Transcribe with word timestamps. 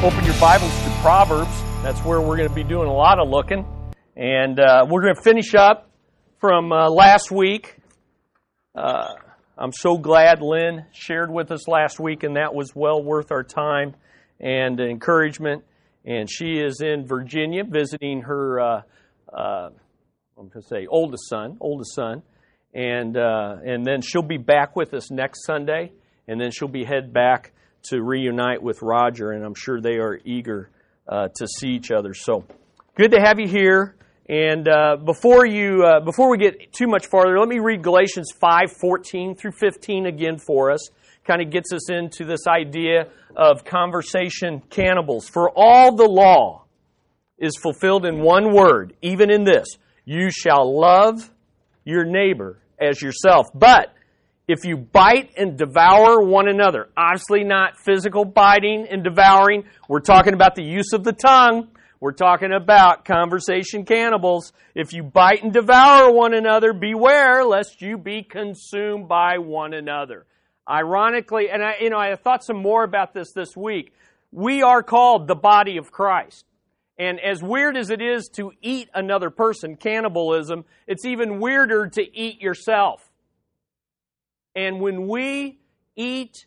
open 0.00 0.24
your 0.24 0.38
Bibles 0.38 0.72
to 0.84 0.90
Proverbs. 1.00 1.50
That's 1.82 1.98
where 2.04 2.20
we're 2.20 2.36
going 2.36 2.48
to 2.48 2.54
be 2.54 2.62
doing 2.62 2.86
a 2.86 2.92
lot 2.92 3.18
of 3.18 3.28
looking. 3.28 3.66
And 4.16 4.60
uh, 4.60 4.86
we're 4.88 5.02
going 5.02 5.16
to 5.16 5.22
finish 5.22 5.56
up 5.56 5.90
from 6.38 6.70
uh, 6.70 6.88
last 6.88 7.32
week. 7.32 7.76
Uh, 8.76 9.14
I'm 9.56 9.72
so 9.72 9.98
glad 9.98 10.40
Lynn 10.40 10.84
shared 10.92 11.32
with 11.32 11.50
us 11.50 11.66
last 11.66 11.98
week, 11.98 12.22
and 12.22 12.36
that 12.36 12.54
was 12.54 12.76
well 12.76 13.02
worth 13.02 13.32
our 13.32 13.42
time 13.42 13.96
and 14.38 14.78
encouragement. 14.78 15.64
And 16.04 16.30
she 16.30 16.60
is 16.60 16.80
in 16.80 17.04
Virginia 17.04 17.64
visiting 17.68 18.22
her, 18.22 18.60
uh, 18.60 18.82
uh, 19.36 19.70
I'm 20.38 20.48
going 20.48 20.50
to 20.52 20.62
say, 20.62 20.86
oldest 20.88 21.28
son, 21.28 21.56
oldest 21.60 21.96
son. 21.96 22.22
And, 22.72 23.16
uh, 23.16 23.56
and 23.64 23.84
then 23.84 24.02
she'll 24.02 24.22
be 24.22 24.38
back 24.38 24.76
with 24.76 24.94
us 24.94 25.10
next 25.10 25.44
Sunday, 25.44 25.90
and 26.28 26.40
then 26.40 26.52
she'll 26.52 26.68
be 26.68 26.84
head 26.84 27.12
back 27.12 27.52
to 27.90 28.02
reunite 28.02 28.62
with 28.62 28.82
Roger, 28.82 29.32
and 29.32 29.44
I'm 29.44 29.54
sure 29.54 29.80
they 29.80 29.96
are 29.96 30.18
eager 30.24 30.70
uh, 31.08 31.28
to 31.36 31.46
see 31.46 31.68
each 31.68 31.90
other. 31.90 32.14
So 32.14 32.44
good 32.96 33.12
to 33.12 33.20
have 33.20 33.38
you 33.38 33.48
here. 33.48 33.94
And 34.28 34.68
uh, 34.68 34.96
before 35.02 35.46
you, 35.46 35.84
uh, 35.84 36.00
before 36.00 36.30
we 36.30 36.36
get 36.36 36.72
too 36.72 36.86
much 36.86 37.06
farther, 37.06 37.38
let 37.38 37.48
me 37.48 37.60
read 37.60 37.82
Galatians 37.82 38.30
5:14 38.40 39.38
through 39.38 39.52
15 39.52 40.06
again 40.06 40.38
for 40.38 40.70
us. 40.70 40.90
Kind 41.24 41.40
of 41.40 41.50
gets 41.50 41.72
us 41.72 41.90
into 41.90 42.24
this 42.24 42.46
idea 42.46 43.08
of 43.34 43.64
conversation 43.64 44.62
cannibals. 44.68 45.28
For 45.28 45.50
all 45.54 45.96
the 45.96 46.08
law 46.08 46.64
is 47.38 47.56
fulfilled 47.56 48.04
in 48.04 48.20
one 48.20 48.54
word, 48.54 48.94
even 49.00 49.30
in 49.30 49.44
this: 49.44 49.66
you 50.04 50.30
shall 50.30 50.78
love 50.78 51.30
your 51.84 52.04
neighbor 52.04 52.58
as 52.78 53.00
yourself. 53.00 53.46
But 53.54 53.94
if 54.48 54.64
you 54.64 54.78
bite 54.78 55.30
and 55.36 55.58
devour 55.58 56.22
one 56.22 56.48
another, 56.48 56.88
obviously 56.96 57.44
not 57.44 57.78
physical 57.78 58.24
biting 58.24 58.86
and 58.90 59.04
devouring, 59.04 59.64
we're 59.88 60.00
talking 60.00 60.32
about 60.32 60.54
the 60.54 60.64
use 60.64 60.94
of 60.94 61.04
the 61.04 61.12
tongue. 61.12 61.68
We're 62.00 62.12
talking 62.12 62.52
about 62.52 63.04
conversation 63.04 63.84
cannibals. 63.84 64.52
If 64.74 64.94
you 64.94 65.02
bite 65.02 65.42
and 65.42 65.52
devour 65.52 66.10
one 66.12 66.32
another, 66.32 66.72
beware 66.72 67.44
lest 67.44 67.82
you 67.82 67.98
be 67.98 68.22
consumed 68.22 69.06
by 69.06 69.36
one 69.36 69.74
another. 69.74 70.24
Ironically, 70.68 71.50
and 71.50 71.62
I, 71.62 71.74
you 71.80 71.90
know, 71.90 71.98
I 71.98 72.14
thought 72.16 72.42
some 72.42 72.62
more 72.62 72.84
about 72.84 73.12
this 73.12 73.32
this 73.34 73.54
week. 73.54 73.92
We 74.32 74.62
are 74.62 74.82
called 74.82 75.26
the 75.26 75.34
body 75.34 75.76
of 75.76 75.90
Christ. 75.90 76.46
And 76.98 77.20
as 77.20 77.42
weird 77.42 77.76
as 77.76 77.90
it 77.90 78.00
is 78.00 78.28
to 78.34 78.52
eat 78.62 78.88
another 78.94 79.30
person, 79.30 79.76
cannibalism, 79.76 80.64
it's 80.86 81.04
even 81.04 81.38
weirder 81.38 81.88
to 81.88 82.02
eat 82.02 82.40
yourself. 82.40 83.07
And 84.58 84.80
when 84.80 85.06
we 85.06 85.60
eat 85.94 86.46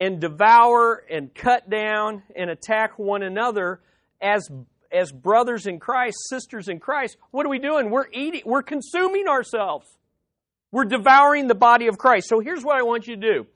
and 0.00 0.22
devour 0.22 1.04
and 1.10 1.34
cut 1.34 1.68
down 1.68 2.22
and 2.34 2.48
attack 2.48 2.98
one 2.98 3.22
another 3.22 3.82
as 4.22 4.48
as 4.90 5.12
brothers 5.12 5.66
in 5.66 5.78
Christ, 5.78 6.16
sisters 6.30 6.66
in 6.68 6.80
Christ, 6.80 7.18
what 7.30 7.44
are 7.44 7.50
we 7.50 7.58
doing? 7.58 7.90
We're 7.90 8.08
eating, 8.10 8.40
we're 8.46 8.62
consuming 8.62 9.28
ourselves. 9.28 9.86
We're 10.72 10.86
devouring 10.86 11.46
the 11.46 11.54
body 11.54 11.88
of 11.88 11.98
Christ. 11.98 12.26
So 12.30 12.40
here's 12.40 12.64
what 12.64 12.78
I 12.78 12.82
want 12.82 13.06
you 13.06 13.16
to 13.16 13.20
do. 13.20 13.46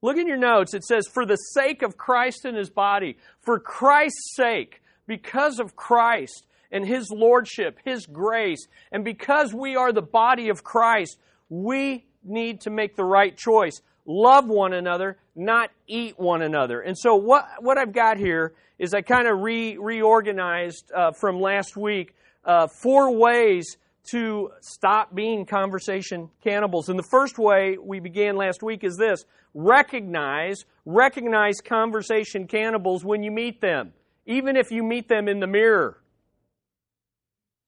Look 0.00 0.16
in 0.16 0.28
your 0.28 0.38
notes. 0.38 0.72
It 0.72 0.84
says, 0.84 1.08
For 1.12 1.26
the 1.26 1.36
sake 1.36 1.82
of 1.82 1.96
Christ 1.96 2.44
and 2.44 2.56
his 2.56 2.70
body, 2.70 3.18
for 3.40 3.58
Christ's 3.58 4.36
sake, 4.36 4.80
because 5.08 5.58
of 5.58 5.74
Christ 5.74 6.46
and 6.70 6.86
his 6.86 7.10
lordship, 7.10 7.80
his 7.84 8.06
grace, 8.06 8.64
and 8.92 9.04
because 9.04 9.52
we 9.52 9.74
are 9.74 9.92
the 9.92 10.02
body 10.02 10.50
of 10.50 10.62
Christ, 10.62 11.18
we 11.48 12.04
need 12.24 12.62
to 12.62 12.70
make 12.70 12.96
the 12.96 13.04
right 13.04 13.36
choice. 13.36 13.80
Love 14.06 14.48
one 14.48 14.72
another, 14.72 15.18
not 15.36 15.70
eat 15.86 16.18
one 16.18 16.42
another. 16.42 16.80
And 16.80 16.96
so, 16.96 17.16
what, 17.16 17.46
what 17.60 17.78
I've 17.78 17.92
got 17.92 18.16
here 18.16 18.54
is 18.78 18.94
I 18.94 19.02
kind 19.02 19.28
of 19.28 19.40
re, 19.40 19.76
reorganized 19.76 20.90
uh, 20.94 21.12
from 21.12 21.40
last 21.40 21.76
week 21.76 22.14
uh, 22.44 22.68
four 22.68 23.14
ways 23.14 23.76
to 24.10 24.50
stop 24.60 25.14
being 25.14 25.44
conversation 25.44 26.30
cannibals. 26.42 26.88
And 26.88 26.98
the 26.98 27.06
first 27.10 27.38
way 27.38 27.76
we 27.76 28.00
began 28.00 28.36
last 28.36 28.62
week 28.62 28.84
is 28.84 28.96
this 28.96 29.24
recognize, 29.54 30.64
recognize 30.86 31.60
conversation 31.60 32.46
cannibals 32.46 33.04
when 33.04 33.22
you 33.22 33.30
meet 33.30 33.60
them, 33.60 33.92
even 34.26 34.56
if 34.56 34.70
you 34.70 34.82
meet 34.82 35.08
them 35.08 35.28
in 35.28 35.40
the 35.40 35.46
mirror. 35.46 36.00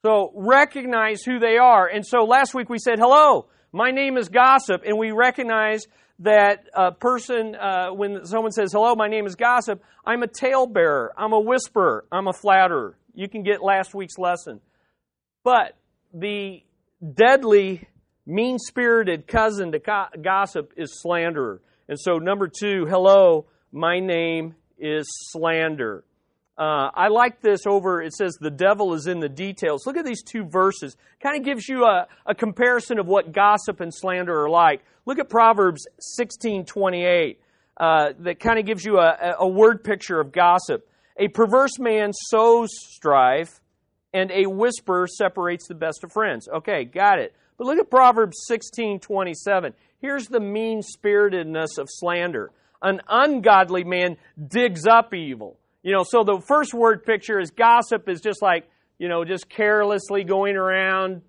So 0.02 0.32
recognize 0.34 1.22
who 1.22 1.38
they 1.38 1.58
are. 1.58 1.86
And 1.86 2.06
so 2.06 2.24
last 2.24 2.54
week 2.54 2.70
we 2.70 2.78
said, 2.78 2.98
hello, 2.98 3.48
my 3.72 3.90
name 3.90 4.16
is 4.16 4.28
gossip, 4.28 4.82
and 4.86 4.98
we 4.98 5.12
recognize 5.12 5.86
that 6.20 6.66
a 6.74 6.92
person, 6.92 7.54
uh, 7.54 7.88
when 7.88 8.24
someone 8.26 8.52
says, 8.52 8.72
hello, 8.72 8.94
my 8.94 9.08
name 9.08 9.26
is 9.26 9.36
gossip, 9.36 9.82
I'm 10.04 10.22
a 10.22 10.26
talebearer, 10.26 11.10
I'm 11.16 11.32
a 11.32 11.40
whisperer, 11.40 12.04
I'm 12.12 12.28
a 12.28 12.32
flatterer. 12.32 12.96
You 13.14 13.28
can 13.28 13.42
get 13.42 13.62
last 13.62 13.94
week's 13.94 14.18
lesson. 14.18 14.60
But 15.42 15.76
the 16.12 16.62
deadly, 17.14 17.88
mean 18.26 18.58
spirited 18.58 19.26
cousin 19.26 19.72
to 19.72 19.80
gossip 20.22 20.72
is 20.76 21.00
slanderer. 21.00 21.60
And 21.88 21.98
so, 21.98 22.18
number 22.18 22.48
two, 22.48 22.86
hello, 22.86 23.46
my 23.72 23.98
name 23.98 24.54
is 24.78 25.06
slander. 25.30 26.04
Uh, 26.60 26.90
I 26.94 27.08
like 27.08 27.40
this 27.40 27.66
over, 27.66 28.02
it 28.02 28.12
says 28.12 28.36
the 28.38 28.50
devil 28.50 28.92
is 28.92 29.06
in 29.06 29.18
the 29.18 29.30
details. 29.30 29.86
Look 29.86 29.96
at 29.96 30.04
these 30.04 30.22
two 30.22 30.44
verses. 30.44 30.94
Kind 31.18 31.38
of 31.38 31.42
gives 31.42 31.66
you 31.66 31.84
a, 31.84 32.06
a 32.26 32.34
comparison 32.34 32.98
of 32.98 33.06
what 33.06 33.32
gossip 33.32 33.80
and 33.80 33.90
slander 33.94 34.44
are 34.44 34.50
like. 34.50 34.84
Look 35.06 35.18
at 35.18 35.30
Proverbs 35.30 35.86
16 35.98 36.66
28. 36.66 37.40
Uh, 37.78 38.12
that 38.18 38.40
kind 38.40 38.58
of 38.58 38.66
gives 38.66 38.84
you 38.84 38.98
a, 38.98 39.36
a 39.38 39.48
word 39.48 39.82
picture 39.82 40.20
of 40.20 40.32
gossip. 40.32 40.86
A 41.16 41.28
perverse 41.28 41.78
man 41.78 42.12
sows 42.12 42.68
strife, 42.74 43.58
and 44.12 44.30
a 44.30 44.44
whisper 44.44 45.06
separates 45.10 45.66
the 45.66 45.74
best 45.74 46.04
of 46.04 46.12
friends. 46.12 46.46
Okay, 46.46 46.84
got 46.84 47.18
it. 47.18 47.34
But 47.56 47.68
look 47.68 47.78
at 47.78 47.88
Proverbs 47.88 48.36
16 48.48 49.00
27. 49.00 49.72
Here's 50.02 50.26
the 50.26 50.40
mean 50.40 50.82
spiritedness 50.82 51.78
of 51.78 51.88
slander. 51.88 52.50
An 52.82 53.00
ungodly 53.08 53.84
man 53.84 54.18
digs 54.46 54.86
up 54.86 55.14
evil 55.14 55.56
you 55.82 55.92
know, 55.92 56.04
so 56.04 56.24
the 56.24 56.40
first 56.46 56.74
word 56.74 57.04
picture 57.04 57.40
is 57.40 57.50
gossip 57.50 58.08
is 58.08 58.20
just 58.20 58.42
like, 58.42 58.68
you 58.98 59.08
know, 59.08 59.24
just 59.24 59.48
carelessly 59.48 60.24
going 60.24 60.56
around 60.56 61.22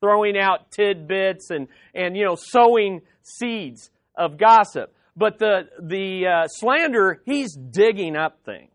throwing 0.00 0.36
out 0.36 0.70
tidbits 0.70 1.50
and, 1.50 1.68
and 1.94 2.16
you 2.16 2.24
know, 2.24 2.36
sowing 2.36 3.00
seeds 3.22 3.90
of 4.16 4.36
gossip. 4.36 4.94
But 5.16 5.38
the, 5.38 5.68
the 5.80 6.26
uh, 6.26 6.48
slander, 6.48 7.22
he's 7.24 7.54
digging 7.54 8.16
up 8.16 8.40
things. 8.44 8.70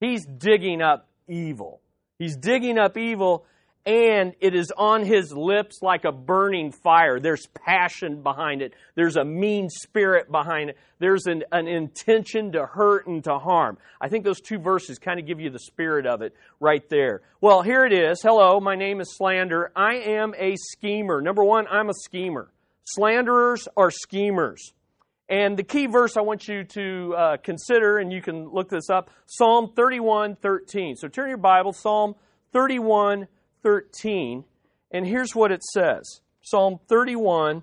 He's 0.00 0.26
digging 0.26 0.82
up 0.82 1.08
evil. 1.28 1.80
He's 2.18 2.36
digging 2.36 2.78
up 2.78 2.96
evil 2.96 3.44
and 3.84 4.34
it 4.40 4.54
is 4.54 4.72
on 4.76 5.04
his 5.04 5.32
lips 5.32 5.82
like 5.82 6.04
a 6.04 6.12
burning 6.12 6.70
fire. 6.70 7.18
There's 7.18 7.46
passion 7.46 8.22
behind 8.22 8.62
it. 8.62 8.74
There's 8.94 9.16
a 9.16 9.24
mean 9.24 9.68
spirit 9.70 10.30
behind 10.30 10.70
it. 10.70 10.78
There's 11.00 11.26
an, 11.26 11.42
an, 11.50 11.66
intention 11.66 12.52
to 12.52 12.64
hurt 12.64 13.08
and 13.08 13.24
to 13.24 13.38
harm. 13.38 13.78
I 14.00 14.08
think 14.08 14.24
those 14.24 14.40
two 14.40 14.58
verses 14.58 14.98
kind 14.98 15.18
of 15.18 15.26
give 15.26 15.40
you 15.40 15.50
the 15.50 15.58
spirit 15.58 16.06
of 16.06 16.22
it 16.22 16.32
right 16.60 16.88
there. 16.90 17.22
Well, 17.40 17.62
here 17.62 17.84
it 17.84 17.92
is. 17.92 18.22
Hello, 18.22 18.60
my 18.60 18.76
name 18.76 19.00
is 19.00 19.16
Slander. 19.16 19.72
I 19.74 19.94
am 19.94 20.32
a 20.38 20.54
schemer. 20.56 21.20
Number 21.20 21.42
one, 21.42 21.66
I'm 21.66 21.90
a 21.90 21.94
schemer. 22.04 22.52
Slanderers 22.84 23.66
are 23.76 23.90
schemers. 23.90 24.72
And 25.28 25.56
the 25.56 25.64
key 25.64 25.86
verse 25.86 26.16
I 26.16 26.20
want 26.20 26.46
you 26.46 26.62
to 26.62 27.14
uh, 27.16 27.36
consider, 27.38 27.98
and 27.98 28.12
you 28.12 28.22
can 28.22 28.50
look 28.50 28.68
this 28.68 28.90
up, 28.90 29.10
Psalm 29.26 29.72
31 29.74 30.36
13. 30.36 30.94
So 30.96 31.08
turn 31.08 31.28
your 31.28 31.38
Bible, 31.38 31.72
Psalm 31.72 32.14
31 32.52 33.26
13, 33.62 34.44
and 34.90 35.06
here's 35.06 35.34
what 35.34 35.52
it 35.52 35.62
says 35.62 36.20
Psalm 36.42 36.78
31 36.88 37.62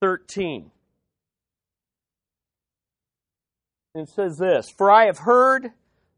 13. 0.00 0.70
It 3.94 4.08
says 4.08 4.36
this 4.38 4.66
For 4.76 4.90
I 4.90 5.06
have 5.06 5.18
heard 5.18 5.70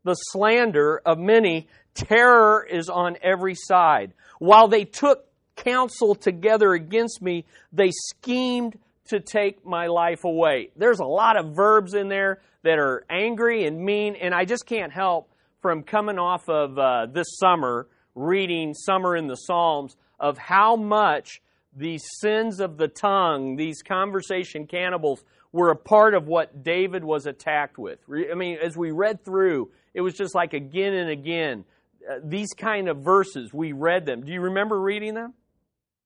the 0.04 0.14
slander 0.14 1.02
of 1.04 1.18
many, 1.18 1.68
terror 1.94 2.64
is 2.64 2.88
on 2.88 3.16
every 3.22 3.54
side. 3.54 4.12
While 4.38 4.68
they 4.68 4.84
took 4.84 5.26
counsel 5.56 6.14
together 6.14 6.72
against 6.72 7.20
me, 7.20 7.44
they 7.72 7.90
schemed 7.90 8.78
to 9.08 9.20
take 9.20 9.66
my 9.66 9.86
life 9.86 10.24
away. 10.24 10.70
There's 10.76 11.00
a 11.00 11.04
lot 11.04 11.36
of 11.36 11.54
verbs 11.54 11.94
in 11.94 12.08
there 12.08 12.40
that 12.62 12.78
are 12.78 13.04
angry 13.10 13.66
and 13.66 13.84
mean, 13.84 14.16
and 14.16 14.34
I 14.34 14.44
just 14.44 14.66
can't 14.66 14.92
help 14.92 15.30
from 15.60 15.82
coming 15.82 16.18
off 16.18 16.48
of 16.48 16.78
uh, 16.78 17.06
this 17.06 17.38
summer 17.38 17.86
reading 18.14 18.74
Summer 18.74 19.16
in 19.16 19.26
the 19.26 19.36
Psalms 19.36 19.96
of 20.20 20.38
how 20.38 20.76
much 20.76 21.40
these 21.76 22.04
sins 22.20 22.60
of 22.60 22.76
the 22.76 22.88
tongue, 22.88 23.56
these 23.56 23.82
conversation 23.82 24.66
cannibals, 24.66 25.24
were 25.52 25.70
a 25.70 25.76
part 25.76 26.14
of 26.14 26.26
what 26.26 26.62
David 26.62 27.04
was 27.04 27.26
attacked 27.26 27.78
with. 27.78 27.98
I 28.10 28.34
mean, 28.34 28.58
as 28.62 28.76
we 28.76 28.90
read 28.90 29.24
through, 29.24 29.70
it 29.92 30.00
was 30.00 30.14
just 30.14 30.34
like 30.34 30.52
again 30.52 30.94
and 30.94 31.10
again, 31.10 31.64
uh, 32.08 32.16
these 32.22 32.50
kind 32.56 32.88
of 32.88 32.98
verses, 32.98 33.52
we 33.52 33.72
read 33.72 34.04
them. 34.06 34.24
Do 34.24 34.32
you 34.32 34.40
remember 34.40 34.80
reading 34.80 35.14
them? 35.14 35.32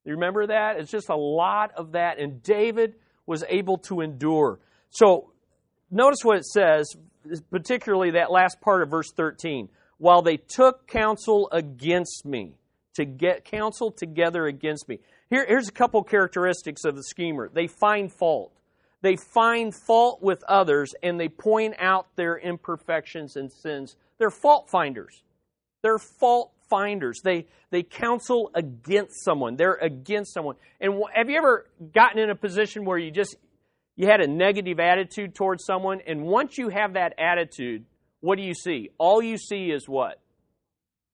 You 0.04 0.12
remember 0.14 0.46
that? 0.46 0.78
It's 0.78 0.90
just 0.90 1.08
a 1.08 1.16
lot 1.16 1.72
of 1.76 1.92
that. 1.92 2.18
And 2.18 2.42
David 2.42 2.94
was 3.26 3.44
able 3.48 3.78
to 3.78 4.00
endure. 4.00 4.58
So 4.90 5.32
notice 5.90 6.20
what 6.22 6.38
it 6.38 6.46
says 6.46 6.94
particularly 7.50 8.12
that 8.12 8.30
last 8.30 8.60
part 8.60 8.82
of 8.82 8.90
verse 8.90 9.10
13. 9.14 9.68
While 9.98 10.22
they 10.22 10.36
took 10.36 10.86
counsel 10.86 11.48
against 11.52 12.24
me, 12.24 12.54
to 12.98 13.04
get 13.04 13.44
counsel 13.44 13.92
together 13.92 14.48
against 14.48 14.88
me. 14.88 14.98
Here, 15.30 15.46
here's 15.46 15.68
a 15.68 15.72
couple 15.72 16.02
characteristics 16.02 16.84
of 16.84 16.96
the 16.96 17.04
schemer. 17.04 17.48
They 17.48 17.68
find 17.68 18.12
fault. 18.12 18.52
They 19.02 19.14
find 19.14 19.72
fault 19.72 20.20
with 20.20 20.42
others 20.48 20.92
and 21.00 21.18
they 21.18 21.28
point 21.28 21.76
out 21.78 22.08
their 22.16 22.36
imperfections 22.36 23.36
and 23.36 23.52
sins. 23.52 23.94
They're 24.18 24.32
fault 24.32 24.68
finders. 24.68 25.22
They're 25.82 26.00
fault 26.00 26.50
finders. 26.68 27.20
They 27.22 27.46
they 27.70 27.84
counsel 27.84 28.50
against 28.52 29.24
someone. 29.24 29.54
They're 29.54 29.74
against 29.74 30.34
someone. 30.34 30.56
And 30.80 31.00
have 31.14 31.30
you 31.30 31.36
ever 31.36 31.66
gotten 31.94 32.18
in 32.18 32.30
a 32.30 32.34
position 32.34 32.84
where 32.84 32.98
you 32.98 33.12
just 33.12 33.36
you 33.94 34.08
had 34.08 34.20
a 34.20 34.26
negative 34.26 34.80
attitude 34.80 35.36
towards 35.36 35.64
someone 35.64 36.00
and 36.04 36.24
once 36.24 36.58
you 36.58 36.68
have 36.70 36.94
that 36.94 37.14
attitude, 37.16 37.84
what 38.20 38.36
do 38.36 38.42
you 38.42 38.54
see? 38.54 38.90
All 38.98 39.22
you 39.22 39.38
see 39.38 39.70
is 39.70 39.88
what? 39.88 40.20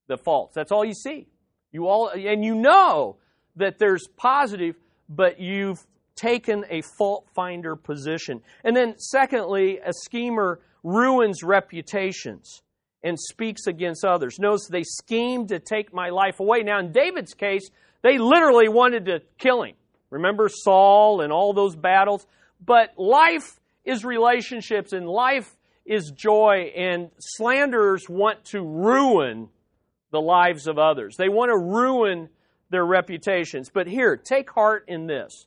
The 0.08 0.16
faults. 0.16 0.54
That's 0.54 0.72
all 0.72 0.84
you 0.84 0.94
see. 0.94 1.26
You 1.72 1.86
all 1.86 2.08
and 2.08 2.44
you 2.44 2.54
know 2.54 3.16
that 3.56 3.78
there's 3.78 4.06
positive, 4.16 4.76
but 5.08 5.40
you've 5.40 5.84
taken 6.14 6.64
a 6.70 6.82
fault 6.96 7.26
finder 7.34 7.76
position. 7.76 8.40
And 8.62 8.76
then 8.76 8.98
secondly, 8.98 9.78
a 9.84 9.92
schemer 9.92 10.60
ruins 10.82 11.42
reputations 11.42 12.62
and 13.02 13.18
speaks 13.18 13.66
against 13.66 14.04
others. 14.04 14.38
Notice 14.38 14.68
they 14.68 14.82
schemed 14.82 15.48
to 15.48 15.58
take 15.58 15.92
my 15.92 16.10
life 16.10 16.40
away. 16.40 16.62
Now, 16.62 16.78
in 16.78 16.92
David's 16.92 17.34
case, 17.34 17.68
they 18.02 18.18
literally 18.18 18.68
wanted 18.68 19.06
to 19.06 19.20
kill 19.38 19.62
him. 19.62 19.74
Remember 20.10 20.48
Saul 20.48 21.20
and 21.20 21.32
all 21.32 21.52
those 21.52 21.74
battles? 21.74 22.26
But 22.64 22.96
life 22.96 23.60
is 23.84 24.04
relationships 24.04 24.92
and 24.92 25.08
life 25.08 25.54
is 25.84 26.10
joy, 26.10 26.72
and 26.76 27.10
slanderers 27.19 28.08
want 28.08 28.44
to 28.46 28.62
ruin 28.62 29.48
the 30.10 30.20
lives 30.20 30.66
of 30.66 30.78
others. 30.78 31.16
They 31.16 31.28
want 31.28 31.50
to 31.50 31.58
ruin 31.58 32.28
their 32.70 32.84
reputations. 32.84 33.70
But 33.72 33.86
here, 33.86 34.16
take 34.16 34.50
heart 34.50 34.84
in 34.88 35.06
this. 35.06 35.46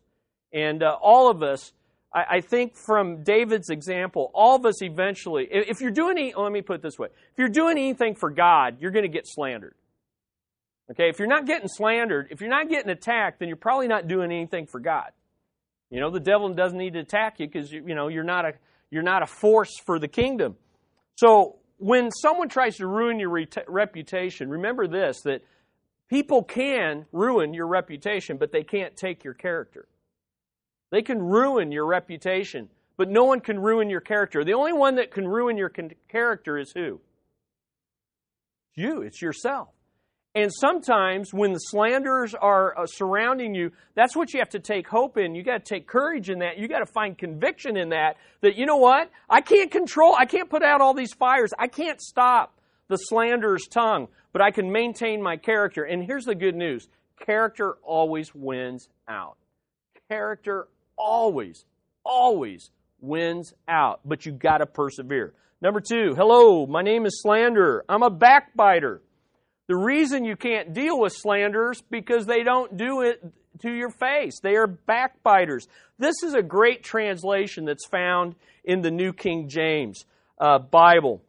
And 0.54 0.84
uh, 0.84 0.96
all 1.02 1.30
of 1.30 1.44
us 1.44 1.74
I, 2.14 2.38
I 2.38 2.42
think 2.42 2.76
from 2.76 3.24
David's 3.24 3.70
example, 3.70 4.32
all 4.34 4.56
of 4.56 4.66
us 4.66 4.82
eventually, 4.82 5.48
if 5.52 5.82
you're 5.82 5.92
doing, 5.92 6.18
any, 6.18 6.34
let 6.36 6.52
me 6.52 6.62
put 6.62 6.78
it 6.78 6.82
this 6.82 6.98
way: 6.98 7.08
if 7.32 7.38
you're 7.38 7.50
doing 7.50 7.78
anything 7.78 8.16
for 8.16 8.30
God, 8.30 8.78
you're 8.80 8.92
going 8.92 9.04
to 9.04 9.10
get 9.10 9.28
slandered. 9.28 9.76
Okay, 10.90 11.10
if 11.10 11.20
you're 11.20 11.28
not 11.28 11.46
getting 11.46 11.68
slandered, 11.68 12.28
if 12.32 12.40
you're 12.40 12.50
not 12.50 12.70
getting 12.70 12.90
attacked, 12.90 13.40
then 13.40 13.50
you're 13.50 13.58
probably 13.58 13.88
not 13.88 14.08
doing 14.08 14.32
anything 14.32 14.68
for 14.68 14.80
God. 14.80 15.12
You 15.90 16.00
know, 16.00 16.10
the 16.10 16.20
devil 16.20 16.52
doesn't 16.54 16.78
need 16.78 16.94
to 16.94 17.00
attack 17.00 17.40
you 17.40 17.48
because 17.48 17.72
you, 17.72 17.84
you 17.88 17.96
know 17.96 18.08
you're 18.08 18.24
not 18.24 18.46
a 18.46 18.54
you're 18.90 19.04
not 19.04 19.24
a 19.24 19.28
force 19.28 19.78
for 19.80 20.00
the 20.00 20.08
kingdom. 20.08 20.56
So 21.16 21.58
when 21.78 22.12
someone 22.12 22.50
tries 22.50 22.78
to 22.78 22.88
ruin 22.88 23.20
your 23.20 23.46
reputation, 23.68 24.50
remember 24.50 24.88
this: 24.88 25.22
that 25.22 25.42
people 26.10 26.44
can 26.44 27.06
ruin 27.12 27.54
your 27.54 27.68
reputation, 27.68 28.38
but 28.38 28.52
they 28.52 28.64
can't 28.64 28.96
take 28.96 29.24
your 29.24 29.34
character. 29.34 29.88
They 30.90 31.02
can 31.02 31.22
ruin 31.22 31.72
your 31.72 31.86
reputation, 31.86 32.70
but 32.96 33.10
no 33.10 33.26
one 33.26 33.42
can 33.42 33.60
ruin 33.60 33.90
your 33.90 34.00
character. 34.00 34.44
The 34.44 34.54
only 34.54 34.74
one 34.74 34.96
that 34.96 35.12
can 35.12 35.28
ruin 35.28 35.58
your 35.58 35.72
character 36.08 36.58
is 36.58 36.72
who? 36.72 37.02
It's 38.70 38.78
you, 38.78 39.02
it's 39.02 39.22
yourself. 39.22 39.70
And 40.38 40.54
sometimes 40.54 41.34
when 41.34 41.52
the 41.52 41.58
slanderers 41.58 42.36
are 42.36 42.78
uh, 42.78 42.86
surrounding 42.86 43.56
you, 43.56 43.72
that's 43.96 44.16
what 44.16 44.32
you 44.36 44.40
have 44.40 44.50
to 44.50 44.60
take 44.60 44.88
hope 44.88 45.18
in. 45.18 45.34
You 45.34 45.42
got 45.42 45.66
to 45.66 45.74
take 45.74 45.88
courage 45.88 46.30
in 46.30 46.40
that. 46.40 46.60
You 46.60 46.68
got 46.68 46.78
to 46.78 46.86
find 46.86 47.18
conviction 47.18 47.76
in 47.76 47.90
that. 47.90 48.18
That 48.42 48.56
you 48.56 48.68
know 48.68 48.76
what? 48.76 49.10
I 49.28 49.42
can't 49.42 49.72
control, 49.72 50.16
I 50.16 50.26
can't 50.26 50.48
put 50.48 50.62
out 50.62 50.80
all 50.80 50.94
these 50.94 51.12
fires. 51.12 51.54
I 51.58 51.66
can't 51.66 52.00
stop 52.00 52.56
the 52.88 52.98
slanderer's 52.98 53.66
tongue, 53.66 54.10
but 54.32 54.44
I 54.44 54.52
can 54.52 54.72
maintain 54.72 55.24
my 55.24 55.38
character. 55.38 55.84
And 55.84 56.06
here's 56.06 56.26
the 56.26 56.36
good 56.36 56.56
news 56.56 56.88
character 57.26 57.78
always 57.82 58.36
wins 58.36 58.90
out. 59.08 59.38
Character 60.08 60.68
always, 61.00 61.66
always 62.06 62.70
wins 63.02 63.56
out, 63.68 64.02
but 64.06 64.28
you 64.28 64.34
got 64.34 64.60
to 64.60 64.68
persevere. 64.68 65.34
Number 65.64 65.82
two, 65.82 66.14
hello, 66.16 66.68
my 66.68 66.84
name 66.84 67.08
is 67.08 67.24
Slander. 67.24 67.84
I'm 67.90 68.04
a 68.04 68.12
backbiter. 68.12 69.02
The 69.68 69.76
reason 69.76 70.24
you 70.24 70.36
can't 70.36 70.74
deal 70.74 71.00
with 71.00 71.14
slanderers 71.14 71.82
because 71.90 72.26
they 72.26 72.44
don't 72.44 72.78
do 72.78 73.02
it 73.02 73.22
to 73.60 73.72
your 73.72 73.90
face. 73.90 74.40
They 74.42 74.56
are 74.56 74.68
backbiters. 74.68 75.68
This 75.98 76.24
is 76.24 76.34
a 76.34 76.42
great 76.42 76.84
translation 76.84 77.66
that's 77.66 77.86
found 77.86 78.36
in 78.64 78.82
the 78.82 78.92
New 78.92 79.14
King 79.14 79.50
James 79.50 80.06
uh, 80.40 80.60
Bible 80.60 81.22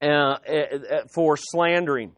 uh, 0.00 0.06
uh, 0.06 0.38
uh 0.48 1.06
for 1.12 1.36
slandering. 1.36 2.12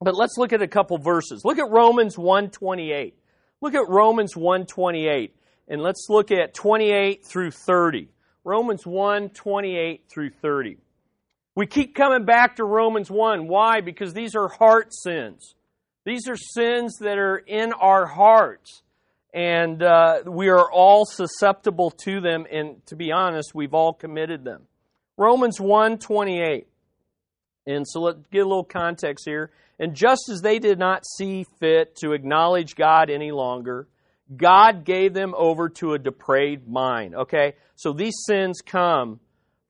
But 0.00 0.14
let's 0.14 0.36
look 0.36 0.52
at 0.52 0.60
a 0.60 0.68
couple 0.68 0.98
verses. 0.98 1.42
Look 1.44 1.58
at 1.58 1.70
Romans 1.70 2.16
1:28. 2.16 3.14
Look 3.62 3.74
at 3.74 3.88
Romans 3.88 4.34
1:28 4.34 5.30
and 5.68 5.80
let's 5.80 6.06
look 6.08 6.30
at 6.30 6.54
28 6.54 7.24
through 7.24 7.50
30. 7.50 8.08
Romans 8.44 8.86
1 8.86 9.30
28 9.30 10.04
through 10.08 10.30
30. 10.30 10.76
We 11.56 11.66
keep 11.66 11.94
coming 11.94 12.26
back 12.26 12.56
to 12.56 12.64
Romans 12.64 13.10
1. 13.10 13.48
Why? 13.48 13.80
Because 13.80 14.12
these 14.12 14.36
are 14.36 14.46
heart 14.46 14.92
sins. 14.92 15.54
These 16.04 16.28
are 16.28 16.36
sins 16.36 16.98
that 17.00 17.16
are 17.16 17.38
in 17.38 17.72
our 17.72 18.04
hearts. 18.04 18.82
And 19.32 19.82
uh, 19.82 20.20
we 20.26 20.50
are 20.50 20.70
all 20.70 21.06
susceptible 21.06 21.90
to 22.04 22.20
them. 22.20 22.44
And 22.52 22.84
to 22.86 22.94
be 22.94 23.10
honest, 23.10 23.54
we've 23.54 23.72
all 23.72 23.94
committed 23.94 24.44
them. 24.44 24.64
Romans 25.16 25.58
1 25.58 25.98
28. 25.98 26.66
And 27.66 27.88
so 27.88 28.02
let's 28.02 28.18
get 28.30 28.40
a 28.40 28.48
little 28.48 28.62
context 28.62 29.24
here. 29.26 29.50
And 29.78 29.94
just 29.94 30.28
as 30.30 30.42
they 30.42 30.58
did 30.58 30.78
not 30.78 31.04
see 31.06 31.46
fit 31.58 31.96
to 31.96 32.12
acknowledge 32.12 32.76
God 32.76 33.08
any 33.08 33.32
longer, 33.32 33.88
God 34.34 34.84
gave 34.84 35.14
them 35.14 35.34
over 35.34 35.70
to 35.70 35.94
a 35.94 35.98
depraved 35.98 36.68
mind. 36.68 37.14
Okay? 37.14 37.54
So 37.76 37.94
these 37.94 38.14
sins 38.26 38.60
come 38.64 39.20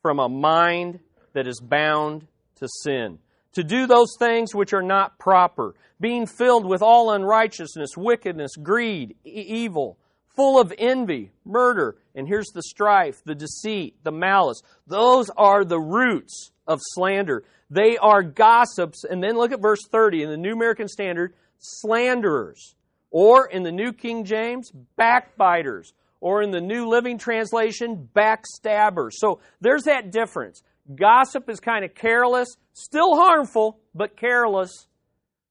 from 0.03 0.19
a 0.19 0.29
mind 0.29 0.99
that 1.37 1.47
is 1.47 1.61
bound 1.61 2.27
to 2.57 2.67
sin. 2.83 3.19
To 3.53 3.63
do 3.63 3.87
those 3.87 4.17
things 4.19 4.55
which 4.55 4.73
are 4.73 4.83
not 4.83 5.19
proper, 5.19 5.75
being 6.01 6.27
filled 6.27 6.67
with 6.67 6.81
all 6.81 7.13
unrighteousness, 7.13 7.91
wickedness, 7.95 8.57
greed, 8.57 9.17
e- 9.25 9.31
evil, 9.31 9.99
full 10.35 10.59
of 10.59 10.73
envy, 10.79 11.31
murder, 11.45 11.97
and 12.15 12.27
here's 12.27 12.49
the 12.55 12.63
strife, 12.63 13.23
the 13.25 13.35
deceit, 13.35 13.97
the 14.03 14.11
malice. 14.11 14.63
Those 14.87 15.31
are 15.37 15.63
the 15.63 15.79
roots 15.79 16.53
of 16.67 16.81
slander. 16.83 17.45
They 17.69 17.99
are 17.99 18.23
gossips. 18.23 19.05
And 19.05 19.23
then 19.23 19.37
look 19.37 19.53
at 19.53 19.61
verse 19.61 19.87
30 19.93 20.23
in 20.23 20.31
the 20.31 20.39
New 20.39 20.55
American 20.55 20.89
Standard 20.89 21.35
slanderers 21.59 22.75
or 23.11 23.47
in 23.47 23.63
the 23.63 23.73
New 23.73 23.93
King 23.93 24.25
James, 24.25 24.73
backbiters. 24.97 25.93
Or 26.19 26.43
in 26.43 26.51
the 26.51 26.63
New 26.63 26.89
Living 26.89 27.19
Translation, 27.19 28.09
backstabbers. 28.17 29.11
So 29.13 29.41
there's 29.61 29.85
that 29.85 30.11
difference. 30.11 30.63
Gossip 30.95 31.49
is 31.49 31.61
kind 31.61 31.85
of 31.85 31.95
careless, 31.95 32.49
still 32.73 33.17
harmful, 33.17 33.79
but 33.95 34.17
careless. 34.17 34.87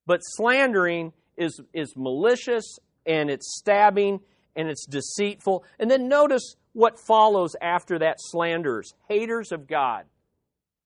But 0.06 0.20
slandering 0.22 1.14
is, 1.38 1.60
is 1.74 1.94
malicious 1.96 2.80
and 3.06 3.30
it's 3.30 3.58
stabbing 3.58 4.22
and 4.56 4.70
it's 4.70 4.86
deceitful. 4.86 5.64
And 5.80 5.90
then 5.90 6.08
notice 6.08 6.56
what 6.74 7.00
follows 7.00 7.56
after 7.62 8.00
that 8.00 8.18
slanderers 8.20 8.94
haters 9.10 9.52
of 9.52 9.68
God. 9.68 10.06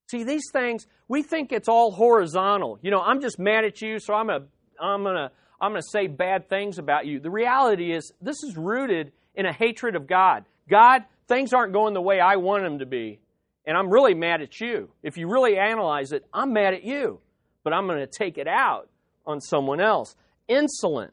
See, 0.10 0.24
these 0.24 0.46
things, 0.52 0.88
we 1.08 1.22
think 1.22 1.52
it's 1.52 1.68
all 1.68 1.92
horizontal. 1.92 2.80
You 2.82 2.90
know, 2.92 3.02
I'm 3.02 3.22
just 3.22 3.38
mad 3.38 3.66
at 3.66 3.82
you, 3.82 4.00
so 4.00 4.14
I'm, 4.14 4.30
a, 4.30 4.42
I'm 4.82 5.04
going 5.04 5.16
to 5.16 5.32
I'm 5.62 5.72
going 5.72 5.82
to 5.82 5.88
say 5.92 6.08
bad 6.08 6.48
things 6.48 6.78
about 6.78 7.06
you. 7.06 7.20
The 7.20 7.30
reality 7.30 7.92
is, 7.92 8.14
this 8.22 8.38
is 8.44 8.56
rooted 8.56 9.12
in 9.36 9.46
a 9.46 9.54
hatred 9.54 9.96
of 9.96 10.08
God. 10.08 10.46
God, 10.70 11.04
things 11.28 11.54
aren't 11.54 11.74
going 11.74 11.94
the 11.94 12.02
way 12.02 12.20
I 12.20 12.38
want 12.38 12.64
them 12.64 12.80
to 12.80 12.86
be, 12.86 13.20
and 13.66 13.78
I'm 13.78 13.90
really 13.90 14.14
mad 14.14 14.42
at 14.42 14.60
you. 14.60 14.90
If 15.04 15.18
you 15.18 15.28
really 15.28 15.58
analyze 15.58 16.12
it, 16.12 16.26
I'm 16.34 16.54
mad 16.54 16.74
at 16.74 16.84
you, 16.84 17.20
but 17.64 17.74
I'm 17.74 17.88
going 17.88 18.00
to 18.00 18.08
take 18.08 18.38
it 18.38 18.48
out 18.48 18.90
on 19.26 19.42
someone 19.42 19.80
else. 19.80 20.16
Insolent, 20.48 21.12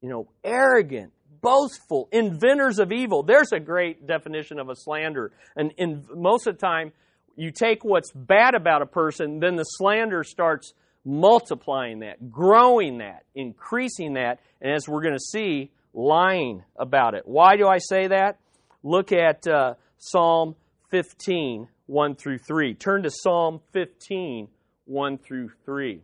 you 0.00 0.08
know, 0.08 0.28
arrogant, 0.42 1.12
boastful, 1.42 2.08
inventors 2.12 2.78
of 2.78 2.92
evil. 2.92 3.22
There's 3.22 3.52
a 3.52 3.60
great 3.60 4.06
definition 4.06 4.58
of 4.58 4.68
a 4.68 4.76
slander. 4.76 5.32
And 5.56 5.72
in, 5.76 6.04
most 6.14 6.46
of 6.46 6.56
the 6.56 6.66
time, 6.66 6.92
you 7.36 7.50
take 7.50 7.84
what's 7.84 8.12
bad 8.12 8.54
about 8.54 8.82
a 8.82 8.86
person, 8.86 9.40
then 9.40 9.56
the 9.56 9.64
slander 9.64 10.24
starts 10.24 10.74
multiplying 11.04 12.00
that, 12.00 12.30
growing 12.30 12.98
that, 12.98 13.24
increasing 13.34 14.14
that, 14.14 14.38
and 14.60 14.72
as 14.72 14.88
we're 14.88 15.02
going 15.02 15.14
to 15.14 15.20
see, 15.20 15.70
lying 15.92 16.62
about 16.76 17.14
it. 17.14 17.22
Why 17.26 17.56
do 17.56 17.66
I 17.66 17.78
say 17.78 18.08
that? 18.08 18.38
Look 18.82 19.12
at 19.12 19.46
uh, 19.46 19.74
Psalm 19.98 20.54
15, 20.92 21.68
1 21.86 22.14
through 22.14 22.38
3. 22.38 22.74
Turn 22.74 23.02
to 23.02 23.10
Psalm 23.10 23.60
15, 23.72 24.46
1 24.84 25.18
through 25.18 25.50
3. 25.64 26.02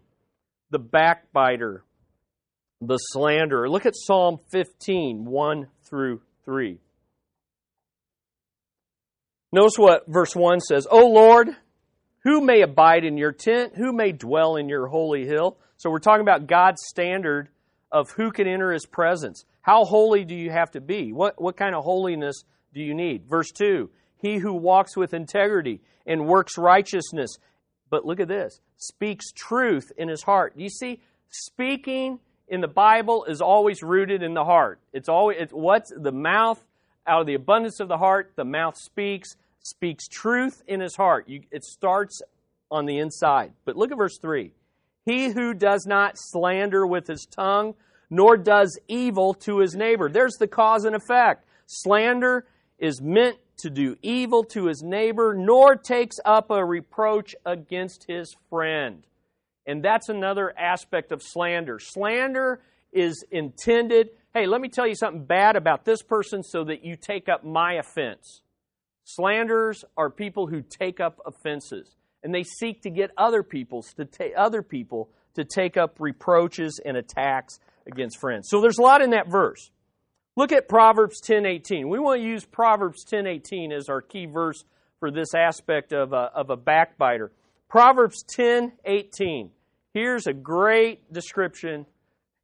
The 0.70 0.78
backbiter, 0.78 1.84
the 2.80 2.96
slanderer. 2.96 3.68
Look 3.68 3.84
at 3.84 3.92
Psalm 3.94 4.38
15, 4.50 5.26
1 5.26 5.66
through 5.88 6.22
3. 6.46 6.78
Notice 9.52 9.74
what 9.76 10.04
verse 10.08 10.34
1 10.34 10.60
says 10.60 10.86
O 10.90 11.06
Lord, 11.06 11.50
Who 12.24 12.40
may 12.40 12.62
abide 12.62 13.04
in 13.04 13.18
your 13.18 13.32
tent? 13.32 13.74
Who 13.76 13.92
may 13.92 14.12
dwell 14.12 14.56
in 14.56 14.70
your 14.70 14.86
holy 14.86 15.26
hill? 15.26 15.58
So 15.76 15.90
we're 15.90 15.98
talking 15.98 16.22
about 16.22 16.46
God's 16.46 16.82
standard 16.88 17.50
of 17.92 18.10
who 18.12 18.30
can 18.30 18.48
enter 18.48 18.72
his 18.72 18.86
presence. 18.86 19.44
How 19.60 19.84
holy 19.84 20.24
do 20.24 20.34
you 20.34 20.50
have 20.50 20.70
to 20.70 20.80
be? 20.80 21.12
What, 21.12 21.40
what 21.40 21.58
kind 21.58 21.74
of 21.74 21.84
holiness 21.84 22.42
do 22.72 22.80
you 22.80 22.94
need? 22.94 23.28
Verse 23.28 23.50
2 23.52 23.90
He 24.20 24.38
who 24.38 24.52
walks 24.52 24.96
with 24.96 25.14
integrity 25.14 25.80
and 26.06 26.26
works 26.26 26.58
righteousness, 26.58 27.36
but 27.90 28.04
look 28.04 28.20
at 28.20 28.28
this, 28.28 28.60
speaks 28.76 29.32
truth 29.32 29.92
in 29.96 30.08
his 30.08 30.22
heart. 30.22 30.54
You 30.56 30.68
see? 30.68 31.00
Speaking 31.30 32.18
in 32.48 32.60
the 32.60 32.68
Bible 32.68 33.24
is 33.24 33.40
always 33.40 33.82
rooted 33.82 34.22
in 34.22 34.34
the 34.34 34.44
heart. 34.44 34.80
It's 34.92 35.08
always 35.08 35.36
it's 35.40 35.52
what's 35.52 35.92
the 35.94 36.12
mouth 36.12 36.64
out 37.06 37.22
of 37.22 37.26
the 37.26 37.34
abundance 37.34 37.80
of 37.80 37.88
the 37.88 37.96
heart, 37.96 38.32
the 38.36 38.44
mouth 38.44 38.76
speaks, 38.76 39.36
speaks 39.60 40.06
truth 40.08 40.62
in 40.66 40.80
his 40.80 40.94
heart. 40.94 41.28
You, 41.28 41.42
it 41.50 41.64
starts 41.64 42.20
on 42.70 42.84
the 42.84 42.98
inside. 42.98 43.52
But 43.64 43.76
look 43.76 43.90
at 43.90 43.96
verse 43.96 44.18
3. 44.18 44.52
He 45.04 45.30
who 45.30 45.54
does 45.54 45.86
not 45.86 46.14
slander 46.16 46.86
with 46.86 47.06
his 47.06 47.26
tongue, 47.26 47.74
nor 48.10 48.36
does 48.36 48.78
evil 48.88 49.32
to 49.34 49.58
his 49.58 49.74
neighbor. 49.74 50.10
There's 50.10 50.36
the 50.36 50.46
cause 50.46 50.84
and 50.84 50.94
effect. 50.94 51.46
Slander 51.66 52.46
is 52.78 53.00
meant 53.00 53.38
to 53.58 53.70
do 53.70 53.96
evil 54.02 54.44
to 54.44 54.66
his 54.66 54.82
neighbor, 54.82 55.34
nor 55.36 55.76
takes 55.76 56.16
up 56.24 56.50
a 56.50 56.64
reproach 56.64 57.34
against 57.44 58.04
his 58.08 58.34
friend. 58.48 59.04
And 59.66 59.84
that's 59.84 60.08
another 60.08 60.52
aspect 60.58 61.12
of 61.12 61.22
slander. 61.22 61.78
Slander 61.78 62.60
is 62.92 63.24
intended, 63.30 64.08
hey, 64.32 64.46
let 64.46 64.60
me 64.60 64.68
tell 64.68 64.86
you 64.86 64.94
something 64.94 65.24
bad 65.24 65.56
about 65.56 65.84
this 65.84 66.02
person 66.02 66.42
so 66.42 66.64
that 66.64 66.84
you 66.84 66.96
take 66.96 67.28
up 67.28 67.44
my 67.44 67.74
offense. 67.74 68.42
Slanders 69.04 69.84
are 69.96 70.10
people 70.10 70.46
who 70.46 70.62
take 70.62 71.00
up 71.00 71.18
offenses, 71.26 71.96
and 72.22 72.34
they 72.34 72.42
seek 72.42 72.82
to 72.82 72.90
get 72.90 73.10
other 73.16 73.42
people 73.42 73.82
to 73.96 74.04
take 74.04 74.32
other 74.36 74.62
people 74.62 75.10
to 75.34 75.44
take 75.44 75.76
up 75.76 75.96
reproaches 75.98 76.80
and 76.84 76.96
attacks 76.96 77.58
against 77.86 78.18
friends. 78.18 78.48
So 78.50 78.60
there's 78.60 78.78
a 78.78 78.82
lot 78.82 79.02
in 79.02 79.10
that 79.10 79.28
verse. 79.28 79.70
Look 80.38 80.52
at 80.52 80.68
Proverbs 80.68 81.20
10:18. 81.20 81.88
We 81.88 81.98
want 81.98 82.20
to 82.20 82.24
use 82.24 82.44
Proverbs 82.44 83.04
10:18 83.04 83.72
as 83.72 83.88
our 83.88 84.00
key 84.00 84.26
verse 84.26 84.64
for 85.00 85.10
this 85.10 85.34
aspect 85.34 85.92
of 85.92 86.12
a, 86.12 86.30
of 86.32 86.50
a 86.50 86.56
backbiter. 86.56 87.32
Proverbs 87.68 88.22
10:18. 88.22 89.50
Here's 89.92 90.28
a 90.28 90.32
great 90.32 91.12
description. 91.12 91.86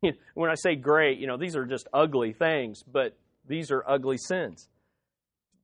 When 0.35 0.51
I 0.51 0.57
say 0.57 0.75
great, 0.75 1.19
you 1.21 1.29
know, 1.29 1.37
these 1.37 1.55
are 1.55 1.65
just 1.65 1.87
ugly 1.95 2.33
things, 2.33 2.83
but 2.83 3.17
these 3.47 3.71
are 3.71 3.89
ugly 3.89 4.19
sins. 4.19 4.69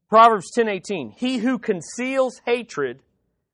Proverbs 0.09 0.53
10:18. 0.57 1.11
He 1.11 1.39
who 1.39 1.59
conceals 1.59 2.41
hatred 2.47 3.03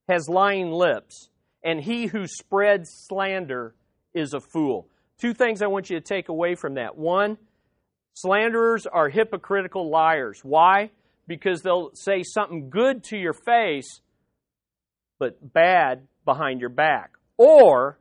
has 0.06 0.28
lying 0.28 0.70
lips, 0.70 1.30
and 1.64 1.80
he 1.80 2.08
who 2.08 2.26
spreads 2.26 2.90
slander 3.08 3.74
is 4.12 4.34
a 4.34 4.40
fool. 4.52 4.86
Two 5.16 5.32
things 5.32 5.62
I 5.62 5.66
want 5.66 5.88
you 5.88 5.98
to 5.98 6.04
take 6.06 6.28
away 6.28 6.54
from 6.54 6.74
that. 6.74 6.98
One, 6.98 7.38
slanderers 8.16 8.86
are 8.86 9.08
hypocritical 9.08 9.90
liars. 9.90 10.40
Why? 10.42 10.90
Because 11.28 11.62
they'll 11.62 11.90
say 11.94 12.22
something 12.22 12.70
good 12.70 13.04
to 13.04 13.16
your 13.16 13.34
face, 13.34 14.00
but 15.18 15.52
bad 15.52 16.06
behind 16.24 16.60
your 16.60 16.70
back. 16.70 17.12
Or 17.36 17.98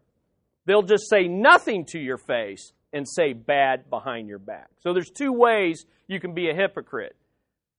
they'll 0.65 0.83
just 0.83 1.09
say 1.09 1.27
nothing 1.27 1.85
to 1.89 1.99
your 1.99 2.17
face 2.17 2.71
and 2.93 3.05
say 3.07 3.33
bad 3.33 3.89
behind 3.89 4.29
your 4.29 4.39
back. 4.39 4.69
So 4.79 4.93
there's 4.93 5.09
two 5.09 5.33
ways 5.33 5.85
you 6.07 6.21
can 6.21 6.33
be 6.33 6.49
a 6.49 6.55
hypocrite. 6.55 7.15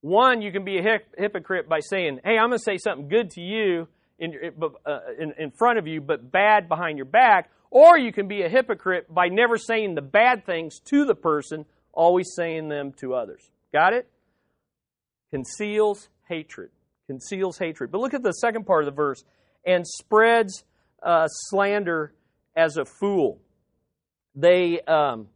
One, 0.01 0.43
you 0.43 0.51
can 0.51 0.63
be 0.63 0.77
a 0.77 0.99
hypocrite 1.17 1.67
by 1.67 1.79
saying, 1.79 2.19
hey, 2.23 2.37
I'm 2.37 2.49
going 2.49 2.59
to 2.59 2.63
say 2.63 2.77
something 2.77 3.09
good 3.09 3.31
to 3.31 3.41
you 3.41 3.87
in, 4.19 4.35
uh, 4.85 4.99
in, 5.19 5.33
in 5.39 5.51
front 5.51 5.79
of 5.79 5.87
you, 5.87 6.01
but 6.01 6.31
bad 6.31 6.69
behind 6.69 6.97
your 6.97 7.05
back. 7.05 7.49
Or 7.71 7.97
you 7.97 8.13
can 8.13 8.27
be 8.27 8.43
a 8.43 8.49
hypocrite 8.49 9.11
by 9.13 9.27
never 9.27 9.57
saying 9.57 9.95
the 9.95 10.01
bad 10.01 10.45
things 10.45 10.79
to 10.91 11.05
the 11.05 11.15
person, 11.15 11.65
always 11.97 12.27
saying 12.35 12.69
them 12.69 12.93
to 13.01 13.15
others. 13.15 13.41
Got 13.73 13.93
it? 13.93 14.07
Conceals 15.31 16.07
hatred. 16.29 16.69
Conceals 17.07 17.57
hatred. 17.57 17.91
But 17.91 17.99
look 17.99 18.13
at 18.13 18.23
the 18.23 18.31
second 18.31 18.65
part 18.65 18.83
of 18.83 18.85
the 18.85 18.95
verse. 18.95 19.23
And 19.65 19.85
spreads 19.85 20.63
uh, 21.03 21.27
slander 21.27 22.13
as 22.55 22.77
a 22.77 22.85
fool. 22.85 23.39
They, 24.35 24.79
um, 24.81 25.27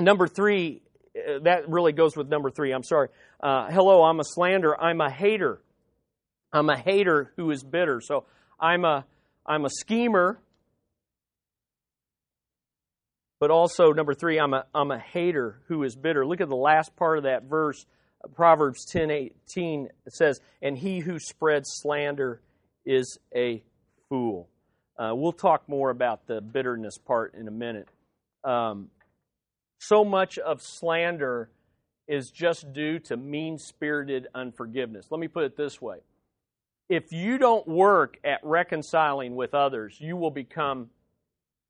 number 0.00 0.26
three, 0.26 0.82
uh, 1.14 1.40
that 1.44 1.68
really 1.68 1.92
goes 1.92 2.16
with 2.16 2.28
number 2.28 2.50
three. 2.50 2.72
I'm 2.72 2.82
sorry. 2.82 3.08
Uh, 3.40 3.68
hello, 3.70 4.02
I'm 4.02 4.18
a 4.18 4.24
slander. 4.24 4.80
I'm 4.80 5.00
a 5.00 5.10
hater. 5.10 5.60
I'm 6.52 6.68
a 6.68 6.76
hater 6.76 7.32
who 7.36 7.50
is 7.50 7.62
bitter. 7.62 8.00
So 8.00 8.24
I'm 8.58 8.84
a 8.84 9.04
I'm 9.46 9.64
a 9.64 9.70
schemer 9.70 10.40
but 13.40 13.50
also, 13.50 13.92
number 13.92 14.14
three, 14.14 14.38
I'm 14.38 14.54
a, 14.54 14.66
I'm 14.74 14.90
a 14.90 14.98
hater 14.98 15.60
who 15.66 15.82
is 15.82 15.96
bitter. 15.96 16.26
Look 16.26 16.40
at 16.40 16.48
the 16.48 16.54
last 16.54 16.94
part 16.94 17.18
of 17.18 17.24
that 17.24 17.44
verse, 17.44 17.86
Proverbs 18.34 18.84
10 18.84 19.10
18. 19.10 19.88
It 20.06 20.12
says, 20.12 20.40
And 20.60 20.76
he 20.76 21.00
who 21.00 21.18
spreads 21.18 21.70
slander 21.72 22.40
is 22.84 23.18
a 23.34 23.62
fool. 24.08 24.48
Uh, 24.98 25.12
we'll 25.14 25.32
talk 25.32 25.66
more 25.68 25.88
about 25.88 26.26
the 26.26 26.42
bitterness 26.42 26.98
part 26.98 27.34
in 27.34 27.48
a 27.48 27.50
minute. 27.50 27.88
Um, 28.44 28.88
so 29.78 30.04
much 30.04 30.38
of 30.38 30.60
slander 30.60 31.48
is 32.06 32.30
just 32.30 32.72
due 32.74 32.98
to 32.98 33.16
mean 33.16 33.56
spirited 33.56 34.26
unforgiveness. 34.34 35.06
Let 35.10 35.18
me 35.18 35.28
put 35.28 35.44
it 35.44 35.56
this 35.56 35.80
way 35.80 35.98
if 36.90 37.12
you 37.12 37.38
don't 37.38 37.66
work 37.68 38.18
at 38.24 38.40
reconciling 38.42 39.36
with 39.36 39.54
others, 39.54 39.96
you 40.00 40.16
will 40.16 40.32
become 40.32 40.90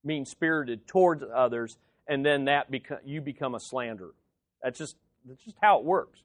mean 0.04 0.24
spirited 0.24 0.86
towards 0.86 1.22
others, 1.34 1.76
and 2.08 2.24
then 2.24 2.46
that 2.46 2.70
beca- 2.70 3.00
you 3.04 3.20
become 3.20 3.54
a 3.54 3.60
slanderer. 3.60 4.14
That's 4.62 4.78
just 4.78 4.96
that's 5.26 5.44
just 5.44 5.56
how 5.60 5.78
it 5.78 5.84
works. 5.84 6.22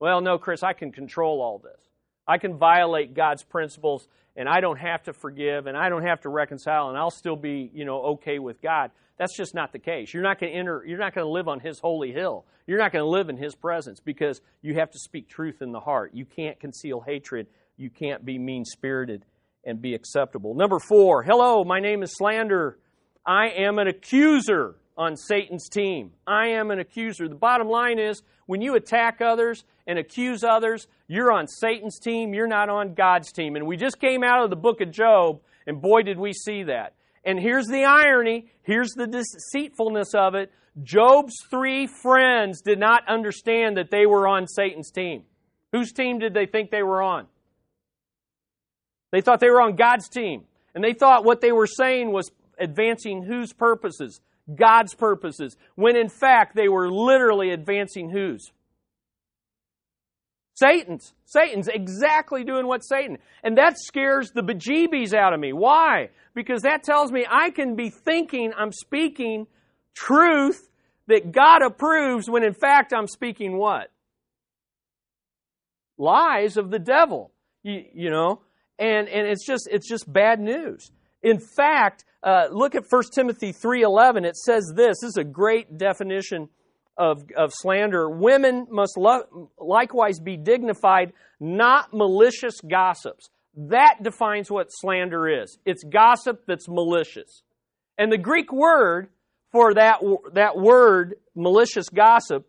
Well, 0.00 0.20
no, 0.20 0.38
Chris, 0.38 0.62
I 0.62 0.72
can 0.72 0.92
control 0.92 1.40
all 1.40 1.58
this. 1.58 1.88
I 2.26 2.38
can 2.38 2.56
violate 2.56 3.14
God's 3.14 3.42
principles, 3.42 4.06
and 4.36 4.48
I 4.48 4.60
don't 4.60 4.78
have 4.78 5.02
to 5.04 5.12
forgive, 5.12 5.66
and 5.66 5.76
I 5.76 5.88
don't 5.88 6.04
have 6.04 6.20
to 6.20 6.28
reconcile, 6.28 6.88
and 6.88 6.96
I'll 6.96 7.10
still 7.10 7.36
be, 7.36 7.70
you 7.74 7.84
know, 7.84 8.00
okay 8.02 8.38
with 8.38 8.60
God. 8.60 8.90
That's 9.18 9.36
just 9.36 9.54
not 9.54 9.72
the 9.72 9.78
case. 9.78 10.14
You're 10.14 10.22
not 10.22 10.38
going 10.38 10.52
to 10.52 10.58
enter. 10.58 10.84
You're 10.86 10.98
not 10.98 11.14
going 11.14 11.26
to 11.26 11.30
live 11.30 11.48
on 11.48 11.58
His 11.60 11.80
holy 11.80 12.12
hill. 12.12 12.44
You're 12.66 12.78
not 12.78 12.92
going 12.92 13.04
to 13.04 13.08
live 13.08 13.28
in 13.28 13.36
His 13.36 13.54
presence 13.54 13.98
because 13.98 14.40
you 14.62 14.74
have 14.74 14.90
to 14.90 14.98
speak 14.98 15.28
truth 15.28 15.60
in 15.60 15.72
the 15.72 15.80
heart. 15.80 16.12
You 16.14 16.24
can't 16.24 16.60
conceal 16.60 17.00
hatred. 17.00 17.48
You 17.76 17.90
can't 17.90 18.24
be 18.24 18.38
mean 18.38 18.64
spirited 18.64 19.24
and 19.64 19.82
be 19.82 19.94
acceptable. 19.94 20.54
Number 20.54 20.78
four. 20.78 21.22
Hello, 21.22 21.64
my 21.64 21.80
name 21.80 22.02
is 22.02 22.14
slander. 22.16 22.78
I 23.28 23.50
am 23.58 23.78
an 23.78 23.88
accuser 23.88 24.76
on 24.96 25.14
Satan's 25.14 25.68
team. 25.68 26.12
I 26.26 26.46
am 26.46 26.70
an 26.70 26.78
accuser. 26.78 27.28
The 27.28 27.34
bottom 27.34 27.68
line 27.68 27.98
is 27.98 28.22
when 28.46 28.62
you 28.62 28.74
attack 28.74 29.20
others 29.20 29.64
and 29.86 29.98
accuse 29.98 30.42
others, 30.42 30.86
you're 31.08 31.30
on 31.30 31.46
Satan's 31.46 31.98
team, 31.98 32.32
you're 32.32 32.46
not 32.46 32.70
on 32.70 32.94
God's 32.94 33.30
team. 33.30 33.54
And 33.54 33.66
we 33.66 33.76
just 33.76 34.00
came 34.00 34.24
out 34.24 34.42
of 34.42 34.48
the 34.48 34.56
book 34.56 34.80
of 34.80 34.90
Job, 34.90 35.40
and 35.66 35.82
boy, 35.82 36.02
did 36.02 36.18
we 36.18 36.32
see 36.32 36.62
that. 36.64 36.94
And 37.22 37.38
here's 37.38 37.66
the 37.66 37.84
irony, 37.84 38.50
here's 38.62 38.92
the 38.92 39.06
deceitfulness 39.06 40.14
of 40.14 40.34
it. 40.34 40.50
Job's 40.82 41.34
three 41.50 41.86
friends 41.86 42.62
did 42.62 42.78
not 42.78 43.06
understand 43.06 43.76
that 43.76 43.90
they 43.90 44.06
were 44.06 44.26
on 44.26 44.46
Satan's 44.46 44.90
team. 44.90 45.24
Whose 45.72 45.92
team 45.92 46.18
did 46.18 46.32
they 46.32 46.46
think 46.46 46.70
they 46.70 46.82
were 46.82 47.02
on? 47.02 47.26
They 49.12 49.20
thought 49.20 49.40
they 49.40 49.50
were 49.50 49.60
on 49.60 49.76
God's 49.76 50.08
team. 50.08 50.44
And 50.74 50.82
they 50.82 50.92
thought 50.94 51.24
what 51.24 51.40
they 51.40 51.52
were 51.52 51.66
saying 51.66 52.12
was 52.12 52.30
advancing 52.60 53.22
whose 53.22 53.52
purposes? 53.52 54.20
God's 54.54 54.94
purposes. 54.94 55.56
When 55.74 55.96
in 55.96 56.08
fact 56.08 56.56
they 56.56 56.68
were 56.68 56.90
literally 56.90 57.50
advancing 57.50 58.10
whose? 58.10 58.50
Satan's. 60.54 61.14
Satan's 61.24 61.68
exactly 61.68 62.42
doing 62.42 62.66
what 62.66 62.80
Satan. 62.80 63.18
And 63.44 63.58
that 63.58 63.78
scares 63.78 64.32
the 64.32 64.42
bejeebies 64.42 65.14
out 65.14 65.32
of 65.32 65.38
me. 65.38 65.52
Why? 65.52 66.10
Because 66.34 66.62
that 66.62 66.82
tells 66.82 67.12
me 67.12 67.24
I 67.30 67.50
can 67.50 67.76
be 67.76 67.90
thinking 67.90 68.52
I'm 68.56 68.72
speaking 68.72 69.46
truth 69.94 70.68
that 71.06 71.30
God 71.30 71.62
approves 71.62 72.28
when 72.28 72.42
in 72.42 72.54
fact 72.54 72.92
I'm 72.92 73.06
speaking 73.06 73.56
what? 73.56 73.92
Lies 75.96 76.56
of 76.56 76.70
the 76.70 76.78
devil. 76.78 77.30
You, 77.62 77.84
you 77.92 78.10
know? 78.10 78.40
And, 78.78 79.08
and 79.08 79.26
it's 79.26 79.46
just, 79.46 79.68
it's 79.70 79.88
just 79.88 80.12
bad 80.12 80.40
news. 80.40 80.90
In 81.22 81.40
fact, 81.40 82.04
uh, 82.22 82.46
look 82.50 82.74
at 82.74 82.84
1 82.88 83.02
Timothy 83.14 83.52
3.11. 83.52 84.24
It 84.24 84.36
says 84.36 84.72
this. 84.74 84.98
This 85.00 85.10
is 85.10 85.16
a 85.16 85.24
great 85.24 85.78
definition 85.78 86.48
of, 86.96 87.22
of 87.36 87.52
slander. 87.54 88.08
Women 88.08 88.66
must 88.70 88.96
lo- 88.96 89.50
likewise 89.58 90.18
be 90.20 90.36
dignified, 90.36 91.12
not 91.40 91.92
malicious 91.92 92.60
gossips. 92.60 93.30
That 93.56 93.96
defines 94.02 94.50
what 94.50 94.68
slander 94.70 95.42
is. 95.42 95.58
It's 95.64 95.84
gossip 95.84 96.44
that's 96.46 96.68
malicious. 96.68 97.42
And 97.96 98.12
the 98.12 98.18
Greek 98.18 98.52
word 98.52 99.08
for 99.50 99.74
that, 99.74 100.00
that 100.34 100.56
word, 100.56 101.14
malicious 101.34 101.88
gossip, 101.88 102.46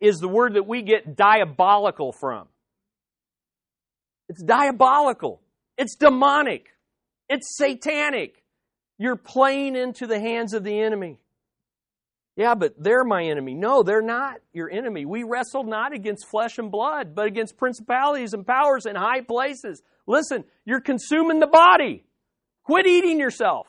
is 0.00 0.18
the 0.18 0.28
word 0.28 0.54
that 0.54 0.66
we 0.66 0.82
get 0.82 1.16
diabolical 1.16 2.12
from. 2.12 2.48
It's 4.28 4.42
diabolical. 4.42 5.40
It's 5.78 5.96
demonic. 5.96 6.66
It's 7.32 7.56
satanic. 7.56 8.44
You're 8.98 9.16
playing 9.16 9.74
into 9.74 10.06
the 10.06 10.20
hands 10.20 10.52
of 10.52 10.64
the 10.64 10.78
enemy. 10.78 11.18
Yeah, 12.36 12.54
but 12.54 12.74
they're 12.76 13.04
my 13.04 13.24
enemy. 13.24 13.54
No, 13.54 13.82
they're 13.82 14.02
not 14.02 14.40
your 14.52 14.70
enemy. 14.70 15.06
We 15.06 15.22
wrestle 15.22 15.64
not 15.64 15.94
against 15.94 16.28
flesh 16.30 16.58
and 16.58 16.70
blood, 16.70 17.14
but 17.14 17.26
against 17.26 17.56
principalities 17.56 18.34
and 18.34 18.46
powers 18.46 18.84
in 18.84 18.96
high 18.96 19.22
places. 19.22 19.82
Listen, 20.06 20.44
you're 20.66 20.82
consuming 20.82 21.40
the 21.40 21.46
body. 21.46 22.04
Quit 22.64 22.86
eating 22.86 23.18
yourself 23.18 23.66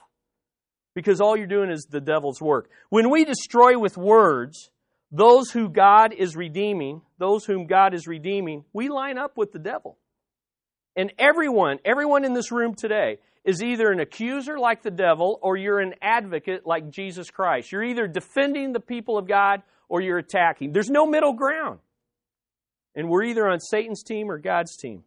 because 0.94 1.22
all 1.22 1.38
you're 1.38 1.48
doing 1.48 1.72
is 1.72 1.88
the 1.90 2.02
devil's 2.02 2.42
work. 2.42 2.70
When 2.90 3.10
we 3.10 3.24
destroy 3.24 3.80
with 3.80 3.96
words 3.96 4.72
those 5.10 5.52
who 5.52 5.70
God 5.70 6.12
is 6.12 6.36
redeeming, 6.36 7.02
those 7.18 7.46
whom 7.46 7.66
God 7.66 7.94
is 7.94 8.08
redeeming, 8.08 8.66
we 8.74 8.90
line 8.90 9.18
up 9.18 9.38
with 9.38 9.54
the 9.54 9.60
devil. 9.60 9.98
And 10.98 11.14
everyone, 11.18 11.80
everyone 11.86 12.26
in 12.26 12.34
this 12.34 12.52
room 12.52 12.76
today 12.76 13.20
is 13.46 13.62
either 13.62 13.92
an 13.92 14.00
accuser 14.00 14.58
like 14.58 14.84
the 14.84 14.92
devil 14.92 15.40
or 15.42 15.58
you're 15.58 15.80
an 15.80 15.96
advocate 16.02 16.66
like 16.66 16.90
Jesus 16.90 17.30
Christ. 17.30 17.72
You're 17.72 17.84
either 17.84 18.08
defending 18.08 18.72
the 18.72 18.80
people 18.80 19.18
of 19.18 19.28
God 19.28 19.62
or 19.90 20.02
you're 20.02 20.18
attacking. 20.18 20.72
There's 20.72 20.90
no 20.90 21.06
middle 21.06 21.34
ground. 21.34 21.80
And 22.96 23.10
we're 23.10 23.24
either 23.24 23.48
on 23.48 23.60
Satan's 23.60 24.04
team 24.04 24.30
or 24.30 24.38
God's 24.38 24.78
team. 24.78 25.04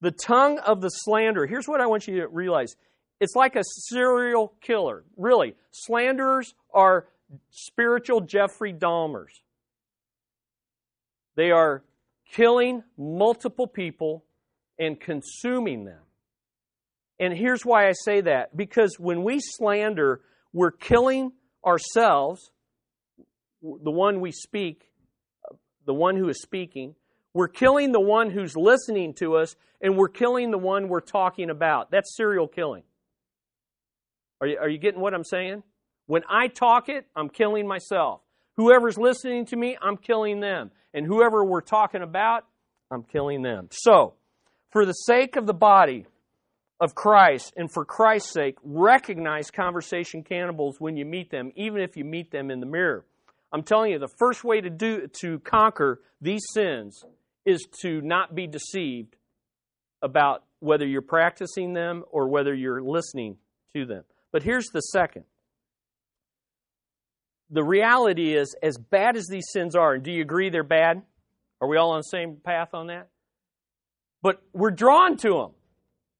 The 0.00 0.12
tongue 0.12 0.58
of 0.58 0.80
the 0.80 0.90
slanderer. 0.90 1.46
Here's 1.46 1.66
what 1.66 1.80
I 1.80 1.86
want 1.86 2.06
you 2.06 2.20
to 2.20 2.28
realize 2.28 2.76
it's 3.18 3.34
like 3.34 3.56
a 3.56 3.64
serial 3.64 4.52
killer. 4.60 5.04
Really, 5.16 5.54
slanderers 5.70 6.54
are 6.72 7.06
spiritual 7.50 8.20
Jeffrey 8.20 8.74
Dahmers. 8.74 9.40
They 11.34 11.50
are 11.50 11.82
killing 12.30 12.82
multiple 12.98 13.66
people 13.66 14.24
and 14.78 15.00
consuming 15.00 15.84
them. 15.84 16.05
And 17.18 17.32
here's 17.36 17.62
why 17.62 17.88
I 17.88 17.92
say 17.92 18.20
that 18.22 18.56
because 18.56 18.96
when 18.98 19.22
we 19.22 19.40
slander, 19.40 20.20
we're 20.52 20.70
killing 20.70 21.32
ourselves, 21.64 22.50
the 23.62 23.90
one 23.90 24.20
we 24.20 24.32
speak, 24.32 24.90
the 25.86 25.94
one 25.94 26.16
who 26.16 26.28
is 26.28 26.40
speaking. 26.42 26.94
We're 27.32 27.48
killing 27.48 27.92
the 27.92 28.00
one 28.00 28.30
who's 28.30 28.56
listening 28.56 29.14
to 29.14 29.36
us, 29.36 29.56
and 29.80 29.96
we're 29.96 30.08
killing 30.08 30.50
the 30.50 30.58
one 30.58 30.88
we're 30.88 31.00
talking 31.00 31.50
about. 31.50 31.90
That's 31.90 32.16
serial 32.16 32.48
killing. 32.48 32.82
Are 34.40 34.46
you, 34.46 34.58
are 34.58 34.68
you 34.68 34.78
getting 34.78 35.00
what 35.00 35.14
I'm 35.14 35.24
saying? 35.24 35.62
When 36.06 36.22
I 36.28 36.48
talk 36.48 36.88
it, 36.88 37.06
I'm 37.14 37.28
killing 37.28 37.66
myself. 37.66 38.20
Whoever's 38.56 38.96
listening 38.96 39.46
to 39.46 39.56
me, 39.56 39.76
I'm 39.80 39.96
killing 39.96 40.40
them. 40.40 40.70
And 40.94 41.04
whoever 41.06 41.44
we're 41.44 41.60
talking 41.60 42.02
about, 42.02 42.44
I'm 42.90 43.02
killing 43.02 43.42
them. 43.42 43.68
So, 43.70 44.14
for 44.70 44.86
the 44.86 44.92
sake 44.92 45.36
of 45.36 45.46
the 45.46 45.54
body 45.54 46.06
of 46.80 46.94
Christ 46.94 47.54
and 47.56 47.70
for 47.72 47.84
Christ's 47.84 48.32
sake, 48.32 48.56
recognize 48.62 49.50
conversation 49.50 50.22
cannibals 50.22 50.76
when 50.78 50.96
you 50.96 51.04
meet 51.04 51.30
them, 51.30 51.52
even 51.56 51.80
if 51.80 51.96
you 51.96 52.04
meet 52.04 52.30
them 52.30 52.50
in 52.50 52.60
the 52.60 52.66
mirror. 52.66 53.04
I'm 53.52 53.62
telling 53.62 53.92
you, 53.92 53.98
the 53.98 54.08
first 54.18 54.44
way 54.44 54.60
to 54.60 54.68
do 54.68 55.08
to 55.20 55.38
conquer 55.40 56.00
these 56.20 56.44
sins 56.52 57.04
is 57.44 57.66
to 57.80 58.00
not 58.02 58.34
be 58.34 58.46
deceived 58.46 59.16
about 60.02 60.44
whether 60.60 60.86
you're 60.86 61.02
practicing 61.02 61.72
them 61.72 62.04
or 62.10 62.28
whether 62.28 62.54
you're 62.54 62.82
listening 62.82 63.36
to 63.74 63.86
them. 63.86 64.04
But 64.32 64.42
here's 64.42 64.66
the 64.66 64.80
second. 64.80 65.24
The 67.50 67.62
reality 67.62 68.34
is, 68.34 68.54
as 68.62 68.76
bad 68.76 69.16
as 69.16 69.28
these 69.28 69.46
sins 69.52 69.76
are, 69.76 69.94
and 69.94 70.02
do 70.02 70.10
you 70.10 70.20
agree 70.20 70.50
they're 70.50 70.64
bad? 70.64 71.02
Are 71.60 71.68
we 71.68 71.76
all 71.76 71.92
on 71.92 71.98
the 71.98 72.02
same 72.02 72.36
path 72.44 72.74
on 72.74 72.88
that? 72.88 73.08
But 74.20 74.42
we're 74.52 74.72
drawn 74.72 75.16
to 75.18 75.28
them. 75.28 75.50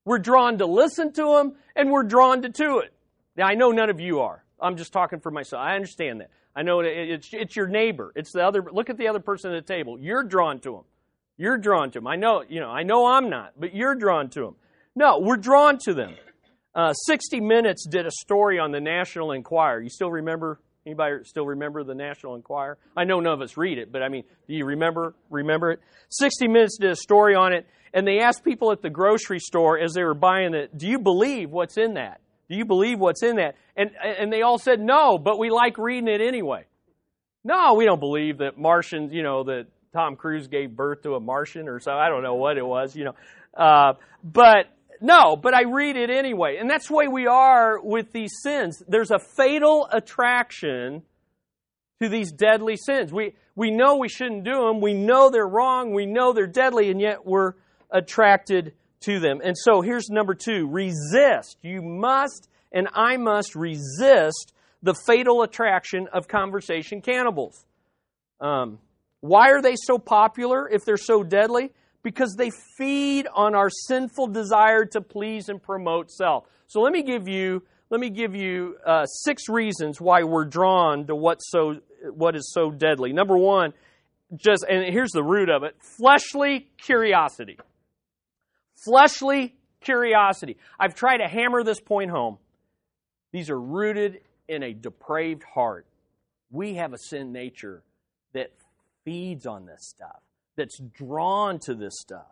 We're 0.06 0.20
drawn 0.20 0.58
to 0.58 0.66
listen 0.66 1.12
to 1.14 1.36
them, 1.36 1.56
and 1.74 1.90
we're 1.90 2.04
drawn 2.04 2.42
to 2.42 2.48
do 2.48 2.78
it. 2.78 2.94
Now, 3.36 3.48
I 3.48 3.54
know 3.54 3.72
none 3.72 3.90
of 3.90 4.00
you 4.00 4.20
are. 4.20 4.44
I'm 4.58 4.76
just 4.76 4.92
talking 4.92 5.20
for 5.20 5.30
myself. 5.30 5.60
I 5.60 5.74
understand 5.74 6.20
that. 6.20 6.30
I 6.54 6.62
know 6.62 6.80
it's, 6.80 7.28
it's 7.32 7.54
your 7.54 7.66
neighbor. 7.66 8.12
It's 8.14 8.32
the 8.32 8.46
other. 8.46 8.64
Look 8.72 8.88
at 8.88 8.96
the 8.96 9.08
other 9.08 9.20
person 9.20 9.52
at 9.52 9.66
the 9.66 9.74
table. 9.74 9.98
You're 10.00 10.22
drawn 10.22 10.60
to 10.60 10.70
them. 10.70 10.84
You're 11.36 11.58
drawn 11.58 11.90
to 11.90 11.98
them. 11.98 12.06
I 12.06 12.16
know. 12.16 12.42
You 12.48 12.60
know. 12.60 12.70
I 12.70 12.84
know 12.84 13.06
I'm 13.06 13.28
not, 13.28 13.52
but 13.58 13.74
you're 13.74 13.96
drawn 13.96 14.30
to 14.30 14.40
them. 14.40 14.54
No, 14.94 15.18
we're 15.18 15.36
drawn 15.36 15.76
to 15.80 15.92
them. 15.92 16.14
Uh, 16.74 16.92
60 16.92 17.40
Minutes 17.40 17.86
did 17.86 18.06
a 18.06 18.10
story 18.10 18.58
on 18.58 18.70
the 18.70 18.80
National 18.80 19.32
Enquirer. 19.32 19.82
You 19.82 19.90
still 19.90 20.10
remember 20.10 20.60
Anybody 20.86 21.16
still 21.24 21.44
remember 21.44 21.82
the 21.82 21.96
National 21.96 22.36
Enquirer? 22.36 22.78
I 22.96 23.02
know 23.02 23.18
none 23.18 23.32
of 23.32 23.40
us 23.40 23.56
read 23.56 23.76
it, 23.78 23.90
but 23.90 24.04
I 24.04 24.08
mean, 24.08 24.22
do 24.46 24.54
you 24.54 24.64
remember 24.64 25.14
remember 25.30 25.72
it? 25.72 25.80
60 26.10 26.46
Minutes 26.46 26.78
did 26.78 26.92
a 26.92 26.96
story 26.96 27.34
on 27.34 27.52
it, 27.52 27.66
and 27.92 28.06
they 28.06 28.20
asked 28.20 28.44
people 28.44 28.70
at 28.70 28.82
the 28.82 28.90
grocery 28.90 29.40
store 29.40 29.78
as 29.80 29.94
they 29.94 30.04
were 30.04 30.14
buying 30.14 30.54
it, 30.54 30.78
"Do 30.78 30.86
you 30.86 31.00
believe 31.00 31.50
what's 31.50 31.76
in 31.76 31.94
that? 31.94 32.20
Do 32.48 32.56
you 32.56 32.64
believe 32.64 33.00
what's 33.00 33.24
in 33.24 33.36
that?" 33.36 33.56
And 33.76 33.90
and 33.96 34.32
they 34.32 34.42
all 34.42 34.58
said 34.58 34.80
no, 34.80 35.18
but 35.18 35.40
we 35.40 35.50
like 35.50 35.76
reading 35.76 36.06
it 36.06 36.20
anyway. 36.20 36.66
No, 37.42 37.74
we 37.74 37.84
don't 37.84 38.00
believe 38.00 38.38
that 38.38 38.56
Martians, 38.56 39.12
you 39.12 39.24
know, 39.24 39.42
that 39.42 39.66
Tom 39.92 40.14
Cruise 40.14 40.46
gave 40.46 40.76
birth 40.76 41.02
to 41.02 41.16
a 41.16 41.20
Martian 41.20 41.68
or 41.68 41.80
so. 41.80 41.92
I 41.92 42.08
don't 42.08 42.22
know 42.22 42.34
what 42.34 42.58
it 42.58 42.66
was, 42.66 42.94
you 42.94 43.04
know. 43.04 43.14
Uh, 43.54 43.94
but 44.22 44.66
no, 45.00 45.36
but 45.36 45.54
I 45.54 45.62
read 45.62 45.96
it 45.96 46.10
anyway. 46.10 46.56
And 46.58 46.68
that's 46.68 46.88
the 46.88 46.94
way 46.94 47.08
we 47.08 47.26
are 47.26 47.80
with 47.80 48.12
these 48.12 48.32
sins. 48.42 48.82
There's 48.88 49.10
a 49.10 49.18
fatal 49.18 49.88
attraction 49.92 51.02
to 52.00 52.08
these 52.08 52.32
deadly 52.32 52.76
sins. 52.76 53.12
We, 53.12 53.34
we 53.54 53.70
know 53.70 53.96
we 53.96 54.08
shouldn't 54.08 54.44
do 54.44 54.66
them. 54.66 54.80
We 54.80 54.94
know 54.94 55.30
they're 55.30 55.46
wrong. 55.46 55.94
We 55.94 56.06
know 56.06 56.32
they're 56.32 56.46
deadly, 56.46 56.90
and 56.90 57.00
yet 57.00 57.24
we're 57.24 57.54
attracted 57.90 58.74
to 59.00 59.20
them. 59.20 59.40
And 59.42 59.56
so 59.56 59.80
here's 59.80 60.08
number 60.10 60.34
two 60.34 60.68
resist. 60.68 61.56
You 61.62 61.82
must, 61.82 62.48
and 62.72 62.88
I 62.94 63.16
must 63.16 63.54
resist 63.54 64.52
the 64.82 64.94
fatal 65.06 65.42
attraction 65.42 66.08
of 66.12 66.28
conversation 66.28 67.00
cannibals. 67.00 67.64
Um, 68.40 68.78
why 69.20 69.50
are 69.50 69.62
they 69.62 69.74
so 69.76 69.98
popular 69.98 70.68
if 70.68 70.84
they're 70.84 70.96
so 70.96 71.22
deadly? 71.22 71.72
Because 72.06 72.36
they 72.36 72.52
feed 72.78 73.26
on 73.34 73.56
our 73.56 73.68
sinful 73.68 74.28
desire 74.28 74.84
to 74.84 75.00
please 75.00 75.48
and 75.48 75.60
promote 75.60 76.08
self. 76.08 76.44
So 76.68 76.80
let 76.80 76.92
me 76.92 77.02
give 77.02 77.26
you 77.26 77.64
let 77.90 78.00
me 78.00 78.10
give 78.10 78.32
you 78.32 78.76
uh, 78.86 79.06
six 79.06 79.48
reasons 79.48 80.00
why 80.00 80.22
we're 80.22 80.44
drawn 80.44 81.08
to 81.08 81.16
what's 81.16 81.50
so 81.50 81.80
what 82.14 82.36
is 82.36 82.52
so 82.54 82.70
deadly. 82.70 83.12
Number 83.12 83.36
one, 83.36 83.72
just 84.36 84.64
and 84.70 84.84
here's 84.84 85.10
the 85.10 85.22
root 85.24 85.48
of 85.48 85.64
it: 85.64 85.74
fleshly 85.98 86.68
curiosity. 86.78 87.58
Fleshly 88.84 89.56
curiosity. 89.80 90.58
I've 90.78 90.94
tried 90.94 91.16
to 91.16 91.26
hammer 91.26 91.64
this 91.64 91.80
point 91.80 92.12
home. 92.12 92.38
These 93.32 93.50
are 93.50 93.60
rooted 93.60 94.20
in 94.46 94.62
a 94.62 94.72
depraved 94.72 95.42
heart. 95.42 95.86
We 96.52 96.74
have 96.74 96.92
a 96.92 96.98
sin 96.98 97.32
nature 97.32 97.82
that 98.32 98.52
feeds 99.04 99.44
on 99.44 99.66
this 99.66 99.88
stuff 99.88 100.22
that's 100.56 100.78
drawn 100.78 101.58
to 101.60 101.74
this 101.74 101.94
stuff. 102.00 102.26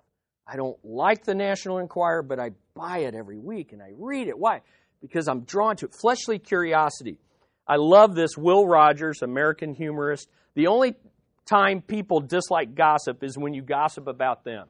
I 0.47 0.57
don't 0.57 0.77
like 0.85 1.25
the 1.25 1.35
National 1.35 1.79
Enquirer, 1.79 2.23
but 2.23 2.39
I 2.39 2.51
buy 2.75 2.99
it 2.99 3.15
every 3.15 3.39
week 3.39 3.73
and 3.73 3.83
I 3.83 3.93
read 3.97 4.29
it. 4.29 4.39
Why? 4.39 4.61
Because 5.01 5.29
I'm 5.29 5.41
drawn 5.41 5.77
to 5.77 5.87
it. 5.87 5.95
Fleshly 6.01 6.39
curiosity. 6.39 7.19
I 7.67 7.77
love 7.77 8.15
this 8.15 8.37
Will 8.37 8.67
Rogers, 8.67 9.23
American 9.23 9.75
humorist. 9.75 10.29
The 10.55 10.67
only 10.67 10.97
time 11.47 11.81
people 11.81 12.21
dislike 12.21 12.75
gossip 12.75 13.23
is 13.23 13.39
when 13.39 13.55
you 13.55 13.63
gossip 13.63 14.07
about 14.07 14.45
them. 14.45 14.67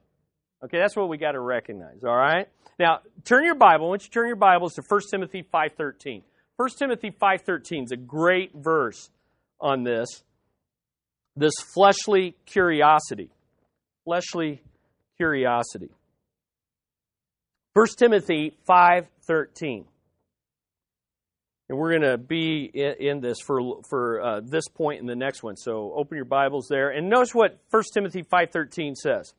Okay, 0.64 0.78
that's 0.78 0.96
what 0.96 1.08
we 1.08 1.18
got 1.18 1.32
to 1.32 1.40
recognize, 1.40 2.04
all 2.04 2.16
right? 2.16 2.48
Now, 2.78 3.00
turn 3.24 3.44
your 3.44 3.54
Bible, 3.54 3.90
once 3.90 4.04
you 4.04 4.10
turn 4.10 4.28
your 4.28 4.36
Bibles 4.36 4.74
to 4.74 4.82
1 4.88 5.00
Timothy 5.10 5.44
5.13. 5.52 6.22
1 6.56 6.68
Timothy 6.78 7.10
5.13 7.10 7.84
is 7.84 7.92
a 7.92 7.96
great 7.96 8.52
verse 8.54 9.10
on 9.60 9.82
this, 9.82 10.08
this 11.36 11.52
fleshly 11.74 12.36
curiosity 12.46 13.30
fleshly 14.04 14.62
curiosity. 15.16 15.90
1 17.74 17.86
Timothy 17.98 18.56
5:13. 18.68 19.86
And 21.68 21.78
we're 21.78 21.98
going 21.98 22.02
to 22.02 22.18
be 22.18 22.64
in 22.74 23.20
this 23.20 23.38
for, 23.40 23.82
for 23.88 24.20
uh, 24.20 24.40
this 24.44 24.64
and 24.78 25.08
the 25.08 25.16
next 25.16 25.42
one. 25.42 25.56
So 25.56 25.94
open 25.96 26.16
your 26.16 26.26
Bibles 26.26 26.66
there. 26.68 26.90
And 26.90 27.08
notice 27.08 27.34
what 27.34 27.58
1 27.70 27.82
Timothy 27.94 28.22
5.13 28.22 28.94
says. 28.94 29.32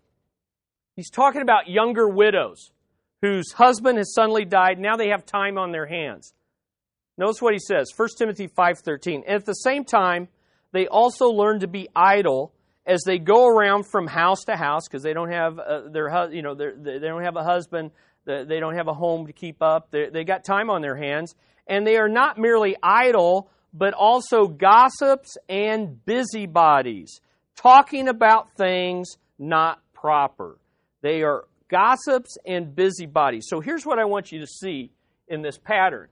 He's 0.95 1.11
talking 1.11 1.43
about 1.43 1.67
younger 1.67 2.07
widows 2.07 2.71
whose 3.21 3.51
husband 3.51 3.99
has 3.99 4.11
suddenly 4.13 4.43
died. 4.43 4.79
Now 4.79 4.95
they 4.95 5.09
have 5.09 5.25
time 5.25 5.59
on 5.59 5.71
their 5.71 5.85
hands. 5.85 6.33
Notice 7.15 7.43
what 7.43 7.53
he 7.53 7.59
says. 7.59 7.91
1 7.95 8.09
Timothy 8.17 8.47
5.13. 8.47 9.23
And 9.27 9.35
at 9.35 9.45
the 9.45 9.53
same 9.53 9.85
time, 9.85 10.27
they 10.71 10.87
also 10.87 11.27
learn 11.27 11.59
to 11.59 11.67
be 11.67 11.89
idle 11.95 12.53
as 12.85 13.01
they 13.05 13.17
go 13.17 13.47
around 13.47 13.85
from 13.85 14.07
house 14.07 14.43
to 14.45 14.55
house 14.55 14.87
because 14.87 15.03
they 15.03 15.13
don't 15.13 15.31
have 15.31 15.59
uh, 15.59 15.89
their 15.89 16.31
you 16.31 16.41
know 16.41 16.55
they 16.55 16.99
don't 16.99 17.23
have 17.23 17.35
a 17.35 17.43
husband 17.43 17.91
they 18.25 18.59
don't 18.59 18.75
have 18.75 18.87
a 18.87 18.93
home 18.93 19.27
to 19.27 19.33
keep 19.33 19.61
up 19.61 19.91
they, 19.91 20.09
they 20.09 20.23
got 20.23 20.43
time 20.43 20.69
on 20.69 20.81
their 20.81 20.95
hands 20.95 21.35
and 21.67 21.85
they 21.85 21.97
are 21.97 22.09
not 22.09 22.37
merely 22.37 22.75
idle 22.81 23.49
but 23.73 23.93
also 23.93 24.47
gossips 24.47 25.37
and 25.49 26.03
busybodies 26.05 27.19
talking 27.55 28.07
about 28.07 28.51
things 28.55 29.17
not 29.37 29.79
proper 29.93 30.57
they 31.01 31.21
are 31.21 31.45
gossips 31.69 32.37
and 32.45 32.75
busybodies 32.75 33.45
so 33.47 33.59
here's 33.59 33.85
what 33.85 33.99
i 33.99 34.05
want 34.05 34.31
you 34.31 34.39
to 34.39 34.47
see 34.47 34.91
in 35.27 35.41
this 35.41 35.57
pattern. 35.57 36.07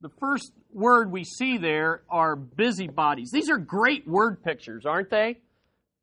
The 0.00 0.10
first 0.20 0.52
word 0.74 1.10
we 1.10 1.24
see 1.24 1.58
there 1.58 2.02
are 2.10 2.36
busybodies. 2.36 3.30
These 3.32 3.50
are 3.50 3.58
great 3.58 4.06
word 4.06 4.42
pictures, 4.42 4.84
aren't 4.86 5.10
they? 5.10 5.38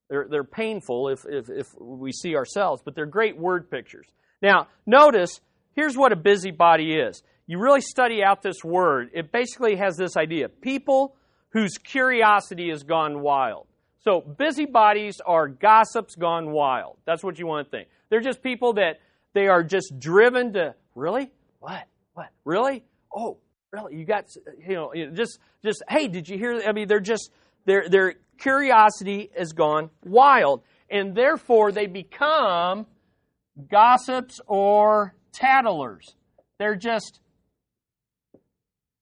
They're, 0.09 0.27
they're 0.29 0.43
painful 0.43 1.09
if, 1.09 1.25
if, 1.25 1.49
if 1.49 1.67
we 1.79 2.11
see 2.11 2.35
ourselves, 2.35 2.81
but 2.83 2.95
they're 2.95 3.05
great 3.05 3.37
word 3.37 3.71
pictures. 3.71 4.07
Now, 4.41 4.67
notice, 4.85 5.39
here's 5.73 5.95
what 5.95 6.11
a 6.11 6.15
busybody 6.15 6.95
is. 6.95 7.23
You 7.47 7.59
really 7.59 7.81
study 7.81 8.23
out 8.23 8.41
this 8.41 8.63
word, 8.63 9.11
it 9.13 9.31
basically 9.31 9.75
has 9.77 9.97
this 9.97 10.17
idea 10.17 10.49
people 10.49 11.15
whose 11.49 11.77
curiosity 11.77 12.69
has 12.69 12.83
gone 12.83 13.21
wild. 13.21 13.67
So, 14.03 14.21
busybodies 14.21 15.21
are 15.25 15.47
gossips 15.47 16.15
gone 16.15 16.51
wild. 16.51 16.97
That's 17.05 17.23
what 17.23 17.37
you 17.37 17.45
want 17.45 17.67
to 17.67 17.71
think. 17.71 17.87
They're 18.09 18.21
just 18.21 18.41
people 18.41 18.73
that 18.73 18.99
they 19.33 19.47
are 19.47 19.63
just 19.63 19.99
driven 19.99 20.53
to, 20.53 20.75
really? 20.95 21.31
What? 21.59 21.83
What? 22.13 22.29
Really? 22.43 22.83
Oh, 23.15 23.37
really? 23.71 23.95
You 23.97 24.05
got, 24.05 24.25
you 24.67 24.75
know, 24.75 24.93
just, 25.13 25.39
just, 25.63 25.83
hey, 25.89 26.07
did 26.07 26.27
you 26.27 26.37
hear? 26.37 26.61
I 26.65 26.71
mean, 26.71 26.87
they're 26.87 26.99
just, 26.99 27.31
their, 27.65 27.87
their 27.89 28.15
curiosity 28.37 29.29
has 29.37 29.53
gone 29.53 29.89
wild. 30.03 30.63
And 30.89 31.15
therefore, 31.15 31.71
they 31.71 31.87
become 31.87 32.85
gossips 33.69 34.41
or 34.45 35.15
tattlers. 35.31 36.15
They're 36.59 36.75
just 36.75 37.21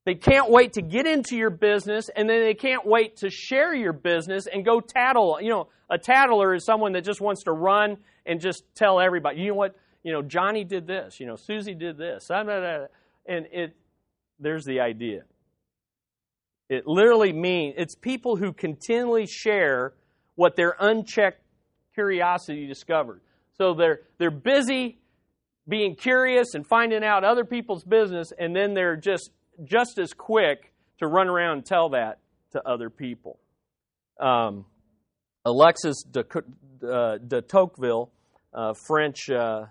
they 0.06 0.16
can't 0.16 0.50
wait 0.50 0.74
to 0.74 0.82
get 0.82 1.06
into 1.06 1.38
your 1.38 1.52
business, 1.52 2.10
and 2.16 2.28
then 2.28 2.42
they 2.42 2.56
can't 2.56 2.84
wait 2.84 3.18
to 3.18 3.30
share 3.30 3.76
your 3.76 3.94
business 3.94 4.48
and 4.48 4.66
go 4.66 4.80
tattle. 4.80 5.38
You 5.40 5.50
know, 5.50 5.68
a 5.88 6.00
tattler 6.00 6.56
is 6.56 6.66
someone 6.66 6.94
that 6.94 7.04
just 7.04 7.22
wants 7.22 7.44
to 7.44 7.52
run 7.52 7.98
and 8.26 8.42
just 8.42 8.64
tell 8.74 9.00
everybody, 9.00 9.42
you 9.42 9.50
know 9.50 9.56
what, 9.56 9.76
you 10.02 10.12
know, 10.12 10.24
Johnny 10.24 10.64
did 10.64 10.88
this, 10.88 11.20
you 11.20 11.28
know, 11.28 11.36
Susie 11.36 11.76
did 11.76 11.98
this, 11.98 12.32
and 12.32 12.50
it. 13.28 13.76
There's 14.40 14.66
the 14.66 14.80
idea. 14.80 15.24
It 16.70 16.86
literally 16.86 17.34
means 17.34 17.76
it's 17.78 17.96
people 17.96 18.36
who 18.36 18.54
continually 18.54 19.26
share 19.26 19.94
what 20.36 20.56
their 20.56 20.76
unchecked 20.80 21.42
curiosity 21.96 22.68
discovered. 22.68 23.22
So 23.58 23.74
they're 23.74 24.02
they're 24.18 24.32
busy 24.32 25.00
being 25.68 25.96
curious 25.96 26.54
and 26.54 26.66
finding 26.66 27.04
out 27.04 27.24
other 27.24 27.44
people's 27.44 27.84
business, 27.84 28.32
and 28.38 28.56
then 28.56 28.74
they're 28.74 28.96
just 28.96 29.32
just 29.64 30.00
as 30.00 30.14
quick 30.14 30.72
to 31.00 31.08
run 31.08 31.28
around 31.28 31.58
and 31.58 31.66
tell 31.66 31.90
that 31.90 32.20
to 32.52 32.62
other 32.68 32.90
people. 32.90 33.40
Um, 34.20 34.66
Alexis 35.46 36.04
de, 36.04 36.24
uh, 36.88 37.18
de 37.18 37.42
Tocqueville, 37.42 38.12
uh, 38.54 38.74
French 38.88 39.30
uh, 39.30 39.66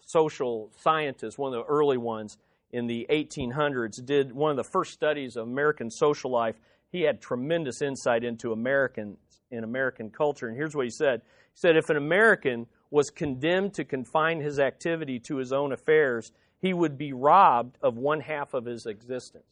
social 0.00 0.70
scientist, 0.80 1.38
one 1.38 1.54
of 1.54 1.64
the 1.64 1.72
early 1.72 1.98
ones 1.98 2.38
in 2.74 2.88
the 2.88 3.06
1800s, 3.08 4.04
did 4.04 4.32
one 4.32 4.50
of 4.50 4.56
the 4.56 4.64
first 4.64 4.92
studies 4.92 5.36
of 5.36 5.46
American 5.46 5.90
social 5.90 6.32
life. 6.32 6.56
He 6.90 7.02
had 7.02 7.20
tremendous 7.20 7.80
insight 7.80 8.24
into 8.24 8.52
Americans 8.52 9.16
in 9.52 9.62
American 9.62 10.10
culture. 10.10 10.48
And 10.48 10.56
here's 10.56 10.74
what 10.74 10.84
he 10.84 10.90
said 10.90 11.20
He 11.54 11.60
said, 11.60 11.76
If 11.76 11.88
an 11.88 11.96
American 11.96 12.66
was 12.90 13.10
condemned 13.10 13.74
to 13.74 13.84
confine 13.84 14.40
his 14.40 14.58
activity 14.58 15.20
to 15.20 15.36
his 15.36 15.52
own 15.52 15.72
affairs, 15.72 16.32
he 16.60 16.74
would 16.74 16.98
be 16.98 17.12
robbed 17.12 17.78
of 17.80 17.96
one 17.96 18.20
half 18.20 18.54
of 18.54 18.64
his 18.64 18.86
existence. 18.86 19.44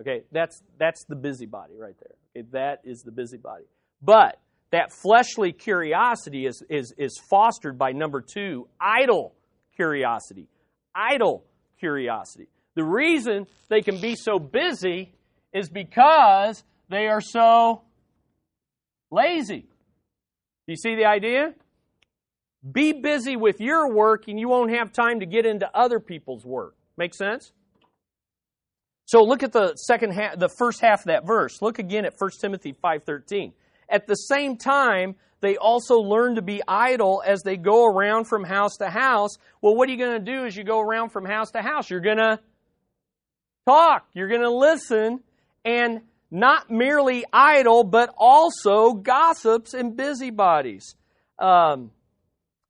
Okay, 0.00 0.22
that's 0.32 0.60
that's 0.76 1.04
the 1.04 1.14
busybody 1.14 1.74
right 1.78 1.96
there. 2.00 2.16
Okay, 2.36 2.48
that 2.50 2.80
is 2.82 3.02
the 3.02 3.12
busybody. 3.12 3.64
But 4.02 4.40
that 4.72 4.92
fleshly 4.92 5.52
curiosity 5.52 6.46
is, 6.46 6.60
is, 6.68 6.92
is 6.98 7.16
fostered 7.30 7.78
by 7.78 7.92
number 7.92 8.20
two, 8.20 8.66
idle 8.80 9.36
curiosity. 9.76 10.48
Idle 10.96 11.44
curiosity. 11.78 12.48
The 12.74 12.84
reason 12.84 13.46
they 13.68 13.82
can 13.82 14.00
be 14.00 14.16
so 14.16 14.38
busy 14.38 15.14
is 15.52 15.68
because 15.68 16.64
they 16.88 17.06
are 17.06 17.20
so 17.20 17.82
lazy. 19.10 19.60
Do 20.66 20.72
you 20.72 20.76
see 20.76 20.96
the 20.96 21.06
idea? 21.06 21.54
Be 22.70 22.92
busy 22.92 23.36
with 23.36 23.60
your 23.60 23.92
work 23.92 24.24
and 24.26 24.40
you 24.40 24.48
won't 24.48 24.70
have 24.70 24.92
time 24.92 25.20
to 25.20 25.26
get 25.26 25.46
into 25.46 25.68
other 25.76 26.00
people's 26.00 26.44
work. 26.44 26.74
Make 26.96 27.14
sense? 27.14 27.52
So 29.06 29.22
look 29.22 29.42
at 29.42 29.52
the 29.52 29.74
second 29.76 30.12
half, 30.12 30.38
the 30.38 30.48
first 30.48 30.80
half 30.80 31.00
of 31.00 31.06
that 31.06 31.26
verse. 31.26 31.60
Look 31.60 31.78
again 31.78 32.06
at 32.06 32.14
1 32.18 32.30
Timothy 32.40 32.72
5:13. 32.72 33.52
At 33.88 34.06
the 34.06 34.14
same 34.14 34.56
time, 34.56 35.16
they 35.44 35.56
also 35.56 35.96
learn 35.96 36.36
to 36.36 36.42
be 36.42 36.62
idle 36.66 37.22
as 37.24 37.42
they 37.42 37.56
go 37.56 37.84
around 37.84 38.24
from 38.24 38.44
house 38.44 38.76
to 38.78 38.88
house. 38.88 39.36
Well, 39.60 39.76
what 39.76 39.88
are 39.88 39.92
you 39.92 39.98
going 39.98 40.24
to 40.24 40.32
do 40.32 40.46
as 40.46 40.56
you 40.56 40.64
go 40.64 40.80
around 40.80 41.10
from 41.10 41.24
house 41.24 41.50
to 41.50 41.62
house? 41.62 41.90
You're 41.90 42.00
going 42.00 42.16
to 42.16 42.40
talk, 43.66 44.06
you're 44.14 44.28
going 44.28 44.40
to 44.40 44.50
listen, 44.50 45.20
and 45.64 46.00
not 46.30 46.70
merely 46.70 47.24
idle, 47.32 47.84
but 47.84 48.12
also 48.16 48.92
gossips 48.94 49.74
and 49.74 49.96
busybodies. 49.96 50.96
Um, 51.38 51.90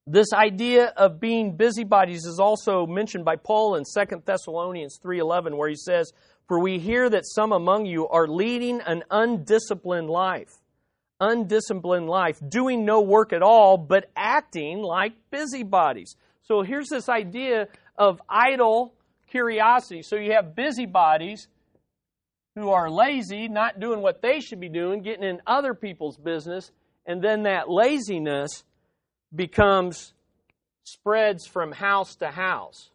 this 0.06 0.32
idea 0.34 0.92
of 0.96 1.18
being 1.18 1.56
busybodies 1.56 2.24
is 2.26 2.38
also 2.38 2.86
mentioned 2.86 3.24
by 3.24 3.36
Paul 3.36 3.76
in 3.76 3.84
2 3.84 4.22
Thessalonians 4.26 4.98
3:11 5.02 5.56
where 5.56 5.68
he 5.68 5.76
says, 5.76 6.12
"For 6.46 6.60
we 6.60 6.78
hear 6.78 7.08
that 7.08 7.24
some 7.24 7.52
among 7.52 7.86
you 7.86 8.06
are 8.08 8.26
leading 8.26 8.82
an 8.82 9.02
undisciplined 9.10 10.10
life, 10.10 10.50
undisciplined 11.20 12.08
life, 12.08 12.38
doing 12.48 12.84
no 12.84 13.00
work 13.00 13.32
at 13.32 13.42
all, 13.42 13.76
but 13.78 14.10
acting 14.16 14.82
like 14.82 15.12
busybodies." 15.30 16.16
So 16.42 16.62
here's 16.62 16.88
this 16.88 17.08
idea 17.08 17.68
of 17.96 18.20
idle 18.28 18.94
curiosity. 19.26 20.02
So 20.02 20.16
you 20.16 20.32
have 20.32 20.54
busybodies 20.54 21.48
who 22.54 22.70
are 22.70 22.88
lazy, 22.88 23.48
not 23.48 23.80
doing 23.80 24.00
what 24.00 24.22
they 24.22 24.40
should 24.40 24.60
be 24.60 24.68
doing, 24.68 25.02
getting 25.02 25.24
in 25.24 25.40
other 25.46 25.74
people's 25.74 26.16
business, 26.16 26.70
and 27.06 27.22
then 27.22 27.42
that 27.42 27.68
laziness 27.68 28.64
becomes 29.34 30.14
spreads 30.84 31.46
from 31.46 31.72
house 31.72 32.14
to 32.16 32.28
house. 32.28 32.90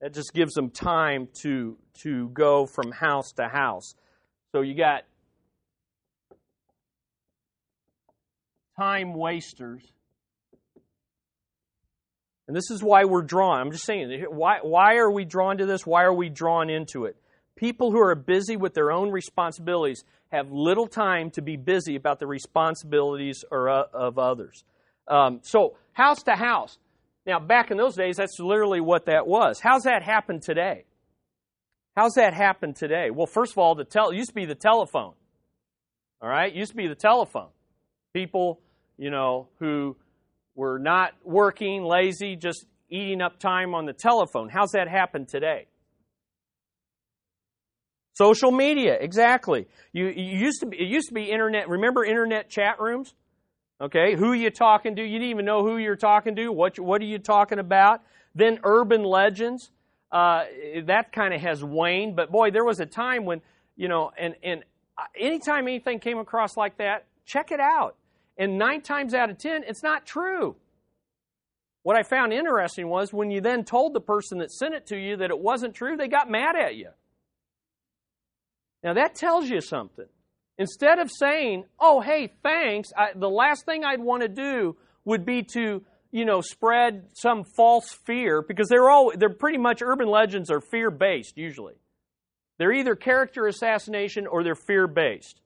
That 0.00 0.12
just 0.12 0.32
gives 0.34 0.52
them 0.52 0.70
time 0.70 1.28
to, 1.42 1.76
to 2.02 2.28
go 2.28 2.66
from 2.66 2.92
house 2.92 3.32
to 3.32 3.48
house. 3.48 3.94
So 4.56 4.62
you 4.62 4.72
got 4.74 5.02
time 8.78 9.12
wasters. 9.12 9.82
And 12.48 12.56
this 12.56 12.70
is 12.70 12.82
why 12.82 13.04
we're 13.04 13.20
drawn. 13.20 13.60
I'm 13.60 13.70
just 13.70 13.84
saying, 13.84 14.24
why, 14.30 14.60
why 14.62 14.94
are 14.94 15.10
we 15.10 15.26
drawn 15.26 15.58
to 15.58 15.66
this? 15.66 15.84
Why 15.84 16.04
are 16.04 16.14
we 16.14 16.30
drawn 16.30 16.70
into 16.70 17.04
it? 17.04 17.16
People 17.54 17.90
who 17.90 18.00
are 18.00 18.14
busy 18.14 18.56
with 18.56 18.72
their 18.72 18.90
own 18.90 19.10
responsibilities 19.10 20.02
have 20.32 20.50
little 20.50 20.86
time 20.86 21.30
to 21.32 21.42
be 21.42 21.58
busy 21.58 21.94
about 21.94 22.18
the 22.18 22.26
responsibilities 22.26 23.44
or, 23.50 23.68
uh, 23.68 23.82
of 23.92 24.18
others. 24.18 24.64
Um, 25.06 25.40
so, 25.42 25.76
house 25.92 26.22
to 26.22 26.34
house. 26.34 26.78
Now, 27.26 27.40
back 27.40 27.70
in 27.70 27.76
those 27.76 27.94
days, 27.94 28.16
that's 28.16 28.40
literally 28.40 28.80
what 28.80 29.04
that 29.04 29.26
was. 29.26 29.60
How's 29.60 29.82
that 29.82 30.02
happen 30.02 30.40
today? 30.40 30.86
How's 31.96 32.12
that 32.14 32.34
happen 32.34 32.74
today? 32.74 33.10
Well, 33.10 33.26
first 33.26 33.52
of 33.52 33.58
all, 33.58 33.74
the 33.74 33.84
tel- 33.84 34.12
used 34.12 34.28
to 34.28 34.34
be 34.34 34.44
the 34.44 34.54
telephone. 34.54 35.14
All 36.20 36.28
right, 36.28 36.54
used 36.54 36.72
to 36.72 36.76
be 36.76 36.88
the 36.88 36.94
telephone. 36.94 37.48
People, 38.12 38.60
you 38.98 39.10
know, 39.10 39.48
who 39.60 39.96
were 40.54 40.78
not 40.78 41.12
working, 41.24 41.84
lazy, 41.84 42.36
just 42.36 42.66
eating 42.90 43.22
up 43.22 43.38
time 43.38 43.74
on 43.74 43.86
the 43.86 43.94
telephone. 43.94 44.50
How's 44.50 44.72
that 44.72 44.88
happen 44.88 45.24
today? 45.24 45.66
Social 48.12 48.50
media, 48.50 48.96
exactly. 48.98 49.66
You, 49.92 50.06
you, 50.08 50.38
used 50.38 50.60
to 50.60 50.66
be, 50.66 50.78
it 50.78 50.88
used 50.88 51.08
to 51.08 51.14
be 51.14 51.30
internet. 51.30 51.68
Remember 51.68 52.04
internet 52.04 52.50
chat 52.50 52.78
rooms? 52.78 53.14
Okay, 53.80 54.16
who 54.16 54.32
you 54.32 54.50
talking 54.50 54.96
to? 54.96 55.02
You 55.02 55.18
didn't 55.18 55.30
even 55.30 55.44
know 55.44 55.62
who 55.62 55.76
you're 55.76 55.96
talking 55.96 56.34
to. 56.36 56.48
What 56.50 56.78
what 56.78 57.02
are 57.02 57.06
you 57.06 57.18
talking 57.18 57.58
about? 57.58 58.00
Then 58.34 58.58
urban 58.64 59.02
legends. 59.04 59.70
Uh, 60.16 60.46
that 60.84 61.12
kind 61.12 61.34
of 61.34 61.42
has 61.42 61.62
waned, 61.62 62.16
but 62.16 62.32
boy, 62.32 62.50
there 62.50 62.64
was 62.64 62.80
a 62.80 62.86
time 62.86 63.26
when 63.26 63.42
you 63.76 63.86
know, 63.86 64.12
and 64.16 64.34
and 64.42 64.64
anytime 65.14 65.68
anything 65.68 66.00
came 66.00 66.16
across 66.16 66.56
like 66.56 66.78
that, 66.78 67.04
check 67.26 67.52
it 67.52 67.60
out. 67.60 67.96
And 68.38 68.56
nine 68.56 68.80
times 68.80 69.12
out 69.12 69.28
of 69.28 69.36
ten, 69.36 69.62
it's 69.68 69.82
not 69.82 70.06
true. 70.06 70.56
What 71.82 71.96
I 71.96 72.02
found 72.02 72.32
interesting 72.32 72.88
was 72.88 73.12
when 73.12 73.30
you 73.30 73.42
then 73.42 73.62
told 73.62 73.92
the 73.92 74.00
person 74.00 74.38
that 74.38 74.50
sent 74.50 74.72
it 74.72 74.86
to 74.86 74.96
you 74.96 75.18
that 75.18 75.28
it 75.28 75.38
wasn't 75.38 75.74
true, 75.74 75.98
they 75.98 76.08
got 76.08 76.30
mad 76.30 76.56
at 76.56 76.76
you. 76.76 76.88
Now 78.82 78.94
that 78.94 79.16
tells 79.16 79.50
you 79.50 79.60
something. 79.60 80.08
Instead 80.56 80.98
of 80.98 81.10
saying, 81.10 81.64
"Oh, 81.78 82.00
hey, 82.00 82.32
thanks," 82.42 82.88
I, 82.96 83.08
the 83.14 83.28
last 83.28 83.66
thing 83.66 83.84
I'd 83.84 84.00
want 84.00 84.22
to 84.22 84.28
do 84.28 84.78
would 85.04 85.26
be 85.26 85.42
to, 85.52 85.84
you 86.10 86.24
know, 86.24 86.40
spread 86.40 87.08
some 87.14 87.44
false 87.56 87.92
fear 88.04 88.42
because 88.42 88.68
they're 88.68 88.90
all 88.90 89.12
they're 89.16 89.28
pretty 89.28 89.58
much 89.58 89.82
urban 89.82 90.08
legends 90.08 90.50
are 90.50 90.60
fear 90.60 90.90
based 90.90 91.36
usually. 91.36 91.74
They're 92.58 92.72
either 92.72 92.94
character 92.94 93.46
assassination 93.46 94.26
or 94.26 94.42
they're 94.42 94.54
fear 94.54 94.86
based. 94.86 95.40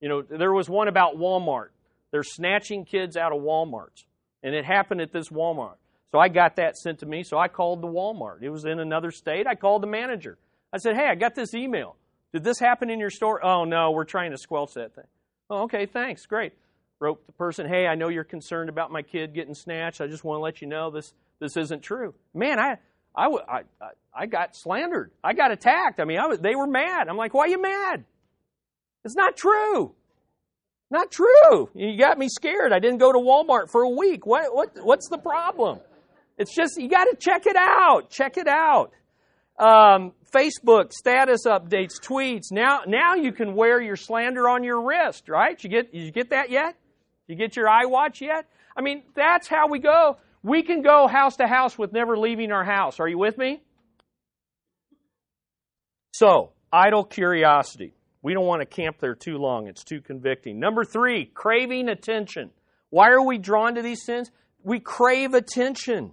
You 0.00 0.08
know, 0.08 0.22
there 0.22 0.52
was 0.52 0.68
one 0.68 0.88
about 0.88 1.16
Walmart. 1.16 1.68
They're 2.10 2.24
snatching 2.24 2.84
kids 2.84 3.16
out 3.16 3.32
of 3.32 3.42
Walmarts, 3.42 4.04
and 4.42 4.54
it 4.54 4.64
happened 4.64 5.00
at 5.00 5.12
this 5.12 5.28
Walmart. 5.28 5.76
So 6.10 6.18
I 6.18 6.28
got 6.28 6.56
that 6.56 6.76
sent 6.76 7.00
to 7.00 7.06
me. 7.06 7.22
So 7.22 7.38
I 7.38 7.48
called 7.48 7.82
the 7.82 7.86
Walmart. 7.86 8.42
It 8.42 8.50
was 8.50 8.64
in 8.64 8.80
another 8.80 9.10
state. 9.10 9.46
I 9.46 9.54
called 9.54 9.82
the 9.82 9.86
manager. 9.86 10.38
I 10.72 10.78
said, 10.78 10.96
Hey, 10.96 11.06
I 11.06 11.14
got 11.14 11.34
this 11.34 11.54
email. 11.54 11.96
Did 12.32 12.44
this 12.44 12.58
happen 12.58 12.90
in 12.90 12.98
your 12.98 13.10
store? 13.10 13.44
Oh, 13.44 13.64
no, 13.64 13.90
we're 13.90 14.04
trying 14.04 14.30
to 14.30 14.38
squelch 14.38 14.74
that 14.74 14.94
thing. 14.94 15.06
Oh, 15.48 15.62
okay, 15.62 15.86
thanks. 15.86 16.26
Great. 16.26 16.52
Wrote 17.00 17.26
the 17.26 17.32
person, 17.32 17.66
Hey, 17.66 17.86
I 17.86 17.94
know 17.94 18.08
you're 18.08 18.24
concerned 18.24 18.68
about 18.68 18.92
my 18.92 19.02
kid 19.02 19.34
getting 19.34 19.54
snatched. 19.54 20.00
I 20.00 20.06
just 20.06 20.22
want 20.22 20.38
to 20.38 20.42
let 20.42 20.60
you 20.60 20.68
know 20.68 20.90
this, 20.90 21.14
this 21.38 21.56
isn't 21.56 21.82
true. 21.82 22.14
Man, 22.34 22.58
I, 22.58 22.76
I, 23.16 23.26
I, 23.26 23.62
I 24.14 24.26
got 24.26 24.54
slandered. 24.54 25.10
I 25.24 25.32
got 25.32 25.50
attacked. 25.50 25.98
I 25.98 26.04
mean, 26.04 26.18
I 26.18 26.26
was, 26.26 26.38
they 26.40 26.54
were 26.54 26.66
mad. 26.66 27.08
I'm 27.08 27.16
like, 27.16 27.32
Why 27.32 27.44
are 27.44 27.48
you 27.48 27.60
mad? 27.60 28.04
It's 29.04 29.16
not 29.16 29.36
true. 29.36 29.94
Not 30.90 31.10
true. 31.10 31.70
You 31.74 31.96
got 31.96 32.18
me 32.18 32.28
scared. 32.28 32.72
I 32.72 32.80
didn't 32.80 32.98
go 32.98 33.12
to 33.12 33.18
Walmart 33.18 33.70
for 33.70 33.82
a 33.82 33.88
week. 33.88 34.26
What, 34.26 34.54
what, 34.54 34.70
what's 34.82 35.08
the 35.08 35.18
problem? 35.18 35.80
It's 36.36 36.54
just, 36.54 36.78
you 36.78 36.88
got 36.88 37.04
to 37.04 37.16
check 37.18 37.46
it 37.46 37.56
out. 37.56 38.10
Check 38.10 38.36
it 38.36 38.48
out. 38.48 38.92
Um, 39.58 40.12
Facebook 40.34 40.92
status 40.92 41.46
updates, 41.46 42.00
tweets. 42.02 42.50
Now, 42.50 42.80
now 42.86 43.14
you 43.14 43.30
can 43.30 43.54
wear 43.54 43.80
your 43.80 43.96
slander 43.96 44.48
on 44.48 44.64
your 44.64 44.82
wrist, 44.82 45.28
right? 45.28 45.62
You 45.62 45.70
get, 45.70 45.94
you 45.94 46.10
get 46.10 46.30
that 46.30 46.50
yet? 46.50 46.76
You 47.30 47.36
get 47.36 47.54
your 47.54 47.66
iWatch 47.66 48.20
yet? 48.20 48.46
I 48.76 48.82
mean, 48.82 49.04
that's 49.14 49.46
how 49.46 49.68
we 49.68 49.78
go. 49.78 50.16
We 50.42 50.62
can 50.62 50.82
go 50.82 51.06
house 51.06 51.36
to 51.36 51.46
house 51.46 51.78
with 51.78 51.92
never 51.92 52.18
leaving 52.18 52.50
our 52.50 52.64
house. 52.64 52.98
Are 52.98 53.06
you 53.06 53.18
with 53.18 53.38
me? 53.38 53.62
So, 56.12 56.50
idle 56.72 57.04
curiosity. 57.04 57.94
We 58.20 58.34
don't 58.34 58.46
want 58.46 58.62
to 58.62 58.66
camp 58.66 58.96
there 59.00 59.14
too 59.14 59.38
long. 59.38 59.68
It's 59.68 59.84
too 59.84 60.00
convicting. 60.00 60.58
Number 60.58 60.84
three, 60.84 61.24
craving 61.26 61.88
attention. 61.88 62.50
Why 62.90 63.10
are 63.10 63.24
we 63.24 63.38
drawn 63.38 63.76
to 63.76 63.82
these 63.82 64.04
sins? 64.04 64.32
We 64.64 64.80
crave 64.80 65.34
attention. 65.34 66.12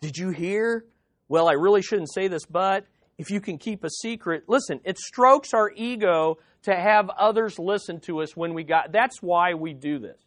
Did 0.00 0.16
you 0.16 0.30
hear? 0.30 0.86
Well, 1.28 1.46
I 1.46 1.52
really 1.52 1.82
shouldn't 1.82 2.12
say 2.12 2.28
this, 2.28 2.46
but 2.46 2.86
if 3.18 3.30
you 3.30 3.42
can 3.42 3.58
keep 3.58 3.84
a 3.84 3.90
secret, 3.90 4.44
listen, 4.48 4.80
it 4.84 4.98
strokes 4.98 5.52
our 5.52 5.70
ego 5.70 6.38
to 6.62 6.74
have 6.74 7.10
others 7.10 7.58
listen 7.58 8.00
to 8.00 8.22
us 8.22 8.34
when 8.34 8.54
we 8.54 8.64
got. 8.64 8.92
That's 8.92 9.22
why 9.22 9.52
we 9.52 9.74
do 9.74 9.98
this. 9.98 10.23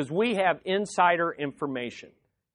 Because 0.00 0.12
we 0.12 0.36
have 0.36 0.60
insider 0.64 1.30
information 1.30 2.08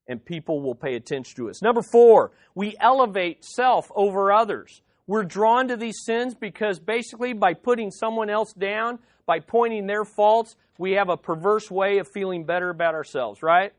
and 0.07 0.25
people 0.25 0.63
will 0.63 0.73
pay 0.73 0.95
attention 0.95 1.35
to 1.35 1.51
us. 1.51 1.61
Number 1.61 1.83
four, 1.83 2.31
we 2.55 2.75
elevate 2.79 3.45
self 3.45 3.91
over 3.95 4.31
others. 4.31 4.81
We're 5.05 5.25
drawn 5.25 5.67
to 5.67 5.77
these 5.77 5.99
sins 6.03 6.33
because 6.33 6.79
basically 6.79 7.33
by 7.33 7.53
putting 7.53 7.91
someone 7.91 8.31
else 8.31 8.51
down, 8.53 8.97
by 9.27 9.41
pointing 9.41 9.85
their 9.85 10.05
faults, 10.05 10.55
we 10.79 10.93
have 10.93 11.09
a 11.09 11.17
perverse 11.17 11.69
way 11.69 11.99
of 11.99 12.07
feeling 12.11 12.45
better 12.45 12.71
about 12.71 12.95
ourselves, 12.95 13.43
right? 13.43 13.73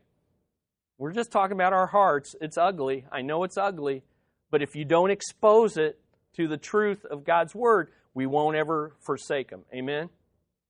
We're 0.97 1.11
just 1.11 1.33
talking 1.33 1.57
about 1.57 1.73
our 1.73 1.87
hearts. 1.87 2.35
It's 2.39 2.57
ugly. 2.57 3.03
I 3.11 3.21
know 3.21 3.43
it's 3.43 3.57
ugly. 3.57 4.01
But 4.49 4.61
if 4.61 4.77
you 4.77 4.85
don't 4.85 5.11
expose 5.11 5.75
it 5.75 5.99
to 6.37 6.47
the 6.47 6.55
truth 6.55 7.03
of 7.03 7.25
God's 7.25 7.53
Word, 7.53 7.89
we 8.13 8.27
won't 8.27 8.55
ever 8.55 8.93
forsake 9.05 9.49
Him. 9.49 9.63
Amen? 9.73 10.07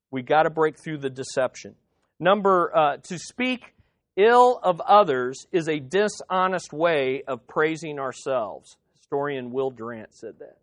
We 0.09 0.23
got 0.23 0.43
to 0.43 0.49
break 0.49 0.79
through 0.79 0.97
the 0.97 1.11
deception. 1.11 1.75
Number, 2.19 2.75
uh, 2.75 2.97
to 2.97 3.19
speak 3.19 3.73
ill 4.15 4.59
of 4.61 4.81
others 4.81 5.45
is 5.51 5.69
a 5.69 5.79
dishonest 5.79 6.73
way 6.73 7.23
of 7.27 7.47
praising 7.47 7.99
ourselves. 7.99 8.77
Historian 8.95 9.51
Will 9.51 9.69
Durant 9.69 10.13
said 10.13 10.35
that. 10.39 10.57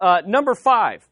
Uh, 0.00 0.20
number 0.26 0.54
five, 0.54 1.08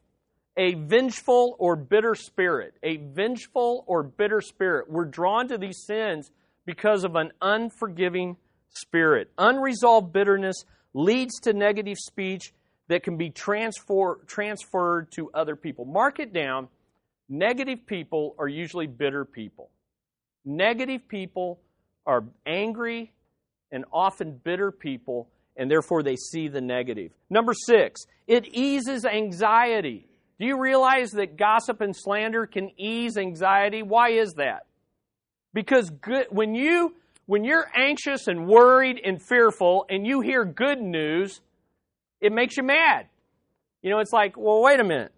a 0.55 0.75
vengeful 0.75 1.55
or 1.57 1.75
bitter 1.75 2.15
spirit. 2.15 2.75
A 2.83 2.97
vengeful 2.97 3.83
or 3.87 4.03
bitter 4.03 4.41
spirit. 4.41 4.89
We're 4.89 5.05
drawn 5.05 5.47
to 5.47 5.57
these 5.57 5.83
sins 5.85 6.31
because 6.65 7.03
of 7.03 7.15
an 7.15 7.31
unforgiving 7.41 8.37
spirit. 8.69 9.31
Unresolved 9.37 10.13
bitterness 10.13 10.65
leads 10.93 11.39
to 11.41 11.53
negative 11.53 11.97
speech 11.97 12.53
that 12.87 13.03
can 13.03 13.17
be 13.17 13.29
transfer, 13.29 14.19
transferred 14.27 15.11
to 15.13 15.31
other 15.33 15.55
people. 15.55 15.85
Mark 15.85 16.19
it 16.19 16.33
down. 16.33 16.67
Negative 17.29 17.85
people 17.85 18.35
are 18.37 18.47
usually 18.47 18.87
bitter 18.87 19.25
people. 19.25 19.69
Negative 20.45 21.07
people 21.07 21.59
are 22.05 22.25
angry 22.45 23.13
and 23.71 23.85
often 23.91 24.39
bitter 24.43 24.71
people 24.71 25.29
and 25.55 25.69
therefore 25.69 26.03
they 26.03 26.15
see 26.15 26.47
the 26.47 26.61
negative. 26.61 27.11
Number 27.29 27.53
six, 27.53 28.05
it 28.27 28.47
eases 28.53 29.05
anxiety. 29.05 30.07
Do 30.39 30.47
you 30.47 30.59
realize 30.59 31.11
that 31.11 31.37
gossip 31.37 31.81
and 31.81 31.95
slander 31.95 32.47
can 32.47 32.71
ease 32.79 33.17
anxiety? 33.17 33.83
Why 33.83 34.09
is 34.11 34.33
that? 34.33 34.65
Because 35.53 35.89
good, 35.89 36.27
when 36.29 36.55
you 36.55 36.95
when 37.25 37.43
you're 37.43 37.69
anxious 37.75 38.27
and 38.27 38.47
worried 38.47 38.99
and 39.03 39.21
fearful 39.21 39.85
and 39.89 40.05
you 40.05 40.21
hear 40.21 40.43
good 40.43 40.81
news, 40.81 41.39
it 42.19 42.33
makes 42.33 42.57
you 42.57 42.63
mad. 42.63 43.07
You 43.81 43.91
know, 43.91 43.99
it's 43.99 44.11
like, 44.11 44.35
well, 44.35 44.61
wait 44.61 44.79
a 44.79 44.83
minute. 44.83 45.13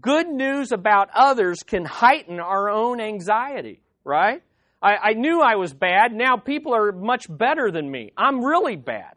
Good 0.00 0.28
news 0.28 0.72
about 0.72 1.10
others 1.14 1.62
can 1.64 1.84
heighten 1.84 2.40
our 2.40 2.68
own 2.68 3.00
anxiety, 3.00 3.80
right? 4.04 4.42
I, 4.82 4.96
I 4.96 5.12
knew 5.12 5.40
I 5.40 5.54
was 5.56 5.72
bad. 5.72 6.12
Now 6.12 6.36
people 6.36 6.74
are 6.74 6.90
much 6.90 7.26
better 7.28 7.70
than 7.70 7.90
me. 7.90 8.12
I'm 8.16 8.44
really 8.44 8.76
bad. 8.76 9.14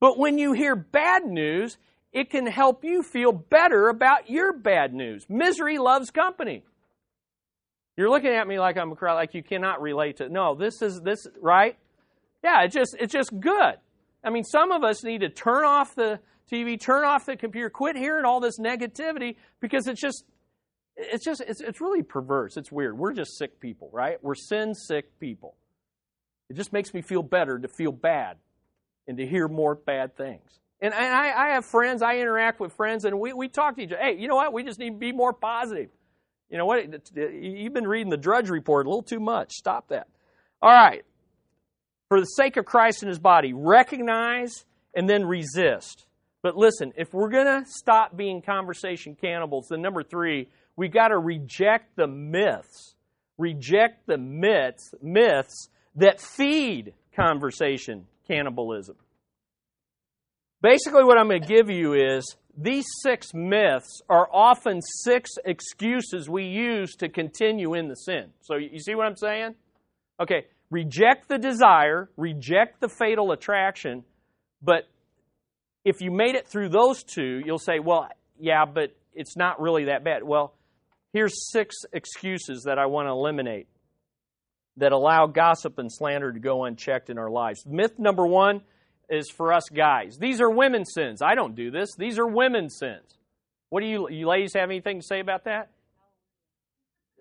But 0.00 0.18
when 0.18 0.38
you 0.38 0.52
hear 0.52 0.74
bad 0.74 1.24
news, 1.24 1.78
it 2.12 2.30
can 2.30 2.46
help 2.46 2.84
you 2.84 3.02
feel 3.02 3.30
better 3.30 3.88
about 3.88 4.28
your 4.28 4.52
bad 4.52 4.92
news. 4.92 5.24
Misery 5.28 5.78
loves 5.78 6.10
company. 6.10 6.64
You're 7.96 8.10
looking 8.10 8.34
at 8.34 8.46
me 8.46 8.58
like 8.58 8.76
I'm 8.76 8.92
a 8.92 8.96
crowd, 8.96 9.14
like 9.14 9.34
you 9.34 9.42
cannot 9.42 9.80
relate 9.80 10.18
to. 10.18 10.28
No, 10.28 10.54
this 10.54 10.82
is 10.82 11.00
this 11.00 11.26
right? 11.40 11.76
Yeah, 12.44 12.62
it's 12.64 12.74
just 12.74 12.96
it's 12.98 13.12
just 13.12 13.38
good. 13.38 13.76
I 14.22 14.30
mean, 14.30 14.44
some 14.44 14.72
of 14.72 14.82
us 14.82 15.04
need 15.04 15.20
to 15.20 15.28
turn 15.28 15.64
off 15.64 15.94
the 15.94 16.18
TV, 16.50 16.80
turn 16.80 17.04
off 17.04 17.26
the 17.26 17.36
computer, 17.36 17.70
quit 17.70 17.96
hearing 17.96 18.24
all 18.24 18.40
this 18.40 18.58
negativity 18.58 19.36
because 19.60 19.86
it's 19.86 20.00
just 20.00 20.24
it's 20.96 21.24
just 21.24 21.42
it's, 21.46 21.60
it's 21.60 21.80
really 21.80 22.02
perverse. 22.02 22.56
It's 22.56 22.72
weird. 22.72 22.96
We're 22.96 23.12
just 23.12 23.36
sick 23.36 23.60
people, 23.60 23.90
right? 23.92 24.22
We're 24.22 24.34
sin 24.34 24.74
sick 24.74 25.18
people. 25.18 25.56
It 26.48 26.56
just 26.56 26.72
makes 26.72 26.94
me 26.94 27.02
feel 27.02 27.22
better 27.22 27.58
to 27.58 27.68
feel 27.68 27.92
bad 27.92 28.36
and 29.08 29.18
to 29.18 29.26
hear 29.26 29.48
more 29.48 29.74
bad 29.74 30.16
things. 30.16 30.60
And 30.80 30.92
I, 30.92 31.30
I 31.30 31.48
have 31.54 31.64
friends, 31.64 32.02
I 32.02 32.18
interact 32.18 32.60
with 32.60 32.72
friends, 32.72 33.04
and 33.04 33.18
we, 33.18 33.32
we 33.32 33.48
talk 33.48 33.76
to 33.76 33.82
each 33.82 33.92
other. 33.92 34.02
Hey, 34.02 34.16
you 34.18 34.28
know 34.28 34.36
what? 34.36 34.52
We 34.52 34.62
just 34.62 34.78
need 34.78 34.90
to 34.90 34.96
be 34.96 35.12
more 35.12 35.32
positive. 35.32 35.88
You 36.50 36.58
know 36.58 36.66
what? 36.66 36.86
You've 37.16 37.72
been 37.72 37.88
reading 37.88 38.10
the 38.10 38.16
Drudge 38.16 38.50
Report 38.50 38.86
a 38.86 38.88
little 38.88 39.02
too 39.02 39.18
much. 39.18 39.52
Stop 39.52 39.88
that. 39.88 40.06
All 40.62 40.70
right. 40.70 41.04
For 42.08 42.20
the 42.20 42.26
sake 42.26 42.56
of 42.56 42.66
Christ 42.66 43.02
and 43.02 43.08
his 43.08 43.18
body, 43.18 43.52
recognize 43.52 44.64
and 44.94 45.08
then 45.08 45.24
resist. 45.24 46.05
But 46.46 46.56
listen, 46.56 46.92
if 46.96 47.12
we're 47.12 47.28
going 47.28 47.64
to 47.64 47.68
stop 47.68 48.16
being 48.16 48.40
conversation 48.40 49.16
cannibals, 49.20 49.66
then 49.68 49.82
number 49.82 50.04
three, 50.04 50.46
we 50.76 50.86
got 50.86 51.08
to 51.08 51.18
reject 51.18 51.96
the 51.96 52.06
myths. 52.06 52.94
Reject 53.36 54.06
the 54.06 54.16
myths, 54.16 54.94
myths 55.02 55.70
that 55.96 56.20
feed 56.20 56.94
conversation 57.16 58.06
cannibalism. 58.28 58.94
Basically, 60.62 61.02
what 61.02 61.18
I'm 61.18 61.26
going 61.26 61.42
to 61.42 61.48
give 61.48 61.68
you 61.68 61.94
is 61.94 62.36
these 62.56 62.86
six 63.02 63.34
myths 63.34 64.00
are 64.08 64.28
often 64.32 64.82
six 65.02 65.30
excuses 65.44 66.30
we 66.30 66.44
use 66.44 66.94
to 66.98 67.08
continue 67.08 67.74
in 67.74 67.88
the 67.88 67.96
sin. 67.96 68.26
So, 68.42 68.54
you 68.54 68.78
see 68.78 68.94
what 68.94 69.08
I'm 69.08 69.16
saying? 69.16 69.56
Okay, 70.22 70.46
reject 70.70 71.28
the 71.28 71.38
desire, 71.38 72.08
reject 72.16 72.80
the 72.80 72.88
fatal 72.88 73.32
attraction, 73.32 74.04
but 74.62 74.84
if 75.86 76.00
you 76.00 76.10
made 76.10 76.34
it 76.34 76.48
through 76.48 76.70
those 76.70 77.04
two, 77.04 77.40
you'll 77.46 77.60
say, 77.60 77.78
well, 77.78 78.08
yeah, 78.40 78.64
but 78.64 78.90
it's 79.14 79.36
not 79.36 79.60
really 79.60 79.84
that 79.84 80.02
bad. 80.02 80.24
Well, 80.24 80.52
here's 81.12 81.48
six 81.52 81.76
excuses 81.92 82.64
that 82.64 82.76
I 82.76 82.86
want 82.86 83.06
to 83.06 83.12
eliminate 83.12 83.68
that 84.78 84.90
allow 84.90 85.26
gossip 85.26 85.78
and 85.78 85.90
slander 85.90 86.32
to 86.32 86.40
go 86.40 86.64
unchecked 86.64 87.08
in 87.08 87.18
our 87.18 87.30
lives. 87.30 87.64
Myth 87.64 88.00
number 88.00 88.26
one 88.26 88.62
is 89.08 89.30
for 89.30 89.52
us 89.52 89.68
guys. 89.72 90.18
These 90.18 90.40
are 90.40 90.50
women's 90.50 90.92
sins. 90.92 91.22
I 91.22 91.36
don't 91.36 91.54
do 91.54 91.70
this. 91.70 91.94
These 91.96 92.18
are 92.18 92.26
women's 92.26 92.76
sins. 92.76 93.16
What 93.68 93.80
do 93.80 93.86
you, 93.86 94.10
you 94.10 94.26
ladies 94.26 94.54
have 94.54 94.68
anything 94.68 94.98
to 95.00 95.06
say 95.06 95.20
about 95.20 95.44
that? 95.44 95.70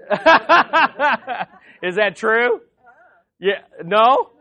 is 1.84 1.97
that 1.97 2.15
true? 2.15 2.56
Uh-huh. 2.56 2.91
Yeah. 3.39 3.62
No? 3.84 4.32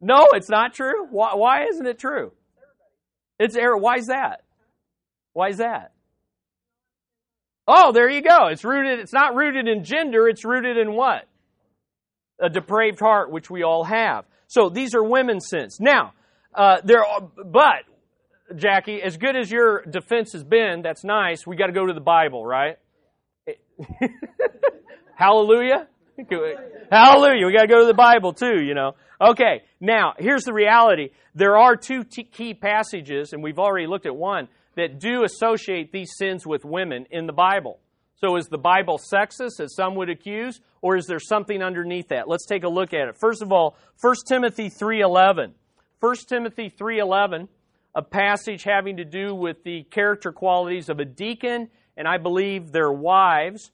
No, 0.00 0.26
it's 0.32 0.50
not 0.50 0.74
true. 0.74 1.06
Why, 1.08 1.36
why 1.36 1.66
isn't 1.66 1.86
it 1.86 2.00
true? 2.00 2.32
It's 3.38 3.56
error. 3.56 3.76
Why 3.76 3.96
is 3.96 4.06
that? 4.06 4.42
Why 5.32 5.48
is 5.48 5.58
that? 5.58 5.92
Oh, 7.66 7.92
there 7.92 8.10
you 8.10 8.22
go. 8.22 8.48
It's 8.48 8.64
rooted, 8.64 9.00
it's 9.00 9.12
not 9.12 9.34
rooted 9.34 9.66
in 9.68 9.84
gender, 9.84 10.28
it's 10.28 10.44
rooted 10.44 10.76
in 10.76 10.92
what? 10.92 11.26
a 12.40 12.48
depraved 12.48 13.00
heart, 13.00 13.30
which 13.30 13.50
we 13.50 13.62
all 13.62 13.84
have. 13.84 14.24
So 14.46 14.68
these 14.68 14.94
are 14.94 15.02
women's 15.02 15.48
sins. 15.48 15.78
Now, 15.80 16.12
uh, 16.54 16.78
there, 16.84 17.04
are, 17.04 17.20
but 17.44 17.84
Jackie, 18.56 19.02
as 19.02 19.16
good 19.16 19.36
as 19.36 19.50
your 19.50 19.82
defense 19.84 20.32
has 20.32 20.44
been, 20.44 20.82
that's 20.82 21.04
nice. 21.04 21.46
We 21.46 21.56
got 21.56 21.66
to 21.66 21.72
go 21.72 21.86
to 21.86 21.92
the 21.92 22.00
Bible, 22.00 22.44
right? 22.44 22.76
Hallelujah. 25.16 25.88
Hallelujah. 26.90 27.46
We 27.46 27.52
got 27.52 27.62
to 27.62 27.68
go 27.68 27.80
to 27.80 27.86
the 27.86 27.94
Bible 27.94 28.32
too, 28.32 28.62
you 28.62 28.74
know. 28.74 28.92
Okay, 29.20 29.62
now, 29.80 30.14
here's 30.18 30.44
the 30.44 30.52
reality. 30.52 31.10
There 31.34 31.56
are 31.56 31.76
two 31.76 32.04
t- 32.04 32.24
key 32.24 32.54
passages, 32.54 33.32
and 33.32 33.42
we've 33.42 33.58
already 33.58 33.86
looked 33.86 34.06
at 34.06 34.14
one, 34.14 34.48
that 34.76 34.98
do 35.00 35.24
associate 35.24 35.92
these 35.92 36.12
sins 36.16 36.46
with 36.46 36.64
women 36.64 37.06
in 37.10 37.26
the 37.26 37.32
Bible. 37.32 37.78
So 38.16 38.36
is 38.36 38.46
the 38.46 38.58
Bible 38.58 38.98
sexist, 38.98 39.60
as 39.60 39.74
some 39.74 39.96
would 39.96 40.08
accuse, 40.08 40.60
or 40.82 40.96
is 40.96 41.06
there 41.06 41.20
something 41.20 41.62
underneath 41.62 42.08
that? 42.08 42.28
Let's 42.28 42.46
take 42.46 42.64
a 42.64 42.68
look 42.68 42.92
at 42.92 43.08
it. 43.08 43.16
First 43.18 43.42
of 43.42 43.52
all, 43.52 43.76
1 44.00 44.14
Timothy 44.26 44.70
3.11. 44.70 45.52
1 46.00 46.14
Timothy 46.28 46.70
3.11, 46.70 47.48
a 47.94 48.02
passage 48.02 48.62
having 48.64 48.98
to 48.98 49.04
do 49.04 49.34
with 49.34 49.62
the 49.64 49.84
character 49.84 50.32
qualities 50.32 50.88
of 50.88 51.00
a 51.00 51.04
deacon, 51.04 51.68
and 51.96 52.06
I 52.06 52.18
believe 52.18 52.72
their 52.72 52.92
wives, 52.92 53.70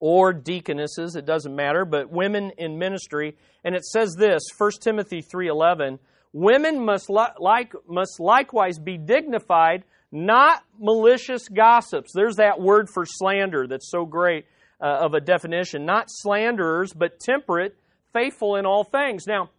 or 0.00 0.32
deaconesses, 0.32 1.16
it 1.16 1.24
doesn't 1.24 1.54
matter, 1.54 1.84
but 1.84 2.10
women 2.10 2.52
in 2.58 2.78
ministry. 2.78 3.36
And 3.64 3.74
it 3.74 3.84
says 3.84 4.14
this, 4.18 4.42
1 4.56 4.70
Timothy 4.82 5.22
3:11, 5.22 5.98
women 6.32 6.84
must 6.84 7.08
li- 7.08 7.26
like 7.38 7.72
must 7.88 8.20
likewise 8.20 8.78
be 8.78 8.98
dignified, 8.98 9.84
not 10.12 10.62
malicious 10.78 11.48
gossips. 11.48 12.12
There's 12.12 12.36
that 12.36 12.60
word 12.60 12.88
for 12.92 13.04
slander 13.06 13.66
that's 13.66 13.90
so 13.90 14.04
great 14.04 14.46
uh, 14.80 14.98
of 15.00 15.14
a 15.14 15.20
definition. 15.20 15.86
Not 15.86 16.06
slanderers, 16.08 16.92
but 16.92 17.18
temperate, 17.18 17.76
faithful 18.12 18.56
in 18.56 18.66
all 18.66 18.84
things. 18.84 19.26
Now, 19.26 19.50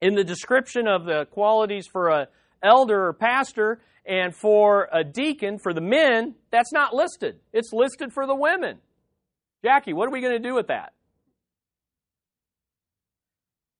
in 0.00 0.14
the 0.14 0.24
description 0.24 0.86
of 0.86 1.04
the 1.04 1.26
qualities 1.30 1.86
for 1.86 2.08
a 2.08 2.28
elder 2.62 3.06
or 3.06 3.12
pastor 3.12 3.80
and 4.04 4.34
for 4.34 4.88
a 4.92 5.04
deacon 5.04 5.58
for 5.58 5.72
the 5.72 5.80
men, 5.80 6.34
that's 6.50 6.72
not 6.72 6.94
listed. 6.94 7.38
It's 7.52 7.72
listed 7.72 8.12
for 8.12 8.26
the 8.26 8.34
women. 8.34 8.78
Jackie, 9.62 9.92
what 9.92 10.08
are 10.08 10.12
we 10.12 10.20
going 10.20 10.40
to 10.40 10.48
do 10.48 10.54
with 10.54 10.68
that? 10.68 10.92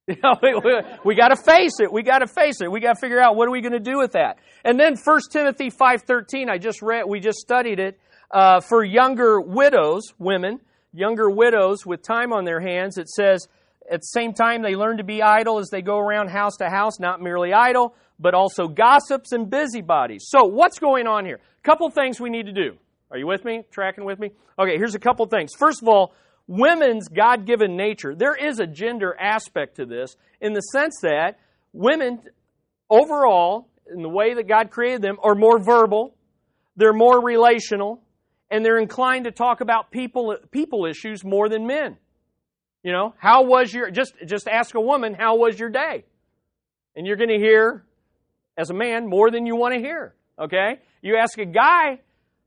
You 0.09 0.17
know, 0.23 0.35
we, 0.43 0.55
we, 0.55 0.81
we 1.05 1.15
got 1.15 1.29
to 1.29 1.37
face 1.37 1.79
it. 1.79 1.93
We 1.93 2.03
got 2.03 2.19
to 2.19 2.27
face 2.27 2.61
it. 2.61 2.71
We 2.71 2.81
got 2.81 2.95
to 2.95 3.01
figure 3.01 3.21
out 3.21 3.37
what 3.37 3.47
are 3.47 3.53
we 3.53 3.61
going 3.61 3.73
to 3.73 3.79
do 3.79 3.99
with 3.99 4.13
that. 4.13 4.39
And 4.65 4.79
then 4.79 4.97
1 4.97 5.21
Timothy 5.31 5.71
5:13, 5.71 6.51
I 6.51 6.59
just 6.59 6.83
read, 6.83 7.05
we 7.07 7.21
just 7.21 7.39
studied 7.39 7.79
it 7.79 8.01
uh, 8.33 8.61
for 8.61 8.83
younger 8.83 9.41
widows, 9.41 10.13
women, 10.19 10.59
younger 10.93 11.31
widows 11.31 11.87
with 11.87 12.03
time 12.03 12.33
on 12.33 12.45
their 12.45 12.61
hands. 12.61 12.99
It 12.99 13.09
says 13.09 13.47
at 13.91 14.01
the 14.01 14.07
same 14.07 14.33
time 14.33 14.63
they 14.63 14.75
learn 14.75 14.97
to 14.97 15.05
be 15.05 15.23
idle 15.23 15.59
as 15.59 15.69
they 15.71 15.83
go 15.83 15.99
around 15.99 16.31
house 16.31 16.57
to 16.57 16.69
house, 16.69 16.99
not 16.99 17.23
merely 17.23 17.53
idle, 17.53 17.95
but 18.19 18.35
also 18.35 18.67
gossips 18.67 19.31
and 19.31 19.49
busybodies. 19.49 20.25
So 20.27 20.45
what's 20.45 20.81
going 20.81 21.07
on 21.07 21.25
here? 21.25 21.37
A 21.59 21.63
couple 21.63 21.89
things 21.91 22.21
we 22.21 22.31
need 22.31 22.47
to 22.47 22.53
do. 22.53 22.77
Are 23.13 23.19
you 23.19 23.27
with 23.27 23.45
me? 23.45 23.65
Tracking 23.71 24.05
with 24.05 24.19
me? 24.19 24.31
Okay, 24.59 24.79
here's 24.79 24.95
a 24.95 24.99
couple 24.99 25.27
things. 25.27 25.53
First 25.57 25.83
of 25.83 25.89
all, 25.89 26.15
women's 26.47 27.09
God 27.09 27.47
given 27.47 27.77
nature. 27.77 28.15
There 28.15 28.35
is 28.35 28.59
a 28.59 28.67
gender 28.67 29.15
aspect 29.21 29.77
to 29.77 29.85
this 29.85 30.17
in 30.41 30.55
the 30.55 30.61
sense 30.61 30.99
that 31.03 31.39
women, 31.75 32.23
overall, 32.89 33.69
in 33.95 34.01
the 34.01 34.09
way 34.09 34.33
that 34.35 34.49
God 34.49 34.71
created 34.71 35.03
them, 35.03 35.19
are 35.23 35.35
more 35.35 35.59
verbal, 35.59 36.15
they're 36.77 36.95
more 36.95 37.23
relational, 37.23 38.03
and 38.51 38.65
they're 38.65 38.79
inclined 38.79 39.25
to 39.25 39.31
talk 39.31 39.61
about 39.61 39.91
people, 39.91 40.37
people 40.51 40.87
issues 40.87 41.23
more 41.23 41.51
than 41.51 41.67
men. 41.67 41.99
You 42.83 42.93
know, 42.93 43.15
how 43.19 43.45
was 43.45 43.73
your, 43.73 43.91
just, 43.91 44.15
just 44.27 44.49
ask 44.49 44.75
a 44.75 44.81
woman, 44.81 45.15
how 45.15 45.37
was 45.37 45.59
your 45.59 45.69
day? 45.69 46.05
And 46.97 47.07
you're 47.07 47.17
going 47.17 47.29
to 47.29 47.39
hear, 47.39 47.85
as 48.57 48.71
a 48.71 48.75
man, 48.75 49.07
more 49.07 49.31
than 49.31 49.45
you 49.45 49.55
want 49.55 49.75
to 49.75 49.81
hear. 49.81 50.15
Okay? 50.39 50.81
You 51.03 51.17
ask 51.17 51.39
a 51.39 51.45
guy, 51.45 52.01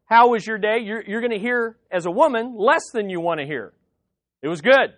how 0.05 0.29
was 0.29 0.45
your 0.45 0.57
day? 0.57 0.79
You're, 0.79 1.03
you're 1.05 1.21
going 1.21 1.31
to 1.31 1.39
hear, 1.39 1.77
as 1.91 2.05
a 2.05 2.11
woman, 2.11 2.55
less 2.57 2.83
than 2.93 3.09
you 3.09 3.19
want 3.19 3.39
to 3.39 3.45
hear. 3.45 3.73
It 4.41 4.47
was 4.47 4.61
good. 4.61 4.93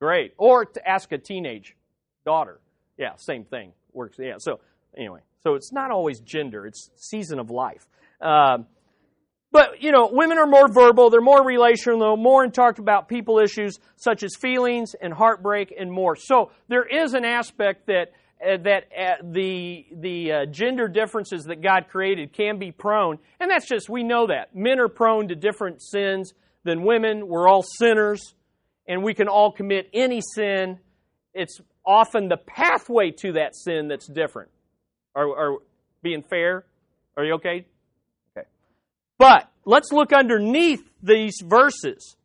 Great. 0.00 0.34
Or 0.36 0.64
to 0.64 0.88
ask 0.88 1.12
a 1.12 1.18
teenage 1.18 1.76
daughter. 2.24 2.60
Yeah, 2.98 3.14
same 3.16 3.44
thing. 3.44 3.72
Works. 3.92 4.16
Yeah. 4.18 4.34
So, 4.38 4.60
anyway, 4.96 5.20
so 5.44 5.54
it's 5.54 5.72
not 5.72 5.90
always 5.90 6.20
gender, 6.20 6.66
it's 6.66 6.90
season 6.96 7.38
of 7.38 7.50
life. 7.50 7.86
Um, 8.20 8.66
but, 9.52 9.80
you 9.82 9.92
know, 9.92 10.10
women 10.12 10.38
are 10.38 10.46
more 10.46 10.68
verbal, 10.70 11.08
they're 11.08 11.20
more 11.20 11.44
relational, 11.44 12.16
more 12.16 12.42
and 12.42 12.52
talk 12.52 12.78
about 12.78 13.08
people 13.08 13.38
issues 13.38 13.78
such 13.96 14.22
as 14.22 14.34
feelings 14.38 14.94
and 15.00 15.14
heartbreak 15.14 15.72
and 15.78 15.90
more. 15.90 16.16
So 16.16 16.50
there 16.68 16.84
is 16.84 17.14
an 17.14 17.24
aspect 17.24 17.86
that 17.86 18.12
that 18.40 18.84
uh, 18.96 19.22
the 19.22 19.86
the 19.92 20.32
uh, 20.32 20.46
gender 20.46 20.88
differences 20.88 21.44
that 21.44 21.62
God 21.62 21.86
created 21.88 22.32
can 22.32 22.58
be 22.58 22.70
prone, 22.70 23.18
and 23.40 23.50
that's 23.50 23.66
just 23.66 23.88
we 23.88 24.02
know 24.02 24.26
that 24.26 24.54
men 24.54 24.78
are 24.78 24.88
prone 24.88 25.28
to 25.28 25.34
different 25.34 25.82
sins 25.82 26.32
than 26.64 26.84
women. 26.84 27.28
We're 27.28 27.48
all 27.48 27.62
sinners, 27.62 28.34
and 28.86 29.02
we 29.02 29.14
can 29.14 29.28
all 29.28 29.52
commit 29.52 29.88
any 29.94 30.20
sin. 30.34 30.78
It's 31.32 31.60
often 31.84 32.28
the 32.28 32.36
pathway 32.36 33.12
to 33.22 33.32
that 33.32 33.54
sin 33.54 33.88
that's 33.88 34.06
different. 34.06 34.50
Are, 35.14 35.28
are 35.28 35.58
being 36.02 36.22
fair? 36.22 36.64
Are 37.16 37.24
you 37.24 37.34
okay? 37.34 37.66
Okay. 38.36 38.46
But 39.18 39.50
let's 39.64 39.92
look 39.92 40.12
underneath 40.12 40.82
these 41.02 41.36
verses. 41.42 42.16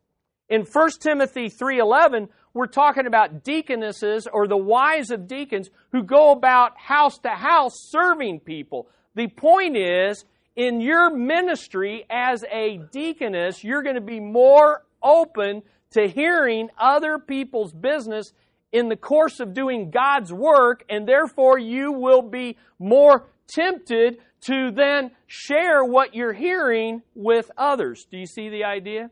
In 0.48 0.66
1 0.66 0.90
Timothy 1.00 1.48
3:11, 1.48 2.28
we're 2.54 2.66
talking 2.66 3.06
about 3.06 3.44
deaconesses 3.44 4.28
or 4.30 4.46
the 4.46 4.56
wives 4.56 5.10
of 5.10 5.26
deacons 5.26 5.70
who 5.90 6.02
go 6.02 6.32
about 6.32 6.78
house 6.78 7.18
to 7.20 7.30
house 7.30 7.74
serving 7.90 8.40
people. 8.40 8.88
The 9.14 9.28
point 9.28 9.76
is, 9.76 10.24
in 10.54 10.80
your 10.80 11.14
ministry 11.14 12.04
as 12.10 12.44
a 12.50 12.78
deaconess, 12.90 13.64
you're 13.64 13.82
going 13.82 13.94
to 13.94 14.02
be 14.02 14.20
more 14.20 14.84
open 15.02 15.62
to 15.92 16.08
hearing 16.08 16.68
other 16.78 17.18
people's 17.18 17.72
business 17.72 18.32
in 18.70 18.88
the 18.88 18.96
course 18.96 19.40
of 19.40 19.54
doing 19.54 19.90
God's 19.90 20.32
work, 20.32 20.84
and 20.88 21.06
therefore 21.06 21.58
you 21.58 21.92
will 21.92 22.22
be 22.22 22.56
more 22.78 23.26
tempted 23.48 24.18
to 24.42 24.70
then 24.70 25.10
share 25.26 25.84
what 25.84 26.14
you're 26.14 26.32
hearing 26.32 27.02
with 27.14 27.50
others. 27.56 28.06
Do 28.10 28.18
you 28.18 28.26
see 28.26 28.48
the 28.48 28.64
idea? 28.64 29.10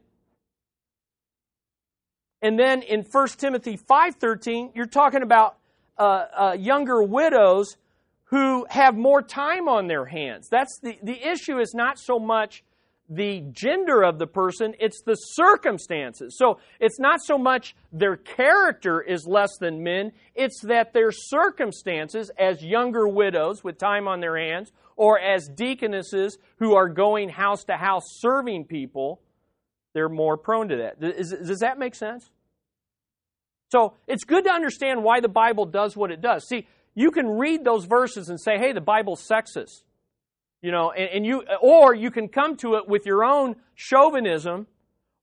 And 2.43 2.59
then 2.59 2.83
in 2.83 3.03
1 3.03 3.29
Timothy 3.37 3.77
5.13, 3.77 4.75
you're 4.75 4.87
talking 4.87 5.23
about 5.23 5.57
uh, 5.99 6.03
uh, 6.03 6.57
younger 6.59 7.03
widows 7.03 7.77
who 8.25 8.67
have 8.71 8.97
more 8.97 9.23
time 9.23 9.69
on 9.69 9.89
their 9.89 10.07
hands. 10.07 10.49
That's 10.49 10.79
the, 10.83 10.99
the 11.03 11.29
issue 11.29 11.59
is 11.59 11.75
not 11.75 11.99
so 11.99 12.19
much 12.19 12.63
the 13.11 13.43
gender 13.51 14.05
of 14.05 14.21
the 14.21 14.27
person, 14.27 14.75
it's 14.79 15.03
the 15.03 15.17
circumstances. 15.17 16.37
So 16.39 16.61
it's 16.79 17.01
not 17.01 17.21
so 17.21 17.37
much 17.37 17.75
their 17.93 18.17
character 18.17 19.03
is 19.03 19.27
less 19.27 19.51
than 19.59 19.83
men, 19.83 20.13
it's 20.37 20.61
that 20.63 20.93
their 20.93 21.11
circumstances 21.11 22.31
as 22.39 22.63
younger 22.63 23.09
widows 23.09 23.65
with 23.65 23.79
time 23.79 24.07
on 24.07 24.21
their 24.21 24.39
hands, 24.39 24.71
or 24.97 25.19
as 25.19 25.49
deaconesses 25.49 26.39
who 26.61 26.77
are 26.77 26.89
going 26.89 27.31
house 27.31 27.65
to 27.65 27.77
house 27.77 28.05
serving 28.21 28.67
people, 28.67 29.21
they're 29.93 30.09
more 30.09 30.37
prone 30.37 30.69
to 30.69 30.77
that. 30.77 31.01
Does, 31.01 31.31
does 31.31 31.59
that 31.61 31.79
make 31.79 31.95
sense? 31.95 32.31
So 33.71 33.95
it's 34.07 34.25
good 34.25 34.45
to 34.45 34.51
understand 34.51 35.05
why 35.05 35.21
the 35.21 35.29
Bible 35.29 35.67
does 35.67 35.97
what 35.97 36.11
it 36.11 36.21
does. 36.21 36.47
See, 36.49 36.67
you 36.95 37.11
can 37.11 37.27
read 37.27 37.65
those 37.65 37.85
verses 37.85 38.29
and 38.29 38.41
say, 38.41 38.59
hey, 38.59 38.73
the 38.73 38.81
Bible's 38.81 39.27
sexist. 39.27 39.83
You 40.63 40.73
know, 40.73 40.91
and, 40.91 41.09
and 41.11 41.27
you, 41.27 41.45
or 41.63 41.95
you 41.95 42.11
can 42.11 42.29
come 42.29 42.57
to 42.59 42.75
it 42.75 42.89
with 42.89 43.07
your 43.07 43.25
own 43.25 43.57
chauvinism 43.75 44.67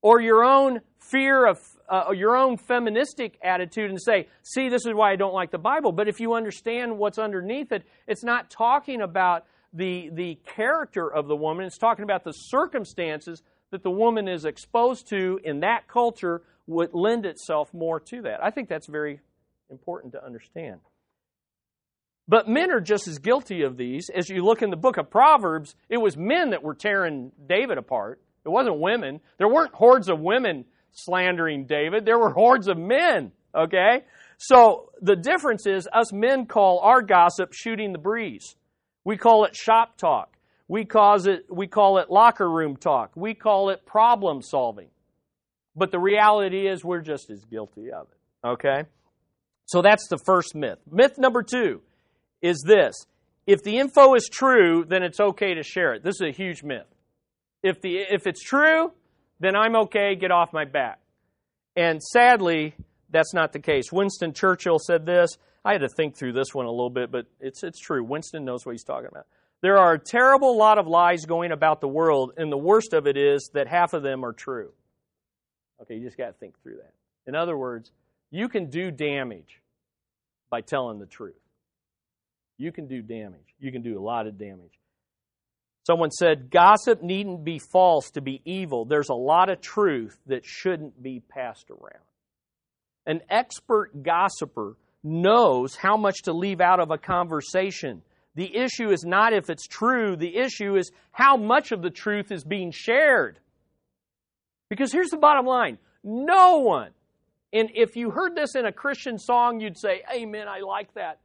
or 0.02 0.22
your 0.22 0.44
own 0.44 0.80
fear 1.00 1.46
of 1.46 1.60
uh, 1.90 2.12
your 2.12 2.36
own 2.36 2.58
feministic 2.58 3.38
attitude 3.44 3.90
and 3.90 4.02
say, 4.02 4.28
see, 4.44 4.70
this 4.70 4.86
is 4.86 4.94
why 4.94 5.12
I 5.12 5.16
don't 5.16 5.34
like 5.34 5.52
the 5.52 5.58
Bible. 5.58 5.92
But 5.92 6.08
if 6.08 6.20
you 6.20 6.34
understand 6.34 6.98
what's 6.98 7.20
underneath 7.20 7.72
it, 7.72 7.84
it's 8.08 8.24
not 8.24 8.50
talking 8.50 9.02
about 9.02 9.46
the, 9.74 10.10
the 10.14 10.40
character 10.56 11.12
of 11.14 11.28
the 11.28 11.36
woman, 11.36 11.66
it's 11.66 11.78
talking 11.78 12.04
about 12.04 12.24
the 12.24 12.32
circumstances 12.32 13.44
that 13.72 13.84
the 13.84 13.92
woman 13.92 14.28
is 14.28 14.46
exposed 14.46 15.08
to 15.10 15.40
in 15.44 15.62
that 15.62 15.88
culture 15.88 16.42
would 16.68 16.94
lend 16.94 17.26
itself 17.26 17.74
more 17.74 18.00
to 18.00 18.22
that. 18.24 18.44
I 18.44 18.52
think 18.52 18.70
that's 18.70 18.88
very 18.88 19.20
important 19.70 20.14
to 20.14 20.26
understand. 20.26 20.80
But 22.28 22.48
men 22.48 22.72
are 22.72 22.82
just 22.82 23.08
as 23.08 23.20
guilty 23.20 23.64
of 23.64 23.78
these. 23.78 24.10
As 24.14 24.30
you 24.30 24.44
look 24.44 24.62
in 24.62 24.70
the 24.70 24.76
book 24.76 24.98
of 24.98 25.10
Proverbs, 25.10 25.76
it 25.90 25.98
was 25.98 26.18
men 26.18 26.50
that 26.50 26.62
were 26.62 26.76
tearing 26.76 27.32
David 27.48 27.78
apart. 27.78 28.22
It 28.46 28.50
wasn't 28.50 28.80
women. 28.80 29.22
There 29.38 29.48
weren't 29.48 29.74
hordes 29.74 30.10
of 30.10 30.20
women 30.20 30.66
slandering 30.92 31.66
David. 31.66 32.06
There 32.06 32.20
were 32.20 32.32
hordes 32.32 32.68
of 32.68 32.78
men, 32.78 33.32
okay? 33.56 34.04
So 34.38 34.92
the 35.02 35.16
difference 35.16 35.66
is 35.66 35.88
us 35.92 36.12
men 36.12 36.46
call 36.46 36.80
our 36.80 37.02
gossip 37.02 37.54
shooting 37.54 37.92
the 37.94 37.98
breeze. 37.98 38.56
We 39.04 39.16
call 39.16 39.46
it 39.46 39.56
shop 39.56 39.98
talk. 39.98 40.37
We, 40.68 40.86
cause 40.86 41.28
it, 41.28 41.46
we 41.50 41.68
call 41.68 41.98
it 41.98 42.10
locker 42.10 42.50
room 42.50 42.76
talk. 42.76 43.12
We 43.16 43.34
call 43.34 43.70
it 43.70 43.86
problem 43.86 44.42
solving. 44.42 44.90
But 45.76 45.92
the 45.92 46.00
reality 46.00 46.68
is 46.68 46.84
we're 46.84 47.02
just 47.02 47.30
as 47.30 47.46
guilty 47.46 47.92
of 47.92 48.08
it, 48.12 48.48
okay? 48.48 48.84
So 49.66 49.82
that's 49.82 50.08
the 50.10 50.18
first 50.26 50.56
myth. 50.56 50.80
Myth 50.92 51.18
number 51.18 51.44
two 51.44 51.82
is 52.42 52.64
this. 52.66 52.96
If 53.46 53.64
the 53.64 53.78
info 53.78 54.16
is 54.16 54.30
true, 54.32 54.84
then 54.88 55.04
it's 55.04 55.20
okay 55.20 55.54
to 55.54 55.64
share 55.64 55.94
it. 55.94 56.04
This 56.04 56.16
is 56.16 56.22
a 56.22 56.32
huge 56.32 56.64
myth. 56.64 56.88
If, 57.64 57.82
the, 57.82 57.98
if 57.98 58.28
it's 58.28 58.44
true, 58.44 58.92
then 59.40 59.56
I'm 59.56 59.76
okay, 59.76 60.16
get 60.16 60.32
off 60.32 60.52
my 60.52 60.66
back. 60.66 61.00
And 61.76 62.02
sadly, 62.02 62.76
that's 63.10 63.34
not 63.34 63.54
the 63.54 63.60
case. 63.60 63.92
Winston 63.92 64.34
Churchill 64.34 64.80
said 64.80 65.06
this. 65.06 65.38
I 65.64 65.74
had 65.74 65.82
to 65.82 65.90
think 65.90 66.18
through 66.18 66.34
this 66.34 66.54
one 66.54 66.66
a 66.66 66.72
little 66.72 66.90
bit, 66.90 67.12
but 67.12 67.26
it's, 67.40 67.64
it's 67.64 67.80
true. 67.80 68.04
Winston 68.04 68.46
knows 68.46 68.66
what 68.66 68.72
he's 68.72 68.84
talking 68.84 69.10
about. 69.12 69.28
There 69.62 69.78
are 69.78 69.94
a 69.94 70.00
terrible 70.00 70.58
lot 70.58 70.78
of 70.78 70.88
lies 70.88 71.26
going 71.26 71.52
about 71.52 71.82
the 71.82 71.88
world, 71.88 72.34
and 72.38 72.52
the 72.52 72.58
worst 72.58 72.94
of 72.94 73.08
it 73.08 73.18
is 73.18 73.50
that 73.54 73.68
half 73.68 73.94
of 73.94 74.04
them 74.04 74.24
are 74.24 74.34
true. 74.34 74.72
Okay, 75.82 75.96
you 75.96 76.04
just 76.04 76.18
got 76.18 76.28
to 76.28 76.34
think 76.34 76.62
through 76.62 76.78
that. 76.78 76.94
In 77.26 77.36
other 77.36 77.58
words, 77.58 77.92
you 78.30 78.50
can 78.50 78.70
do 78.70 78.92
damage 78.92 79.62
by 80.50 80.62
telling 80.62 81.00
the 81.00 81.06
truth. 81.06 81.36
You 82.58 82.72
can 82.72 82.88
do 82.88 83.02
damage. 83.02 83.54
You 83.60 83.72
can 83.72 83.82
do 83.82 84.00
a 84.00 84.02
lot 84.02 84.28
of 84.28 84.38
damage. 84.38 84.80
Someone 85.86 86.12
said, 86.12 86.50
Gossip 86.52 87.02
needn't 87.02 87.44
be 87.46 87.60
false 87.60 88.12
to 88.12 88.22
be 88.22 88.42
evil. 88.46 88.86
There's 88.86 89.10
a 89.10 89.16
lot 89.16 89.50
of 89.50 89.62
truth 89.62 90.18
that 90.28 90.46
shouldn't 90.46 91.02
be 91.02 91.22
passed 91.22 91.70
around. 91.70 92.04
An 93.06 93.22
expert 93.30 94.04
gossiper 94.04 94.76
knows 95.04 95.76
how 95.76 95.96
much 95.96 96.24
to 96.24 96.34
leave 96.34 96.60
out 96.60 96.82
of 96.82 96.92
a 96.92 96.98
conversation. 96.98 98.02
The 98.38 98.56
issue 98.56 98.92
is 98.92 99.04
not 99.04 99.34
if 99.34 99.50
it's 99.50 99.66
true, 99.66 100.16
the 100.16 100.38
issue 100.38 100.76
is 100.76 100.92
how 101.12 101.38
much 101.38 101.72
of 101.72 101.82
the 101.82 101.90
truth 101.90 102.32
is 102.32 102.44
being 102.44 102.72
shared. 102.72 103.40
Because 104.70 104.92
here's 104.92 105.10
the 105.10 105.18
bottom 105.18 105.48
line 105.48 105.80
no 106.04 106.60
one, 106.60 106.92
and 107.52 107.72
if 107.74 107.96
you 107.96 108.12
heard 108.12 108.36
this 108.36 108.54
in 108.54 108.68
a 108.68 108.72
Christian 108.72 109.18
song, 109.18 109.60
you'd 109.60 109.80
say, 109.80 110.04
Amen, 110.14 110.48
I 110.48 110.60
like 110.60 110.94
that. 110.94 111.20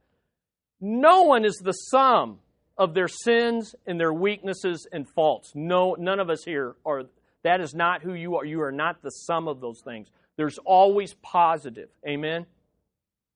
No 0.81 1.21
one 1.21 1.45
is 1.45 1.61
the 1.63 1.73
sum 1.73 2.39
of 2.79 2.95
their 2.95 3.07
sins 3.07 3.75
and 3.85 3.99
their 3.99 4.11
weaknesses 4.11 4.87
and 4.91 5.07
faults. 5.07 5.51
No, 5.53 5.95
none 5.99 6.19
of 6.19 6.31
us 6.31 6.43
here 6.43 6.75
are. 6.83 7.03
That 7.43 7.61
is 7.61 7.75
not 7.75 8.01
who 8.01 8.15
you 8.15 8.37
are. 8.37 8.45
You 8.45 8.63
are 8.63 8.71
not 8.71 9.03
the 9.03 9.11
sum 9.11 9.47
of 9.47 9.61
those 9.61 9.81
things. 9.85 10.07
There's 10.35 10.57
always 10.65 11.13
positive. 11.21 11.89
Amen. 12.07 12.47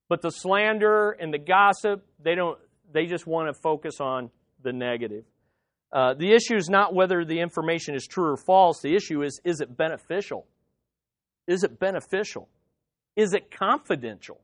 But 0.09 0.23
the 0.23 0.31
slander 0.31 1.11
and 1.11 1.31
the 1.31 1.37
gossip, 1.37 2.03
they 2.19 2.33
don't. 2.33 2.57
They 2.91 3.05
just 3.05 3.27
want 3.27 3.53
to 3.53 3.59
focus 3.61 3.99
on 3.99 4.29
the 4.63 4.73
negative. 4.73 5.25
Uh, 5.91 6.13
the 6.13 6.33
issue 6.33 6.55
is 6.55 6.69
not 6.69 6.93
whether 6.93 7.23
the 7.23 7.39
information 7.39 7.95
is 7.95 8.05
true 8.05 8.31
or 8.31 8.37
false. 8.37 8.81
The 8.81 8.95
issue 8.95 9.23
is 9.23 9.39
is 9.43 9.61
it 9.61 9.77
beneficial? 9.77 10.45
Is 11.47 11.63
it 11.63 11.79
beneficial? 11.79 12.49
Is 13.15 13.33
it 13.33 13.51
confidential? 13.51 14.41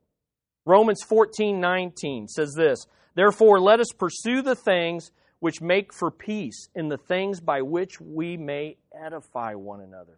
Romans 0.66 1.04
14 1.04 1.60
19 1.60 2.28
says 2.28 2.54
this 2.56 2.86
Therefore, 3.16 3.60
let 3.60 3.80
us 3.80 3.92
pursue 3.98 4.42
the 4.42 4.56
things 4.56 5.12
which 5.40 5.62
make 5.62 5.94
for 5.94 6.10
peace 6.10 6.70
and 6.74 6.90
the 6.90 6.98
things 6.98 7.42
by 7.42 7.62
which 7.62 8.00
we 8.00 8.38
may 8.38 8.78
edify 8.94 9.54
one 9.54 9.82
another. 9.82 10.18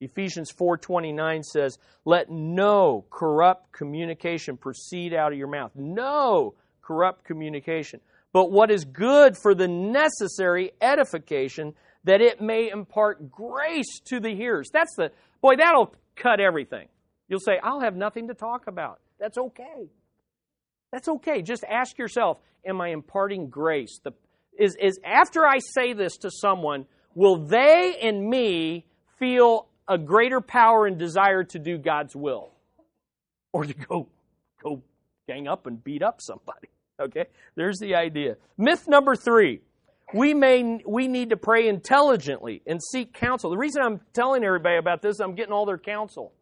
Ephesians 0.00 0.50
4:29 0.50 1.42
says, 1.42 1.78
"Let 2.04 2.30
no 2.30 3.04
corrupt 3.10 3.72
communication 3.72 4.56
proceed 4.56 5.14
out 5.14 5.32
of 5.32 5.38
your 5.38 5.48
mouth. 5.48 5.72
No 5.74 6.54
corrupt 6.86 7.24
communication, 7.24 8.00
but 8.32 8.50
what 8.50 8.70
is 8.70 8.84
good 8.84 9.36
for 9.36 9.54
the 9.54 9.68
necessary 9.68 10.72
edification 10.80 11.74
that 12.04 12.20
it 12.20 12.40
may 12.40 12.70
impart 12.70 13.30
grace 13.30 14.00
to 14.04 14.20
the 14.20 14.34
hearers." 14.34 14.70
That's 14.72 14.94
the 14.96 15.10
boy 15.40 15.56
that'll 15.56 15.94
cut 16.14 16.40
everything. 16.40 16.88
You'll 17.28 17.40
say, 17.40 17.58
"I'll 17.62 17.80
have 17.80 17.96
nothing 17.96 18.28
to 18.28 18.34
talk 18.34 18.66
about." 18.66 19.00
That's 19.18 19.38
okay. 19.38 19.90
That's 20.92 21.08
okay. 21.08 21.42
Just 21.42 21.64
ask 21.64 21.98
yourself, 21.98 22.38
am 22.64 22.80
I 22.80 22.88
imparting 22.88 23.48
grace? 23.48 24.00
The, 24.02 24.12
is, 24.58 24.76
is 24.80 24.98
after 25.04 25.46
I 25.46 25.58
say 25.58 25.92
this 25.92 26.16
to 26.18 26.30
someone, 26.30 26.86
will 27.14 27.36
they 27.36 27.96
and 28.02 28.28
me 28.28 28.86
feel 29.18 29.68
a 29.88 29.98
greater 29.98 30.40
power 30.40 30.86
and 30.86 30.98
desire 30.98 31.44
to 31.44 31.58
do 31.58 31.78
God's 31.78 32.14
will? 32.14 32.52
Or 33.52 33.64
to 33.64 33.74
go 33.74 34.08
go 34.62 34.82
gang 35.26 35.48
up 35.48 35.66
and 35.66 35.82
beat 35.82 36.02
up 36.02 36.20
somebody. 36.20 36.68
Okay? 37.00 37.26
There's 37.54 37.78
the 37.78 37.94
idea. 37.94 38.36
Myth 38.56 38.88
number 38.88 39.16
three. 39.16 39.60
We 40.14 40.34
may 40.34 40.80
we 40.86 41.08
need 41.08 41.30
to 41.30 41.36
pray 41.36 41.66
intelligently 41.66 42.62
and 42.64 42.80
seek 42.80 43.12
counsel. 43.12 43.50
The 43.50 43.56
reason 43.56 43.82
I'm 43.82 44.00
telling 44.12 44.44
everybody 44.44 44.76
about 44.76 45.02
this, 45.02 45.18
I'm 45.18 45.34
getting 45.34 45.52
all 45.52 45.66
their 45.66 45.78
counsel 45.78 46.32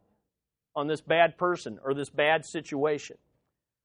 on 0.77 0.87
this 0.87 1.01
bad 1.01 1.39
person 1.39 1.79
or 1.83 1.95
this 1.95 2.11
bad 2.11 2.45
situation. 2.45 3.17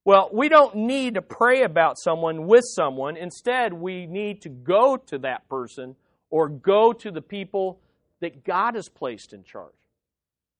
Well, 0.03 0.29
we 0.33 0.49
don't 0.49 0.75
need 0.75 1.13
to 1.13 1.21
pray 1.21 1.63
about 1.63 1.97
someone 1.97 2.47
with 2.47 2.63
someone. 2.65 3.15
Instead, 3.15 3.73
we 3.73 4.05
need 4.05 4.41
to 4.41 4.49
go 4.49 4.97
to 4.97 5.19
that 5.19 5.47
person 5.47 5.95
or 6.29 6.49
go 6.49 6.93
to 6.93 7.11
the 7.11 7.21
people 7.21 7.79
that 8.21 8.43
God 8.43 8.75
has 8.75 8.89
placed 8.89 9.33
in 9.33 9.43
charge. 9.43 9.73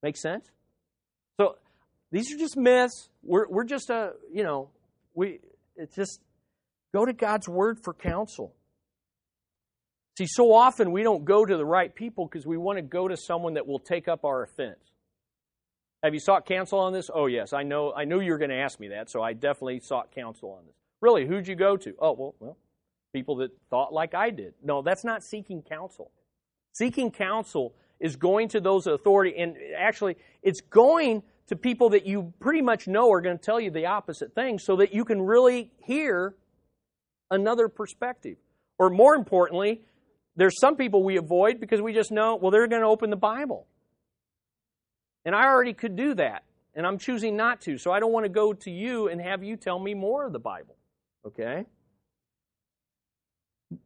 Make 0.02 0.16
sense? 0.16 0.50
So 1.38 1.56
these 2.10 2.32
are 2.32 2.38
just 2.38 2.56
myths. 2.56 3.08
We're, 3.22 3.48
we're 3.48 3.64
just 3.64 3.90
a, 3.90 4.12
you 4.32 4.44
know, 4.44 4.70
we, 5.14 5.40
it's 5.80 5.94
just 5.94 6.20
go 6.94 7.04
to 7.04 7.12
God's 7.12 7.48
word 7.48 7.78
for 7.82 7.94
counsel. 7.94 8.54
See, 10.18 10.26
so 10.26 10.52
often 10.52 10.92
we 10.92 11.02
don't 11.02 11.24
go 11.24 11.44
to 11.44 11.56
the 11.56 11.64
right 11.64 11.94
people 11.94 12.26
because 12.26 12.46
we 12.46 12.58
want 12.58 12.78
to 12.78 12.82
go 12.82 13.08
to 13.08 13.16
someone 13.16 13.54
that 13.54 13.66
will 13.66 13.78
take 13.78 14.08
up 14.08 14.24
our 14.24 14.42
offense. 14.42 14.78
Have 16.02 16.14
you 16.14 16.20
sought 16.20 16.46
counsel 16.46 16.78
on 16.78 16.92
this? 16.92 17.10
Oh, 17.12 17.26
yes. 17.26 17.52
I 17.52 17.62
know. 17.62 17.92
I 17.94 18.04
knew 18.04 18.20
you 18.20 18.32
were 18.32 18.38
going 18.38 18.50
to 18.50 18.56
ask 18.56 18.80
me 18.80 18.88
that, 18.88 19.10
so 19.10 19.22
I 19.22 19.32
definitely 19.32 19.80
sought 19.80 20.14
counsel 20.14 20.52
on 20.52 20.66
this. 20.66 20.74
Really, 21.00 21.26
who'd 21.26 21.46
you 21.46 21.56
go 21.56 21.76
to? 21.76 21.94
Oh, 21.98 22.12
well, 22.12 22.34
well, 22.40 22.56
people 23.12 23.36
that 23.36 23.50
thought 23.70 23.92
like 23.92 24.14
I 24.14 24.30
did. 24.30 24.54
No, 24.62 24.82
that's 24.82 25.04
not 25.04 25.22
seeking 25.22 25.62
counsel. 25.62 26.10
Seeking 26.72 27.10
counsel 27.10 27.74
is 27.98 28.16
going 28.16 28.48
to 28.48 28.60
those 28.60 28.86
authority, 28.86 29.36
and 29.38 29.56
actually, 29.76 30.16
it's 30.42 30.60
going 30.60 31.22
to 31.50 31.56
people 31.56 31.90
that 31.90 32.06
you 32.06 32.32
pretty 32.38 32.62
much 32.62 32.86
know 32.86 33.10
are 33.10 33.20
going 33.20 33.36
to 33.36 33.44
tell 33.44 33.60
you 33.60 33.72
the 33.72 33.86
opposite 33.86 34.34
thing, 34.34 34.58
so 34.58 34.76
that 34.76 34.94
you 34.94 35.04
can 35.04 35.20
really 35.20 35.72
hear 35.84 36.36
another 37.28 37.68
perspective. 37.68 38.36
Or 38.78 38.88
more 38.88 39.16
importantly, 39.16 39.82
there's 40.36 40.58
some 40.60 40.76
people 40.76 41.02
we 41.02 41.16
avoid 41.16 41.58
because 41.60 41.82
we 41.82 41.92
just 41.92 42.12
know, 42.12 42.36
well, 42.36 42.52
they're 42.52 42.68
going 42.68 42.82
to 42.82 42.88
open 42.88 43.10
the 43.10 43.16
Bible. 43.16 43.66
And 45.24 45.34
I 45.34 45.46
already 45.46 45.72
could 45.72 45.96
do 45.96 46.14
that, 46.14 46.44
and 46.76 46.86
I'm 46.86 46.98
choosing 46.98 47.36
not 47.36 47.60
to. 47.62 47.78
So 47.78 47.90
I 47.90 47.98
don't 47.98 48.12
want 48.12 48.26
to 48.26 48.30
go 48.30 48.52
to 48.52 48.70
you 48.70 49.08
and 49.08 49.20
have 49.20 49.42
you 49.42 49.56
tell 49.56 49.78
me 49.78 49.92
more 49.92 50.24
of 50.24 50.32
the 50.32 50.38
Bible. 50.38 50.76
Okay? 51.26 51.66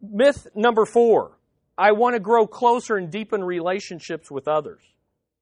Myth 0.02 0.46
number 0.54 0.84
four 0.84 1.38
I 1.76 1.92
want 1.92 2.14
to 2.14 2.20
grow 2.20 2.46
closer 2.46 2.96
and 2.96 3.10
deepen 3.10 3.42
relationships 3.42 4.30
with 4.30 4.46
others. 4.46 4.82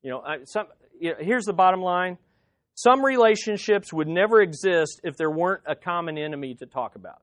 You 0.02 0.10
know, 0.10 0.20
I, 0.20 0.44
some, 0.44 0.66
you 1.02 1.10
know, 1.10 1.16
here's 1.20 1.44
the 1.44 1.52
bottom 1.52 1.80
line 1.80 2.16
some 2.74 3.04
relationships 3.04 3.92
would 3.92 4.08
never 4.08 4.40
exist 4.40 5.00
if 5.04 5.16
there 5.16 5.30
weren't 5.30 5.62
a 5.66 5.74
common 5.74 6.16
enemy 6.16 6.54
to 6.54 6.66
talk 6.66 6.94
about. 6.94 7.20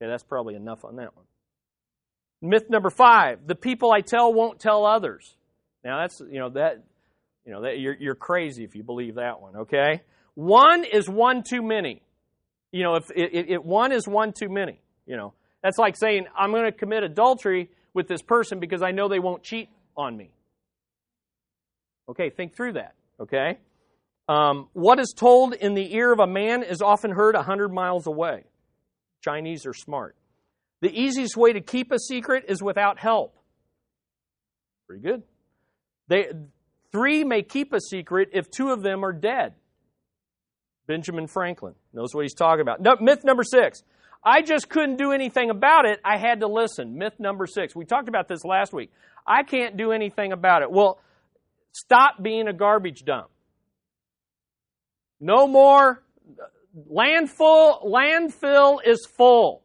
Okay, 0.00 0.10
that's 0.10 0.22
probably 0.22 0.54
enough 0.54 0.84
on 0.84 0.96
that 0.96 1.14
one. 1.14 1.26
Myth 2.40 2.70
number 2.70 2.88
five 2.88 3.46
the 3.46 3.56
people 3.56 3.92
I 3.92 4.00
tell 4.00 4.32
won't 4.32 4.60
tell 4.60 4.86
others. 4.86 5.34
Now 5.84 6.00
that's 6.00 6.20
you 6.20 6.38
know 6.38 6.50
that 6.50 6.84
you 7.44 7.52
know 7.52 7.62
that 7.62 7.80
you're 7.80 7.96
you're 7.98 8.14
crazy 8.14 8.64
if 8.64 8.76
you 8.76 8.84
believe 8.84 9.16
that 9.16 9.40
one. 9.40 9.56
Okay, 9.56 10.02
one 10.34 10.84
is 10.84 11.08
one 11.08 11.42
too 11.42 11.62
many. 11.62 12.00
You 12.70 12.84
know, 12.84 12.94
if 12.94 13.10
it, 13.10 13.34
it, 13.34 13.50
it 13.50 13.64
one 13.64 13.92
is 13.92 14.06
one 14.06 14.32
too 14.32 14.48
many. 14.48 14.80
You 15.04 15.16
know, 15.16 15.34
that's 15.62 15.78
like 15.78 15.96
saying 15.96 16.26
I'm 16.36 16.52
going 16.52 16.64
to 16.64 16.72
commit 16.72 17.02
adultery 17.02 17.70
with 17.92 18.06
this 18.06 18.22
person 18.22 18.60
because 18.60 18.82
I 18.82 18.92
know 18.92 19.08
they 19.08 19.18
won't 19.18 19.42
cheat 19.42 19.68
on 19.96 20.16
me. 20.16 20.30
Okay, 22.08 22.30
think 22.30 22.54
through 22.54 22.72
that. 22.74 22.94
Okay. 23.20 23.58
Um, 24.28 24.68
what 24.72 25.00
is 25.00 25.14
told 25.16 25.54
in 25.54 25.74
the 25.74 25.94
ear 25.94 26.12
of 26.12 26.20
a 26.20 26.26
man 26.26 26.62
is 26.62 26.82
often 26.82 27.10
heard 27.10 27.34
a 27.34 27.42
hundred 27.42 27.72
miles 27.72 28.06
away. 28.06 28.44
Chinese 29.22 29.66
are 29.66 29.74
smart. 29.74 30.16
The 30.80 30.90
easiest 30.90 31.36
way 31.36 31.52
to 31.54 31.60
keep 31.60 31.90
a 31.90 31.98
secret 31.98 32.44
is 32.48 32.62
without 32.62 32.98
help. 32.98 33.36
Pretty 34.86 35.02
good. 35.02 35.22
They, 36.08 36.28
three 36.92 37.24
may 37.24 37.42
keep 37.42 37.72
a 37.72 37.80
secret 37.80 38.30
if 38.32 38.50
two 38.50 38.70
of 38.70 38.82
them 38.82 39.04
are 39.04 39.12
dead. 39.12 39.54
Benjamin 40.86 41.26
Franklin 41.26 41.74
knows 41.92 42.14
what 42.14 42.22
he's 42.22 42.34
talking 42.34 42.62
about. 42.62 42.80
No, 42.80 42.96
myth 43.00 43.24
number 43.24 43.44
six. 43.44 43.82
I 44.24 44.42
just 44.42 44.68
couldn't 44.68 44.96
do 44.96 45.12
anything 45.12 45.50
about 45.50 45.84
it. 45.84 46.00
I 46.04 46.16
had 46.16 46.40
to 46.40 46.48
listen. 46.48 46.96
Myth 46.96 47.14
number 47.18 47.46
six. 47.46 47.74
We 47.74 47.84
talked 47.84 48.08
about 48.08 48.28
this 48.28 48.44
last 48.44 48.72
week. 48.72 48.90
I 49.26 49.42
can't 49.42 49.76
do 49.76 49.92
anything 49.92 50.32
about 50.32 50.62
it. 50.62 50.70
Well, 50.70 51.00
stop 51.72 52.22
being 52.22 52.48
a 52.48 52.52
garbage 52.52 53.04
dump. 53.04 53.28
No 55.20 55.46
more 55.46 56.02
landfill. 56.90 57.84
Landfill 57.84 58.78
is 58.84 59.06
full. 59.16 59.62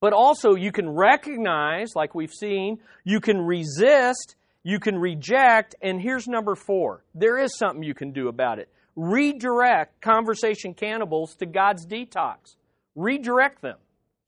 But 0.00 0.12
also, 0.12 0.54
you 0.54 0.70
can 0.70 0.90
recognize, 0.90 1.92
like 1.94 2.14
we've 2.14 2.32
seen, 2.32 2.78
you 3.04 3.20
can 3.20 3.40
resist, 3.40 4.36
you 4.62 4.78
can 4.78 4.98
reject, 4.98 5.74
and 5.80 6.00
here's 6.00 6.26
number 6.26 6.54
four 6.54 7.04
there 7.14 7.38
is 7.38 7.56
something 7.56 7.82
you 7.82 7.94
can 7.94 8.12
do 8.12 8.28
about 8.28 8.58
it. 8.58 8.68
Redirect 8.96 10.00
conversation 10.00 10.74
cannibals 10.74 11.34
to 11.36 11.46
God's 11.46 11.86
detox. 11.86 12.56
Redirect 12.94 13.62
them. 13.62 13.78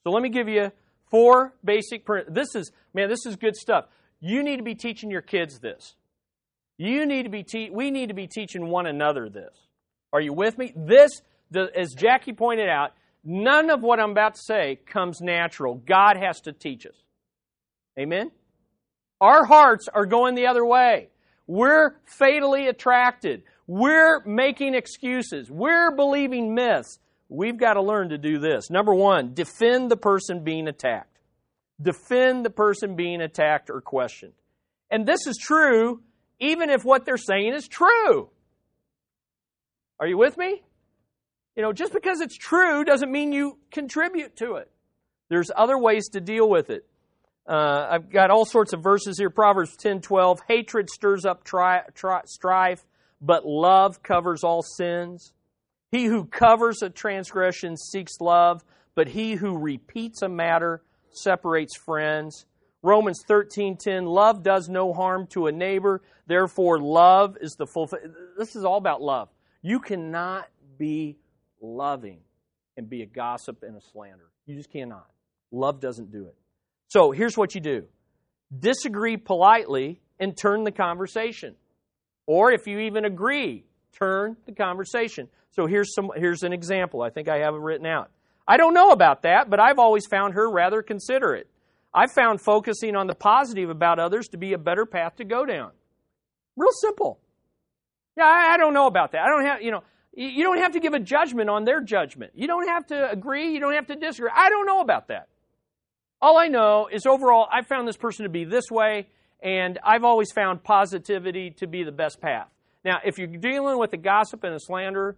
So 0.03 0.11
let 0.11 0.23
me 0.23 0.29
give 0.29 0.49
you 0.49 0.73
four 1.11 1.53
basic. 1.65 2.07
This 2.29 2.55
is, 2.55 2.73
man, 2.95 3.09
this 3.09 3.27
is 3.27 3.37
good 3.37 3.55
stuff. 3.55 3.85
You 4.21 4.43
need 4.43 4.57
to 4.57 4.63
be 4.63 4.75
teaching 4.75 5.11
your 5.11 5.23
kids 5.23 5.59
this. 5.59 5.95
You 6.79 7.07
need 7.07 7.25
to 7.25 7.31
be 7.31 7.43
te- 7.43 7.71
we 7.71 7.91
need 7.91 8.09
to 8.09 8.15
be 8.15 8.27
teaching 8.27 8.69
one 8.69 8.87
another 8.87 9.29
this. 9.29 9.55
Are 10.13 10.21
you 10.21 10.33
with 10.33 10.59
me? 10.59 10.73
This, 10.77 11.23
the, 11.51 11.71
as 11.77 11.95
Jackie 11.95 12.33
pointed 12.33 12.69
out, 12.69 12.93
none 13.25 13.71
of 13.71 13.83
what 13.83 14.01
I'm 14.01 14.11
about 14.11 14.35
to 14.35 14.41
say 14.41 14.79
comes 14.87 15.21
natural. 15.21 15.75
God 15.75 16.17
has 16.17 16.41
to 16.43 16.53
teach 16.53 16.87
us. 16.87 16.95
Amen? 17.99 18.31
Our 19.21 19.45
hearts 19.45 19.89
are 19.93 20.07
going 20.07 20.35
the 20.35 20.47
other 20.47 20.65
way. 20.65 21.09
We're 21.47 21.97
fatally 22.05 22.69
attracted. 22.69 23.43
We're 23.67 24.23
making 24.25 24.75
excuses. 24.75 25.51
We're 25.51 25.91
believing 25.91 26.55
myths. 26.55 26.99
We've 27.29 27.59
got 27.59 27.75
to 27.75 27.83
learn 27.83 28.11
to 28.11 28.19
do 28.19 28.39
this. 28.39 28.71
Number 28.71 28.95
one, 28.95 29.35
defend 29.35 29.91
the 29.91 29.97
person 29.97 30.45
being 30.45 30.69
attacked. 30.69 31.16
Defend 31.81 32.45
the 32.45 32.51
person 32.51 32.97
being 32.97 33.21
attacked 33.21 33.71
or 33.71 33.81
questioned. 33.81 34.33
And 34.91 35.07
this 35.07 35.27
is 35.27 35.37
true 35.37 36.01
even 36.39 36.71
if 36.71 36.85
what 36.85 37.05
they're 37.05 37.17
saying 37.17 37.55
is 37.55 37.67
true. 37.67 38.29
Are 39.99 40.07
you 40.07 40.19
with 40.19 40.37
me? 40.37 40.63
You 41.57 41.63
know, 41.63 41.73
just 41.73 41.93
because 41.93 42.21
it's 42.21 42.37
true 42.37 42.85
doesn't 42.85 43.11
mean 43.11 43.33
you 43.33 43.59
contribute 43.71 44.37
to 44.37 44.57
it. 44.57 44.71
There's 45.29 45.51
other 45.57 45.79
ways 45.79 46.09
to 46.11 46.21
deal 46.21 46.49
with 46.49 46.71
it. 46.71 46.87
Uh, 47.49 47.87
I've 47.91 48.11
got 48.11 48.31
all 48.31 48.45
sorts 48.45 48.73
of 48.73 48.83
verses 48.83 49.19
here. 49.19 49.31
Proverbs 49.31 49.77
10 49.77 50.01
12. 50.01 50.41
Hatred 50.49 50.91
stirs 50.91 51.25
up 51.25 51.45
tri- 51.45 51.83
tri- 51.95 52.23
strife, 52.27 52.85
but 53.21 53.47
love 53.47 54.03
covers 54.03 54.45
all 54.45 54.63
sins. 54.63 55.33
He 55.91 56.05
who 56.05 56.27
covers 56.27 56.83
a 56.83 56.91
transgression 56.91 57.77
seeks 57.77 58.21
love, 58.21 58.63
but 58.95 59.09
he 59.09 59.35
who 59.35 59.57
repeats 59.57 60.23
a 60.23 60.29
matter 60.29 60.83
separates 61.17 61.77
friends. 61.77 62.47
Romans 62.83 63.23
13:10 63.29 64.07
Love 64.07 64.43
does 64.43 64.69
no 64.69 64.93
harm 64.93 65.27
to 65.29 65.47
a 65.47 65.53
neighbor, 65.53 66.03
therefore 66.27 66.79
love 66.79 67.37
is 67.41 67.57
the 67.57 67.67
full 67.67 67.89
This 68.39 68.55
is 68.57 68.65
all 68.65 68.77
about 68.77 69.03
love. 69.03 69.29
You 69.63 69.81
cannot 69.81 70.49
be 70.79 71.19
loving 71.61 72.21
and 72.77 72.89
be 72.89 73.03
a 73.03 73.07
gossip 73.07 73.63
and 73.63 73.77
a 73.77 73.81
slanderer. 73.81 74.31
You 74.45 74.55
just 74.55 74.71
cannot. 74.71 75.11
Love 75.51 75.81
doesn't 75.81 76.13
do 76.13 76.27
it. 76.27 76.37
So, 76.89 77.11
here's 77.11 77.37
what 77.37 77.55
you 77.55 77.61
do. 77.61 77.87
Disagree 78.57 79.17
politely 79.17 80.01
and 80.21 80.37
turn 80.37 80.65
the 80.65 80.73
conversation. 80.73 81.57
Or 82.27 82.53
if 82.53 82.67
you 82.67 82.81
even 82.81 83.05
agree, 83.05 83.65
turn 83.99 84.37
the 84.47 84.53
conversation. 84.53 85.29
So 85.51 85.67
here's 85.67 85.95
some 85.95 86.11
here's 86.15 86.43
an 86.43 86.53
example. 86.53 87.03
I 87.03 87.11
think 87.11 87.29
I 87.29 87.39
have 87.39 87.55
it 87.55 87.61
written 87.61 87.87
out. 87.87 88.11
I 88.49 88.57
don't 88.57 88.75
know 88.75 88.91
about 88.91 89.23
that, 89.23 89.51
but 89.51 89.61
I've 89.61 89.79
always 89.79 90.07
found 90.07 90.35
her 90.35 90.49
rather 90.51 90.83
considerate. 90.83 91.49
I've 91.93 92.13
found 92.13 92.41
focusing 92.41 92.95
on 92.95 93.07
the 93.07 93.15
positive 93.15 93.71
about 93.71 93.99
others 93.99 94.29
to 94.29 94.37
be 94.37 94.53
a 94.53 94.59
better 94.59 94.87
path 94.87 95.17
to 95.17 95.25
go 95.25 95.47
down. 95.47 95.71
Real 96.57 96.71
simple. 96.81 97.19
Yeah, 98.17 98.25
I, 98.25 98.55
I 98.55 98.57
don't 98.57 98.75
know 98.75 98.87
about 98.87 99.13
that. 99.13 99.23
I 99.23 99.29
don't 99.29 99.45
have, 99.45 99.63
you 99.63 99.71
know, 99.71 99.83
you 100.15 100.45
don't 100.45 100.59
have 100.59 100.73
to 100.73 100.81
give 100.81 100.95
a 100.95 101.01
judgment 101.01 101.51
on 101.51 101.65
their 101.65 101.83
judgment. 101.83 102.33
You 102.35 102.47
don't 102.47 102.69
have 102.69 102.87
to 102.87 103.11
agree. 103.11 103.53
You 103.53 103.61
don't 103.61 103.75
have 103.75 103.87
to 103.89 103.97
disagree. 103.97 104.31
I 104.35 104.49
don't 104.49 104.67
know 104.67 104.81
about 104.81 105.09
that. 105.09 105.29
All 106.23 106.39
I 106.39 106.49
know 106.49 106.89
is 106.91 107.05
overall, 107.05 107.47
I 107.53 107.63
found 107.63 107.87
this 107.87 107.99
person 107.99 108.23
to 108.23 108.31
be 108.31 108.45
this 108.45 108.71
way, 108.71 109.09
and 109.43 109.79
I've 109.85 110.05
always 110.05 110.33
found 110.33 110.65
positivity 110.65 111.51
to 111.59 111.67
be 111.67 111.85
the 111.85 111.93
best 111.93 112.21
path. 112.21 112.49
Now, 112.85 113.01
if 113.05 113.19
you're 113.19 113.27
dealing 113.27 113.79
with 113.79 113.93
a 113.93 113.99
gossip 113.99 114.45
and 114.45 114.55
a 114.55 114.61
slanderer, 114.61 115.17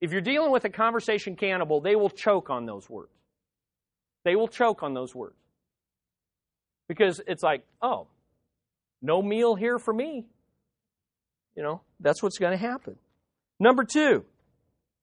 if 0.00 0.12
you're 0.12 0.20
dealing 0.20 0.52
with 0.52 0.64
a 0.64 0.70
conversation 0.70 1.34
cannibal, 1.34 1.80
they 1.80 1.96
will 1.96 2.10
choke 2.10 2.50
on 2.50 2.66
those 2.66 2.88
words. 2.88 3.12
They 4.24 4.36
will 4.36 4.48
choke 4.48 4.82
on 4.82 4.94
those 4.94 5.14
words. 5.14 5.36
Because 6.88 7.20
it's 7.26 7.42
like, 7.42 7.64
oh, 7.82 8.06
no 9.02 9.22
meal 9.22 9.54
here 9.54 9.78
for 9.78 9.92
me. 9.92 10.26
You 11.56 11.62
know, 11.62 11.80
that's 12.00 12.22
what's 12.22 12.38
going 12.38 12.52
to 12.52 12.58
happen. 12.58 12.96
Number 13.58 13.84
two, 13.84 14.24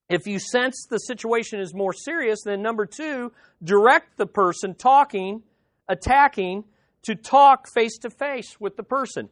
if 0.08 0.26
you 0.26 0.38
sense 0.38 0.86
the 0.88 0.98
situation 0.98 1.60
is 1.60 1.74
more 1.74 1.92
serious, 1.92 2.40
then 2.44 2.62
number 2.62 2.86
two, 2.86 3.32
direct 3.62 4.16
the 4.16 4.26
person 4.26 4.74
talking, 4.74 5.42
attacking, 5.88 6.64
to 7.02 7.14
talk 7.14 7.68
face 7.72 7.98
to 7.98 8.10
face 8.10 8.58
with 8.58 8.76
the 8.76 8.82
person. 8.82 9.28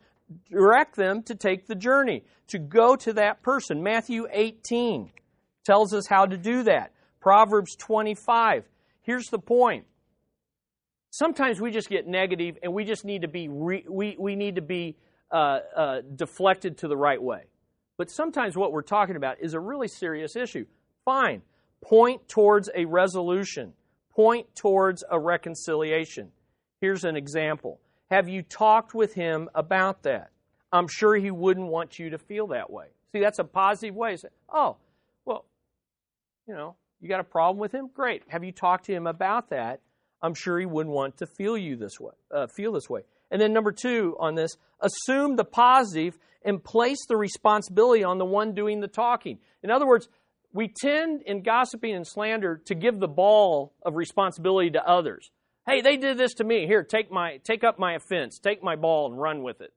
Direct 0.50 0.96
them 0.96 1.22
to 1.24 1.34
take 1.34 1.66
the 1.66 1.74
journey, 1.74 2.24
to 2.48 2.58
go 2.58 2.96
to 2.96 3.14
that 3.14 3.42
person. 3.42 3.82
Matthew 3.82 4.26
18 4.30 5.10
tells 5.64 5.94
us 5.94 6.06
how 6.06 6.26
to 6.26 6.36
do 6.36 6.64
that. 6.64 6.92
Proverbs 7.20 7.74
25. 7.76 8.64
Here's 9.02 9.28
the 9.28 9.38
point. 9.38 9.86
Sometimes 11.10 11.60
we 11.60 11.70
just 11.70 11.88
get 11.88 12.06
negative 12.06 12.58
and 12.62 12.72
we 12.72 12.84
just 12.84 13.04
need 13.04 13.22
to 13.22 13.28
be 13.28 13.48
re, 13.48 13.84
we, 13.88 14.16
we 14.18 14.34
need 14.36 14.56
to 14.56 14.62
be 14.62 14.96
uh, 15.30 15.60
uh, 15.76 16.00
deflected 16.16 16.78
to 16.78 16.88
the 16.88 16.96
right 16.96 17.22
way. 17.22 17.44
But 17.96 18.10
sometimes 18.10 18.56
what 18.56 18.72
we're 18.72 18.82
talking 18.82 19.16
about 19.16 19.40
is 19.40 19.54
a 19.54 19.60
really 19.60 19.88
serious 19.88 20.36
issue. 20.36 20.66
Fine. 21.04 21.42
Point 21.82 22.26
towards 22.28 22.68
a 22.74 22.84
resolution. 22.84 23.72
Point 24.10 24.46
towards 24.54 25.04
a 25.10 25.18
reconciliation. 25.18 26.30
Here's 26.80 27.04
an 27.04 27.16
example. 27.16 27.80
Have 28.10 28.28
you 28.28 28.42
talked 28.42 28.94
with 28.94 29.14
him 29.14 29.48
about 29.54 30.02
that? 30.02 30.30
I'm 30.72 30.88
sure 30.88 31.14
he 31.14 31.30
wouldn't 31.30 31.68
want 31.68 31.98
you 31.98 32.10
to 32.10 32.18
feel 32.18 32.48
that 32.48 32.70
way. 32.70 32.86
See 33.12 33.20
that's 33.20 33.38
a 33.38 33.44
positive 33.44 33.94
way. 33.94 34.16
Say 34.16 34.28
oh 34.52 34.76
you 36.46 36.54
know 36.54 36.76
you 37.00 37.08
got 37.08 37.20
a 37.20 37.24
problem 37.24 37.58
with 37.58 37.72
him 37.72 37.88
great 37.92 38.22
have 38.28 38.44
you 38.44 38.52
talked 38.52 38.86
to 38.86 38.92
him 38.92 39.06
about 39.06 39.50
that 39.50 39.80
I'm 40.24 40.32
sure 40.32 40.58
he 40.58 40.64
wouldn't 40.64 40.94
want 40.94 41.18
to 41.18 41.26
feel 41.26 41.58
you 41.58 41.76
this 41.76 42.00
way, 42.00 42.14
uh, 42.34 42.46
feel 42.46 42.72
this 42.72 42.88
way. 42.88 43.02
And 43.30 43.38
then 43.38 43.52
number 43.52 43.72
two 43.72 44.16
on 44.18 44.34
this, 44.34 44.56
assume 44.80 45.36
the 45.36 45.44
positive 45.44 46.18
and 46.42 46.64
place 46.64 47.04
the 47.06 47.16
responsibility 47.16 48.02
on 48.02 48.16
the 48.16 48.24
one 48.24 48.54
doing 48.54 48.80
the 48.80 48.88
talking. 48.88 49.38
In 49.62 49.70
other 49.70 49.86
words, 49.86 50.08
we 50.50 50.68
tend 50.68 51.20
in 51.26 51.42
gossiping 51.42 51.94
and 51.94 52.06
slander 52.06 52.62
to 52.64 52.74
give 52.74 53.00
the 53.00 53.08
ball 53.08 53.74
of 53.82 53.96
responsibility 53.96 54.70
to 54.70 54.88
others. 54.88 55.30
Hey, 55.66 55.82
they 55.82 55.98
did 55.98 56.16
this 56.16 56.32
to 56.34 56.44
me. 56.44 56.66
Here, 56.66 56.82
take 56.82 57.12
my 57.12 57.38
take 57.44 57.62
up 57.62 57.78
my 57.78 57.92
offense, 57.92 58.38
take 58.38 58.62
my 58.62 58.76
ball 58.76 59.12
and 59.12 59.20
run 59.20 59.42
with 59.42 59.60
it. 59.60 59.74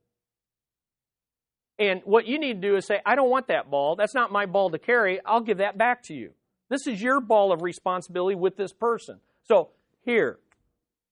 And 1.78 2.02
what 2.06 2.26
you 2.26 2.40
need 2.40 2.62
to 2.62 2.68
do 2.70 2.78
is 2.78 2.86
say, 2.86 3.02
I 3.06 3.16
don't 3.16 3.30
want 3.30 3.48
that 3.48 3.70
ball. 3.70 3.98
That's 3.98 4.16
not 4.16 4.32
my 4.32 4.46
ball 4.46 4.70
to 4.70 4.80
carry. 4.80 5.20
I'll 5.26 5.42
give 5.42 5.58
that 5.58 5.78
back 5.78 6.04
to 6.04 6.14
you. 6.14 6.32
This 6.70 6.88
is 6.88 7.02
your 7.02 7.22
ball 7.22 7.52
of 7.52 7.62
responsibility 7.62 8.36
with 8.36 8.58
this 8.58 8.74
person. 8.74 9.20
So 9.44 9.70
here, 10.04 10.40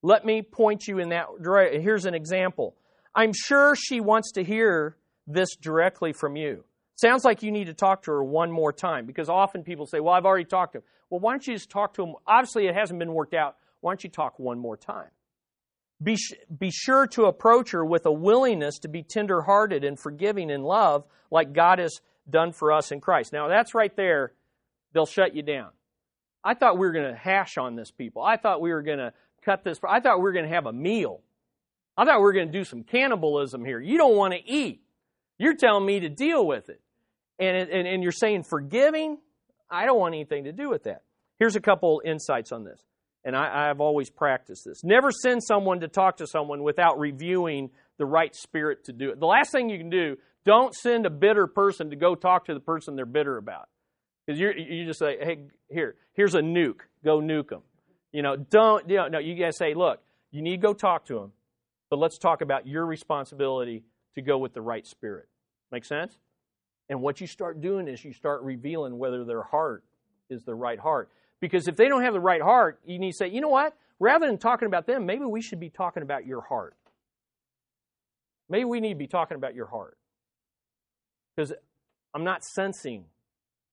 let 0.02 0.24
me 0.24 0.42
point 0.42 0.86
you 0.86 0.98
in 0.98 1.08
that 1.10 1.26
direction. 1.42 1.82
Here's 1.82 2.04
an 2.04 2.14
example. 2.14 2.74
I'm 3.14 3.32
sure 3.32 3.74
she 3.74 4.00
wants 4.00 4.32
to 4.32 4.44
hear 4.44 4.96
this 5.26 5.56
directly 5.56 6.12
from 6.12 6.36
you. 6.36 6.64
Sounds 6.96 7.24
like 7.24 7.42
you 7.42 7.50
need 7.50 7.66
to 7.66 7.74
talk 7.74 8.02
to 8.04 8.10
her 8.10 8.24
one 8.24 8.50
more 8.50 8.72
time 8.72 9.06
because 9.06 9.28
often 9.28 9.62
people 9.62 9.86
say, 9.86 10.00
Well, 10.00 10.14
I've 10.14 10.24
already 10.24 10.44
talked 10.44 10.72
to 10.72 10.78
him. 10.78 10.84
Well, 11.10 11.20
why 11.20 11.32
don't 11.32 11.46
you 11.46 11.54
just 11.54 11.70
talk 11.70 11.94
to 11.94 12.02
him? 12.02 12.14
Obviously, 12.26 12.66
it 12.66 12.74
hasn't 12.74 12.98
been 12.98 13.12
worked 13.12 13.34
out. 13.34 13.56
Why 13.80 13.92
don't 13.92 14.02
you 14.02 14.10
talk 14.10 14.38
one 14.38 14.58
more 14.58 14.76
time? 14.76 15.10
Be, 16.02 16.16
be 16.58 16.70
sure 16.70 17.06
to 17.08 17.24
approach 17.24 17.70
her 17.70 17.84
with 17.84 18.04
a 18.06 18.12
willingness 18.12 18.78
to 18.80 18.88
be 18.88 19.02
tenderhearted 19.02 19.84
and 19.84 19.98
forgiving 19.98 20.50
in 20.50 20.62
love, 20.62 21.04
like 21.30 21.52
God 21.52 21.78
has 21.78 22.00
done 22.28 22.52
for 22.52 22.72
us 22.72 22.92
in 22.92 23.00
Christ. 23.00 23.32
Now, 23.32 23.48
that's 23.48 23.74
right 23.74 23.94
there. 23.96 24.32
They'll 24.96 25.04
shut 25.04 25.36
you 25.36 25.42
down. 25.42 25.68
I 26.42 26.54
thought 26.54 26.78
we 26.78 26.86
were 26.86 26.92
going 26.92 27.12
to 27.12 27.14
hash 27.14 27.58
on 27.58 27.76
this, 27.76 27.90
people. 27.90 28.22
I 28.22 28.38
thought 28.38 28.62
we 28.62 28.70
were 28.72 28.80
going 28.80 28.96
to 28.96 29.12
cut 29.44 29.62
this. 29.62 29.78
I 29.86 30.00
thought 30.00 30.16
we 30.16 30.22
were 30.22 30.32
going 30.32 30.46
to 30.46 30.54
have 30.54 30.64
a 30.64 30.72
meal. 30.72 31.20
I 31.98 32.06
thought 32.06 32.16
we 32.16 32.22
were 32.22 32.32
going 32.32 32.46
to 32.46 32.52
do 32.52 32.64
some 32.64 32.82
cannibalism 32.82 33.62
here. 33.62 33.78
You 33.78 33.98
don't 33.98 34.16
want 34.16 34.32
to 34.32 34.40
eat. 34.42 34.80
You're 35.36 35.54
telling 35.54 35.84
me 35.84 36.00
to 36.00 36.08
deal 36.08 36.46
with 36.46 36.70
it. 36.70 36.80
And, 37.38 37.68
and, 37.68 37.86
and 37.86 38.02
you're 38.02 38.10
saying 38.10 38.44
forgiving? 38.44 39.18
I 39.68 39.84
don't 39.84 39.98
want 39.98 40.14
anything 40.14 40.44
to 40.44 40.52
do 40.52 40.70
with 40.70 40.84
that. 40.84 41.02
Here's 41.38 41.56
a 41.56 41.60
couple 41.60 42.00
insights 42.02 42.50
on 42.50 42.64
this. 42.64 42.80
And 43.22 43.36
I, 43.36 43.68
I've 43.68 43.82
always 43.82 44.08
practiced 44.08 44.64
this. 44.64 44.82
Never 44.82 45.10
send 45.10 45.42
someone 45.44 45.80
to 45.80 45.88
talk 45.88 46.16
to 46.16 46.26
someone 46.26 46.62
without 46.62 46.98
reviewing 46.98 47.68
the 47.98 48.06
right 48.06 48.34
spirit 48.34 48.84
to 48.84 48.94
do 48.94 49.10
it. 49.10 49.20
The 49.20 49.26
last 49.26 49.52
thing 49.52 49.68
you 49.68 49.76
can 49.76 49.90
do, 49.90 50.16
don't 50.46 50.74
send 50.74 51.04
a 51.04 51.10
bitter 51.10 51.46
person 51.46 51.90
to 51.90 51.96
go 51.96 52.14
talk 52.14 52.46
to 52.46 52.54
the 52.54 52.60
person 52.60 52.96
they're 52.96 53.04
bitter 53.04 53.36
about. 53.36 53.68
Because 54.26 54.40
you 54.40 54.52
you 54.52 54.84
just 54.86 54.98
say, 54.98 55.16
hey, 55.20 55.38
here, 55.70 55.96
here's 56.14 56.34
a 56.34 56.40
nuke. 56.40 56.80
Go 57.04 57.20
nuke 57.20 57.50
them. 57.50 57.62
You 58.12 58.22
know, 58.22 58.36
don't, 58.36 58.88
you 58.88 58.96
know, 58.96 59.08
no, 59.08 59.18
you 59.18 59.34
guys 59.34 59.56
say, 59.56 59.74
look, 59.74 60.00
you 60.30 60.42
need 60.42 60.62
to 60.62 60.66
go 60.66 60.72
talk 60.72 61.04
to 61.06 61.14
them, 61.14 61.32
but 61.90 61.98
let's 61.98 62.18
talk 62.18 62.40
about 62.40 62.66
your 62.66 62.86
responsibility 62.86 63.84
to 64.14 64.22
go 64.22 64.38
with 64.38 64.54
the 64.54 64.62
right 64.62 64.86
spirit. 64.86 65.28
Make 65.70 65.84
sense? 65.84 66.18
And 66.88 67.02
what 67.02 67.20
you 67.20 67.26
start 67.26 67.60
doing 67.60 67.88
is 67.88 68.04
you 68.04 68.12
start 68.12 68.42
revealing 68.42 68.98
whether 68.98 69.24
their 69.24 69.42
heart 69.42 69.84
is 70.30 70.44
the 70.44 70.54
right 70.54 70.78
heart. 70.78 71.10
Because 71.40 71.68
if 71.68 71.76
they 71.76 71.88
don't 71.88 72.02
have 72.02 72.14
the 72.14 72.20
right 72.20 72.40
heart, 72.40 72.80
you 72.84 72.98
need 72.98 73.12
to 73.12 73.16
say, 73.16 73.28
you 73.28 73.40
know 73.40 73.48
what? 73.48 73.76
Rather 73.98 74.26
than 74.26 74.38
talking 74.38 74.66
about 74.66 74.86
them, 74.86 75.06
maybe 75.06 75.24
we 75.24 75.42
should 75.42 75.60
be 75.60 75.70
talking 75.70 76.02
about 76.02 76.26
your 76.26 76.40
heart. 76.40 76.76
Maybe 78.48 78.64
we 78.64 78.80
need 78.80 78.90
to 78.90 78.98
be 78.98 79.06
talking 79.06 79.36
about 79.36 79.54
your 79.54 79.66
heart. 79.66 79.98
Because 81.34 81.52
I'm 82.14 82.24
not 82.24 82.44
sensing 82.44 83.04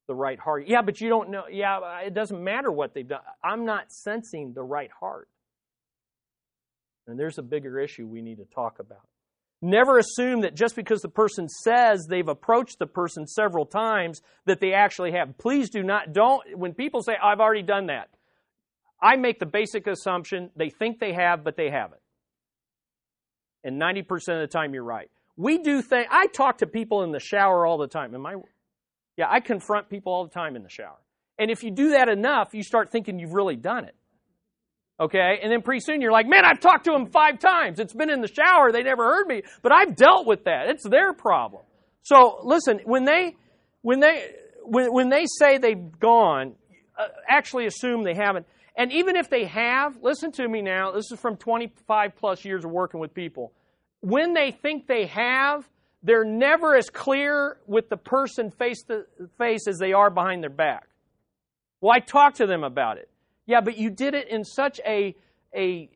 the 0.07 0.15
right 0.15 0.39
heart. 0.39 0.65
Yeah, 0.67 0.81
but 0.81 0.99
you 0.99 1.09
don't 1.09 1.29
know. 1.29 1.43
Yeah, 1.51 1.99
it 2.05 2.13
doesn't 2.13 2.43
matter 2.43 2.71
what 2.71 2.93
they've 2.93 3.07
done. 3.07 3.21
I'm 3.43 3.65
not 3.65 3.91
sensing 3.91 4.53
the 4.53 4.63
right 4.63 4.91
heart. 4.99 5.29
And 7.07 7.19
there's 7.19 7.37
a 7.37 7.43
bigger 7.43 7.79
issue 7.79 8.07
we 8.07 8.21
need 8.21 8.37
to 8.37 8.45
talk 8.45 8.79
about. 8.79 9.01
Never 9.61 9.97
assume 9.97 10.41
that 10.41 10.55
just 10.55 10.75
because 10.75 11.01
the 11.01 11.09
person 11.09 11.47
says 11.47 12.05
they've 12.09 12.27
approached 12.27 12.79
the 12.79 12.85
person 12.85 13.25
several 13.27 13.65
times 13.65 14.21
that 14.45 14.59
they 14.59 14.73
actually 14.73 15.13
have. 15.13 15.37
Please 15.37 15.69
do 15.69 15.83
not, 15.83 16.11
don't, 16.11 16.41
when 16.57 16.73
people 16.73 17.01
say, 17.01 17.13
I've 17.21 17.39
already 17.39 17.63
done 17.63 17.87
that, 17.87 18.09
I 19.01 19.15
make 19.15 19.39
the 19.39 19.45
basic 19.45 19.87
assumption 19.87 20.49
they 20.55 20.69
think 20.69 20.99
they 20.99 21.13
have, 21.13 21.45
but 21.45 21.55
they 21.55 21.69
haven't. 21.69 22.01
And 23.63 23.81
90% 23.81 24.01
of 24.11 24.41
the 24.41 24.47
time, 24.47 24.73
you're 24.73 24.83
right. 24.83 25.09
We 25.37 25.59
do 25.59 25.81
think, 25.81 26.07
I 26.11 26.27
talk 26.27 26.57
to 26.57 26.67
people 26.67 27.03
in 27.03 27.11
the 27.11 27.19
shower 27.19 27.65
all 27.65 27.77
the 27.77 27.87
time. 27.87 28.13
Am 28.15 28.25
I? 28.25 28.35
Yeah, 29.17 29.25
I 29.29 29.39
confront 29.39 29.89
people 29.89 30.13
all 30.13 30.23
the 30.25 30.33
time 30.33 30.55
in 30.55 30.63
the 30.63 30.69
shower. 30.69 30.97
And 31.37 31.51
if 31.51 31.63
you 31.63 31.71
do 31.71 31.91
that 31.91 32.09
enough, 32.09 32.49
you 32.53 32.63
start 32.63 32.91
thinking 32.91 33.19
you've 33.19 33.33
really 33.33 33.55
done 33.55 33.85
it. 33.85 33.95
Okay? 34.99 35.39
And 35.41 35.51
then 35.51 35.61
pretty 35.61 35.81
soon 35.81 36.01
you're 36.01 36.11
like, 36.11 36.27
man, 36.27 36.45
I've 36.45 36.59
talked 36.59 36.85
to 36.85 36.91
them 36.91 37.07
five 37.07 37.39
times. 37.39 37.79
It's 37.79 37.93
been 37.93 38.09
in 38.09 38.21
the 38.21 38.27
shower. 38.27 38.71
They 38.71 38.83
never 38.83 39.03
heard 39.03 39.27
me. 39.27 39.41
But 39.61 39.71
I've 39.71 39.95
dealt 39.95 40.27
with 40.27 40.45
that. 40.45 40.69
It's 40.69 40.87
their 40.87 41.13
problem. 41.13 41.63
So 42.03 42.39
listen, 42.43 42.81
when 42.85 43.05
they, 43.05 43.35
when 43.81 43.99
they, 43.99 44.31
when, 44.63 44.93
when 44.93 45.09
they 45.09 45.25
say 45.39 45.57
they've 45.57 45.99
gone, 45.99 46.55
uh, 46.97 47.07
actually 47.27 47.65
assume 47.65 48.03
they 48.03 48.15
haven't. 48.15 48.45
And 48.75 48.91
even 48.91 49.15
if 49.15 49.29
they 49.29 49.45
have, 49.45 49.97
listen 50.01 50.31
to 50.33 50.47
me 50.47 50.61
now. 50.61 50.91
This 50.91 51.11
is 51.11 51.19
from 51.19 51.37
25 51.37 52.15
plus 52.15 52.45
years 52.45 52.65
of 52.65 52.71
working 52.71 52.99
with 52.99 53.13
people. 53.13 53.53
When 54.01 54.33
they 54.33 54.51
think 54.51 54.87
they 54.87 55.05
have, 55.07 55.67
they're 56.03 56.25
never 56.25 56.75
as 56.75 56.89
clear 56.89 57.57
with 57.65 57.89
the 57.89 57.97
person 57.97 58.51
face 58.51 58.83
to 58.83 59.05
face 59.37 59.67
as 59.67 59.79
they 59.79 59.93
are 59.93 60.09
behind 60.09 60.43
their 60.43 60.49
back. 60.49 60.87
Well, 61.79 61.93
I 61.95 61.99
talked 61.99 62.37
to 62.37 62.45
them 62.45 62.63
about 62.63 62.97
it. 62.97 63.09
Yeah, 63.45 63.61
but 63.61 63.77
you 63.77 63.89
did 63.89 64.13
it 64.13 64.27
in 64.29 64.43
such 64.43 64.79
a, 64.85 65.15
a 65.55 65.89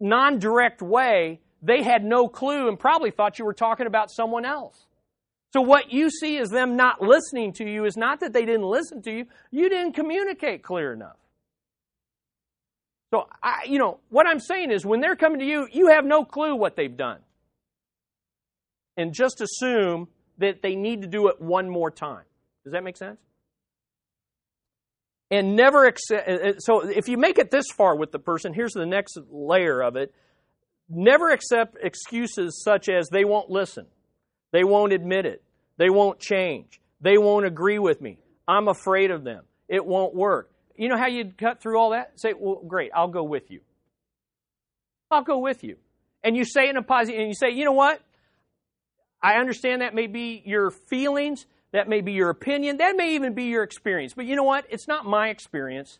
non 0.00 0.38
direct 0.38 0.82
way, 0.82 1.40
they 1.62 1.82
had 1.82 2.04
no 2.04 2.28
clue 2.28 2.68
and 2.68 2.78
probably 2.78 3.10
thought 3.10 3.38
you 3.38 3.44
were 3.44 3.54
talking 3.54 3.86
about 3.86 4.10
someone 4.10 4.44
else. 4.44 4.86
So, 5.52 5.60
what 5.60 5.92
you 5.92 6.10
see 6.10 6.38
as 6.38 6.50
them 6.50 6.76
not 6.76 7.00
listening 7.00 7.52
to 7.54 7.64
you 7.64 7.84
is 7.84 7.96
not 7.96 8.20
that 8.20 8.32
they 8.32 8.44
didn't 8.44 8.66
listen 8.66 9.02
to 9.02 9.12
you, 9.12 9.26
you 9.50 9.68
didn't 9.68 9.92
communicate 9.92 10.62
clear 10.62 10.92
enough. 10.92 11.16
So, 13.12 13.28
I, 13.40 13.62
you 13.68 13.78
know, 13.78 14.00
what 14.10 14.26
I'm 14.26 14.40
saying 14.40 14.72
is 14.72 14.84
when 14.84 15.00
they're 15.00 15.14
coming 15.14 15.38
to 15.38 15.46
you, 15.46 15.68
you 15.72 15.88
have 15.88 16.04
no 16.04 16.24
clue 16.24 16.56
what 16.56 16.74
they've 16.74 16.96
done. 16.96 17.20
And 18.96 19.12
just 19.12 19.40
assume 19.40 20.08
that 20.38 20.62
they 20.62 20.74
need 20.76 21.02
to 21.02 21.08
do 21.08 21.28
it 21.28 21.40
one 21.40 21.68
more 21.68 21.90
time. 21.90 22.24
Does 22.64 22.72
that 22.72 22.84
make 22.84 22.96
sense? 22.96 23.18
and 25.30 25.56
never 25.56 25.86
accept. 25.86 26.28
Uh, 26.28 26.32
uh, 26.32 26.52
so 26.58 26.88
if 26.88 27.08
you 27.08 27.16
make 27.16 27.38
it 27.38 27.50
this 27.50 27.66
far 27.76 27.96
with 27.96 28.12
the 28.12 28.18
person, 28.18 28.54
here's 28.54 28.72
the 28.72 28.86
next 28.86 29.18
layer 29.30 29.82
of 29.82 29.96
it. 29.96 30.14
Never 30.88 31.30
accept 31.30 31.76
excuses 31.82 32.62
such 32.62 32.88
as 32.88 33.08
they 33.08 33.24
won't 33.24 33.50
listen, 33.50 33.86
they 34.52 34.64
won't 34.64 34.92
admit 34.92 35.26
it, 35.26 35.42
they 35.76 35.90
won't 35.90 36.18
change, 36.18 36.80
they 37.00 37.16
won't 37.16 37.46
agree 37.46 37.78
with 37.78 38.00
me, 38.00 38.18
I'm 38.46 38.68
afraid 38.68 39.10
of 39.10 39.24
them, 39.24 39.44
it 39.68 39.84
won't 39.84 40.14
work. 40.14 40.50
You 40.76 40.88
know 40.88 40.98
how 40.98 41.06
you'd 41.06 41.38
cut 41.38 41.62
through 41.62 41.78
all 41.78 41.90
that? 41.90 42.12
Say, 42.16 42.34
well, 42.38 42.60
great, 42.66 42.90
I'll 42.94 43.08
go 43.08 43.22
with 43.22 43.50
you. 43.50 43.60
I'll 45.10 45.22
go 45.22 45.38
with 45.38 45.62
you. 45.62 45.76
And 46.22 46.36
you 46.36 46.44
say 46.44 46.68
in 46.68 46.76
a 46.76 46.82
positive, 46.82 47.18
and 47.18 47.28
you 47.28 47.34
say, 47.34 47.50
you 47.50 47.64
know 47.64 47.72
what? 47.72 48.00
I 49.24 49.36
understand 49.36 49.80
that 49.80 49.94
may 49.94 50.06
be 50.06 50.42
your 50.44 50.70
feelings, 50.70 51.46
that 51.72 51.88
may 51.88 52.02
be 52.02 52.12
your 52.12 52.28
opinion. 52.28 52.76
That 52.76 52.94
may 52.94 53.14
even 53.14 53.32
be 53.32 53.44
your 53.44 53.62
experience. 53.62 54.12
But 54.12 54.26
you 54.26 54.36
know 54.36 54.42
what? 54.42 54.66
It's 54.68 54.86
not 54.86 55.06
my 55.06 55.30
experience. 55.30 55.98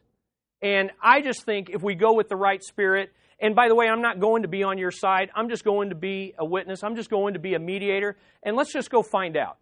And 0.60 0.90
I 1.02 1.22
just 1.22 1.44
think 1.44 1.70
if 1.70 1.82
we 1.82 1.94
go 1.94 2.12
with 2.12 2.28
the 2.28 2.36
right 2.36 2.62
spirit, 2.62 3.12
and 3.40 3.56
by 3.56 3.68
the 3.68 3.74
way, 3.74 3.88
I'm 3.88 4.02
not 4.02 4.20
going 4.20 4.42
to 4.42 4.48
be 4.48 4.62
on 4.62 4.76
your 4.76 4.90
side. 4.90 5.30
I'm 5.34 5.48
just 5.48 5.64
going 5.64 5.88
to 5.88 5.94
be 5.94 6.34
a 6.38 6.44
witness. 6.44 6.84
I'm 6.84 6.96
just 6.96 7.08
going 7.08 7.32
to 7.32 7.40
be 7.40 7.54
a 7.54 7.58
mediator. 7.58 8.16
And 8.42 8.56
let's 8.56 8.72
just 8.74 8.90
go 8.90 9.02
find 9.02 9.38
out. 9.38 9.56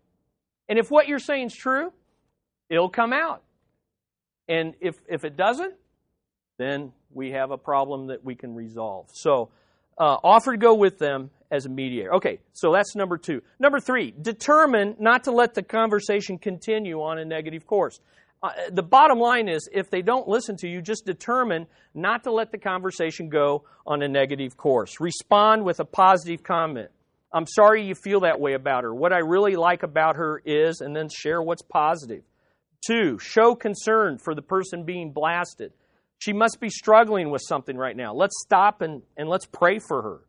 And 0.69 0.77
if 0.77 0.91
what 0.91 1.07
you're 1.07 1.21
saying 1.21 1.47
is 1.47 1.55
true, 1.55 1.93
it'll 2.69 2.91
come 2.91 3.13
out. 3.13 3.45
And 4.49 4.75
if, 4.81 4.97
if 5.09 5.25
it 5.25 5.37
doesn't, 5.37 5.75
then 6.59 6.93
we 7.13 7.31
have 7.31 7.53
a 7.53 7.59
problem 7.59 8.09
that 8.09 8.25
we 8.25 8.35
can 8.35 8.57
resolve. 8.57 9.07
So 9.13 9.51
uh, 10.03 10.19
offer 10.25 10.51
to 10.51 10.59
go 10.59 10.75
with 10.75 10.99
them 10.99 11.31
as 11.53 11.65
a 11.65 11.69
mediator. 11.69 12.15
Okay, 12.15 12.41
so 12.55 12.73
that's 12.73 12.97
number 12.97 13.17
two. 13.17 13.41
Number 13.61 13.79
three, 13.79 14.13
determine 14.21 14.97
not 14.99 15.25
to 15.25 15.31
let 15.31 15.55
the 15.55 15.63
conversation 15.63 16.39
continue 16.39 17.01
on 17.01 17.19
a 17.19 17.25
negative 17.25 17.69
course. 17.69 18.01
Uh, 18.43 18.51
the 18.73 18.83
bottom 18.83 19.21
line 19.21 19.49
is 19.49 19.69
if 19.73 19.91
they 19.91 20.03
don't 20.03 20.27
listen 20.27 20.57
to 20.57 20.69
you, 20.69 20.83
just 20.83 21.07
determine 21.07 21.69
not 21.95 22.25
to 22.25 22.33
let 22.33 22.51
the 22.51 22.59
conversation 22.59 23.29
go 23.29 23.63
on 23.87 24.03
a 24.03 24.09
negative 24.09 24.57
course. 24.57 24.99
Respond 24.99 25.65
with 25.65 25.79
a 25.79 25.85
positive 25.85 26.43
comment. 26.43 26.91
I'm 27.33 27.47
sorry 27.47 27.87
you 27.87 27.95
feel 27.95 28.21
that 28.21 28.41
way 28.41 28.55
about 28.55 28.83
her. 28.83 28.93
What 28.93 29.13
I 29.13 29.19
really 29.19 29.55
like 29.55 29.85
about 29.85 30.17
her 30.17 30.43
is, 30.45 30.81
and 30.81 30.97
then 30.97 31.09
share 31.11 31.41
what's 31.41 31.63
positive. 31.63 32.25
Two, 32.85 33.21
show 33.21 33.55
concern 33.55 34.19
for 34.19 34.35
the 34.35 34.43
person 34.43 34.83
being 34.83 35.13
blasted. 35.13 35.73
She 36.23 36.33
must 36.33 36.61
be 36.61 36.70
struggling 36.70 37.31
with 37.31 37.43
something 37.45 37.77
right 37.77 37.97
now. 37.97 38.14
Let's 38.14 38.41
stop 38.45 38.81
and, 38.81 39.03
and 39.16 39.29
let's 39.29 39.45
pray 39.45 39.81
for 39.81 40.03
her. 40.03 40.20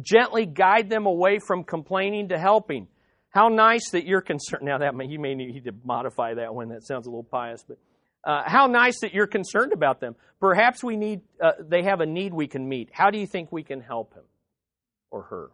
Gently 0.00 0.46
guide 0.46 0.90
them 0.90 1.06
away 1.06 1.38
from 1.38 1.62
complaining 1.62 2.30
to 2.30 2.38
helping. 2.40 2.88
How 3.30 3.46
nice 3.46 3.88
that 3.92 4.04
you're 4.04 4.20
concerned. 4.20 4.64
Now, 4.64 4.78
that 4.78 4.96
may, 4.96 5.06
you 5.06 5.20
may 5.20 5.36
need 5.36 5.62
to 5.66 5.74
modify 5.84 6.34
that 6.34 6.52
one. 6.52 6.70
That 6.70 6.84
sounds 6.84 7.06
a 7.06 7.10
little 7.10 7.22
pious, 7.22 7.64
but 7.68 7.78
uh, 8.24 8.42
how 8.46 8.66
nice 8.66 8.98
that 9.02 9.14
you're 9.14 9.28
concerned 9.28 9.72
about 9.72 10.00
them. 10.00 10.16
Perhaps 10.40 10.82
we 10.82 10.96
need. 10.96 11.20
Uh, 11.40 11.52
they 11.60 11.84
have 11.84 12.00
a 12.00 12.06
need 12.06 12.34
we 12.34 12.48
can 12.48 12.68
meet. 12.68 12.90
How 12.92 13.10
do 13.10 13.18
you 13.18 13.28
think 13.28 13.52
we 13.52 13.62
can 13.62 13.80
help 13.80 14.14
him 14.14 14.24
or 15.12 15.22
her? 15.22 15.50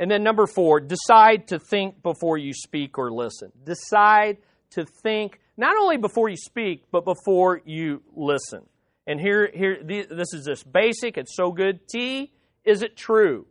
And 0.00 0.10
then 0.10 0.24
number 0.24 0.48
four, 0.48 0.80
decide 0.80 1.46
to 1.48 1.60
think 1.60 2.02
before 2.02 2.38
you 2.38 2.52
speak 2.52 2.98
or 2.98 3.12
listen. 3.12 3.52
Decide 3.64 4.38
to 4.70 4.84
think 4.84 5.38
not 5.56 5.76
only 5.80 5.96
before 5.96 6.28
you 6.28 6.36
speak, 6.36 6.86
but 6.90 7.04
before 7.04 7.62
you 7.64 8.02
listen. 8.16 8.66
And 9.06 9.20
here, 9.20 9.50
here, 9.52 9.78
this 9.82 10.34
is 10.34 10.44
just 10.46 10.70
basic. 10.70 11.16
It's 11.16 11.34
so 11.34 11.52
good. 11.52 11.88
T, 11.88 12.32
is 12.64 12.82
it 12.82 12.96
true? 12.96 13.46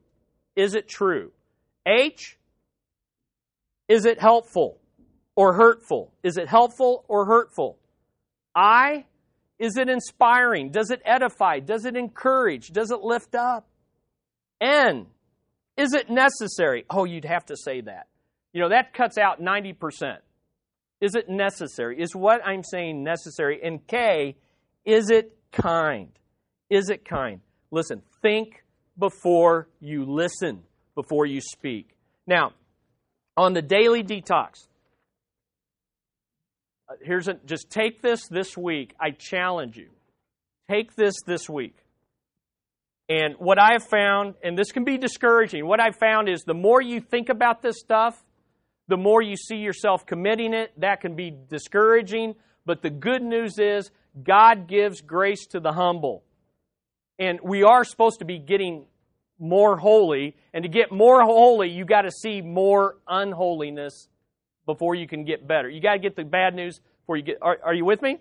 Is 0.56 0.76
it 0.76 0.88
true? 0.88 1.32
H, 1.88 2.38
is 3.88 4.06
it 4.06 4.20
helpful 4.20 4.78
or 5.36 5.54
hurtful? 5.54 6.14
Is 6.24 6.38
it 6.38 6.48
helpful 6.48 7.04
or 7.08 7.26
hurtful? 7.26 7.78
I, 8.56 9.06
is 9.58 9.78
it 9.78 9.90
inspiring? 9.90 10.72
Does 10.72 10.92
it 10.92 11.02
edify? 11.04 11.60
Does 11.60 11.86
it 11.86 11.96
encourage? 11.96 12.68
Does 12.70 12.92
it 12.92 13.02
lift 13.02 13.36
up? 13.36 13.68
N, 14.62 15.08
is 15.78 15.94
it 15.94 16.10
necessary? 16.10 16.86
Oh, 16.90 17.06
you'd 17.06 17.26
have 17.26 17.46
to 17.48 17.56
say 17.56 17.82
that. 17.82 18.08
You 18.54 18.62
know, 18.62 18.70
that 18.70 18.94
cuts 18.94 19.18
out 19.18 19.42
90%. 19.42 20.18
Is 21.02 21.16
it 21.16 21.30
necessary? 21.30 22.02
Is 22.02 22.14
what 22.14 22.46
I'm 22.46 22.64
saying 22.64 23.04
necessary? 23.04 23.62
And 23.64 23.86
K, 23.88 24.36
is 24.86 25.10
it 25.10 25.38
kind? 25.52 26.10
Is 26.70 26.90
it 26.90 27.06
kind? 27.06 27.42
Listen, 27.72 28.02
think 28.22 28.64
before 28.98 29.68
you 29.80 30.06
listen, 30.06 30.64
before 30.96 31.26
you 31.26 31.42
speak. 31.42 31.96
Now, 32.28 32.54
on 33.38 33.54
the 33.54 33.62
daily 33.62 34.04
detox, 34.04 34.68
uh, 36.90 36.96
here's 37.02 37.28
a, 37.28 37.36
just 37.46 37.70
take 37.70 38.02
this 38.02 38.28
this 38.28 38.58
week. 38.58 38.96
I 39.00 39.12
challenge 39.12 39.78
you. 39.78 39.90
Take 40.70 40.96
this 40.96 41.16
this 41.26 41.50
week. 41.50 41.76
And 43.08 43.36
what 43.40 43.58
I 43.60 43.72
have 43.74 43.84
found, 43.84 44.36
and 44.44 44.58
this 44.58 44.72
can 44.72 44.84
be 44.84 44.98
discouraging, 44.98 45.66
what 45.66 45.80
I've 45.80 45.96
found 45.96 46.30
is 46.30 46.42
the 46.42 46.54
more 46.54 46.80
you 46.82 47.02
think 47.02 47.30
about 47.30 47.64
this 47.64 47.80
stuff, 47.80 48.24
the 48.88 48.98
more 48.98 49.22
you 49.22 49.36
see 49.36 49.58
yourself 49.58 50.06
committing 50.06 50.54
it. 50.54 50.72
That 50.78 51.02
can 51.02 51.16
be 51.16 51.32
discouraging. 51.50 52.36
But 52.70 52.84
the 52.84 52.92
good 52.92 53.24
news 53.24 53.58
is 53.58 53.90
God 54.22 54.68
gives 54.68 55.02
grace 55.02 55.48
to 55.48 55.60
the 55.60 55.72
humble. 55.72 56.24
And 57.18 57.40
we 57.42 57.64
are 57.64 57.84
supposed 57.84 58.20
to 58.20 58.26
be 58.26 58.38
getting 58.38 58.86
more 59.40 59.76
holy. 59.76 60.36
And 60.54 60.62
to 60.62 60.70
get 60.70 60.92
more 60.92 61.24
holy, 61.24 61.72
you 61.72 61.84
got 61.84 62.04
to 62.04 62.12
see 62.12 62.42
more 62.42 62.98
unholiness 63.08 64.08
before 64.68 64.94
you 64.94 65.08
can 65.08 65.26
get 65.26 65.48
better. 65.48 65.68
You 65.68 65.82
got 65.82 65.94
to 65.94 66.00
get 66.00 66.16
the 66.16 66.24
bad 66.24 66.54
news 66.54 66.80
before 67.02 67.18
you 67.18 67.24
get. 67.24 67.38
Are, 67.42 67.58
are 67.64 67.74
you 67.74 67.86
with 67.86 68.04
me? 68.04 68.20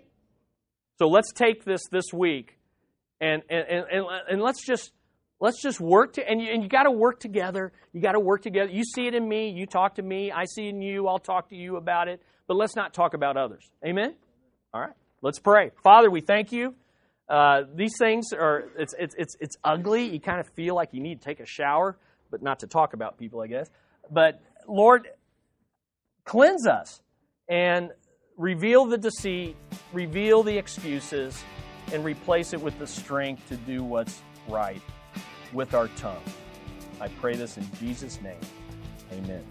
So 0.97 1.09
let's 1.09 1.31
take 1.31 1.63
this 1.63 1.81
this 1.91 2.05
week, 2.11 2.57
and 3.21 3.43
and 3.51 3.67
and, 3.69 4.05
and 4.31 4.41
let's 4.41 4.65
just 4.65 4.93
let's 5.39 5.61
just 5.61 5.79
work 5.79 6.13
to 6.13 6.27
and 6.27 6.41
you, 6.41 6.51
and 6.51 6.63
you 6.63 6.69
got 6.69 6.83
to 6.83 6.91
work 6.91 7.19
together. 7.19 7.71
You 7.93 8.01
got 8.01 8.13
to 8.13 8.19
work 8.19 8.41
together. 8.41 8.71
You 8.71 8.83
see 8.83 9.05
it 9.05 9.13
in 9.13 9.29
me. 9.29 9.51
You 9.51 9.67
talk 9.67 9.93
to 9.97 10.01
me. 10.01 10.31
I 10.31 10.45
see 10.45 10.65
it 10.65 10.69
in 10.69 10.81
you. 10.81 11.07
I'll 11.07 11.19
talk 11.19 11.49
to 11.49 11.55
you 11.55 11.75
about 11.75 12.07
it. 12.07 12.19
But 12.47 12.55
let's 12.57 12.75
not 12.75 12.95
talk 12.95 13.13
about 13.13 13.37
others. 13.37 13.69
Amen. 13.85 14.15
All 14.73 14.81
right. 14.81 14.93
Let's 15.21 15.39
pray. 15.39 15.71
Father, 15.83 16.09
we 16.09 16.21
thank 16.21 16.51
you. 16.51 16.75
Uh, 17.27 17.63
these 17.75 17.97
things 17.97 18.33
are, 18.33 18.65
it's, 18.77 18.95
it's, 18.97 19.15
it's, 19.17 19.35
it's 19.39 19.57
ugly. 19.63 20.05
You 20.05 20.19
kind 20.19 20.39
of 20.39 20.47
feel 20.49 20.75
like 20.75 20.89
you 20.93 21.01
need 21.01 21.21
to 21.21 21.25
take 21.25 21.39
a 21.39 21.45
shower, 21.45 21.97
but 22.31 22.41
not 22.41 22.59
to 22.59 22.67
talk 22.67 22.93
about 22.93 23.17
people, 23.17 23.41
I 23.41 23.47
guess. 23.47 23.69
But 24.09 24.41
Lord, 24.67 25.09
cleanse 26.25 26.67
us 26.67 27.01
and 27.47 27.91
reveal 28.37 28.85
the 28.85 28.97
deceit, 28.97 29.55
reveal 29.93 30.43
the 30.43 30.57
excuses, 30.57 31.39
and 31.91 32.03
replace 32.05 32.53
it 32.53 32.61
with 32.61 32.77
the 32.79 32.87
strength 32.87 33.47
to 33.49 33.57
do 33.57 33.83
what's 33.83 34.21
right 34.47 34.81
with 35.53 35.73
our 35.73 35.87
tongue. 35.89 36.23
I 37.01 37.07
pray 37.07 37.35
this 37.35 37.57
in 37.57 37.67
Jesus' 37.79 38.21
name. 38.21 38.39
Amen. 39.11 39.43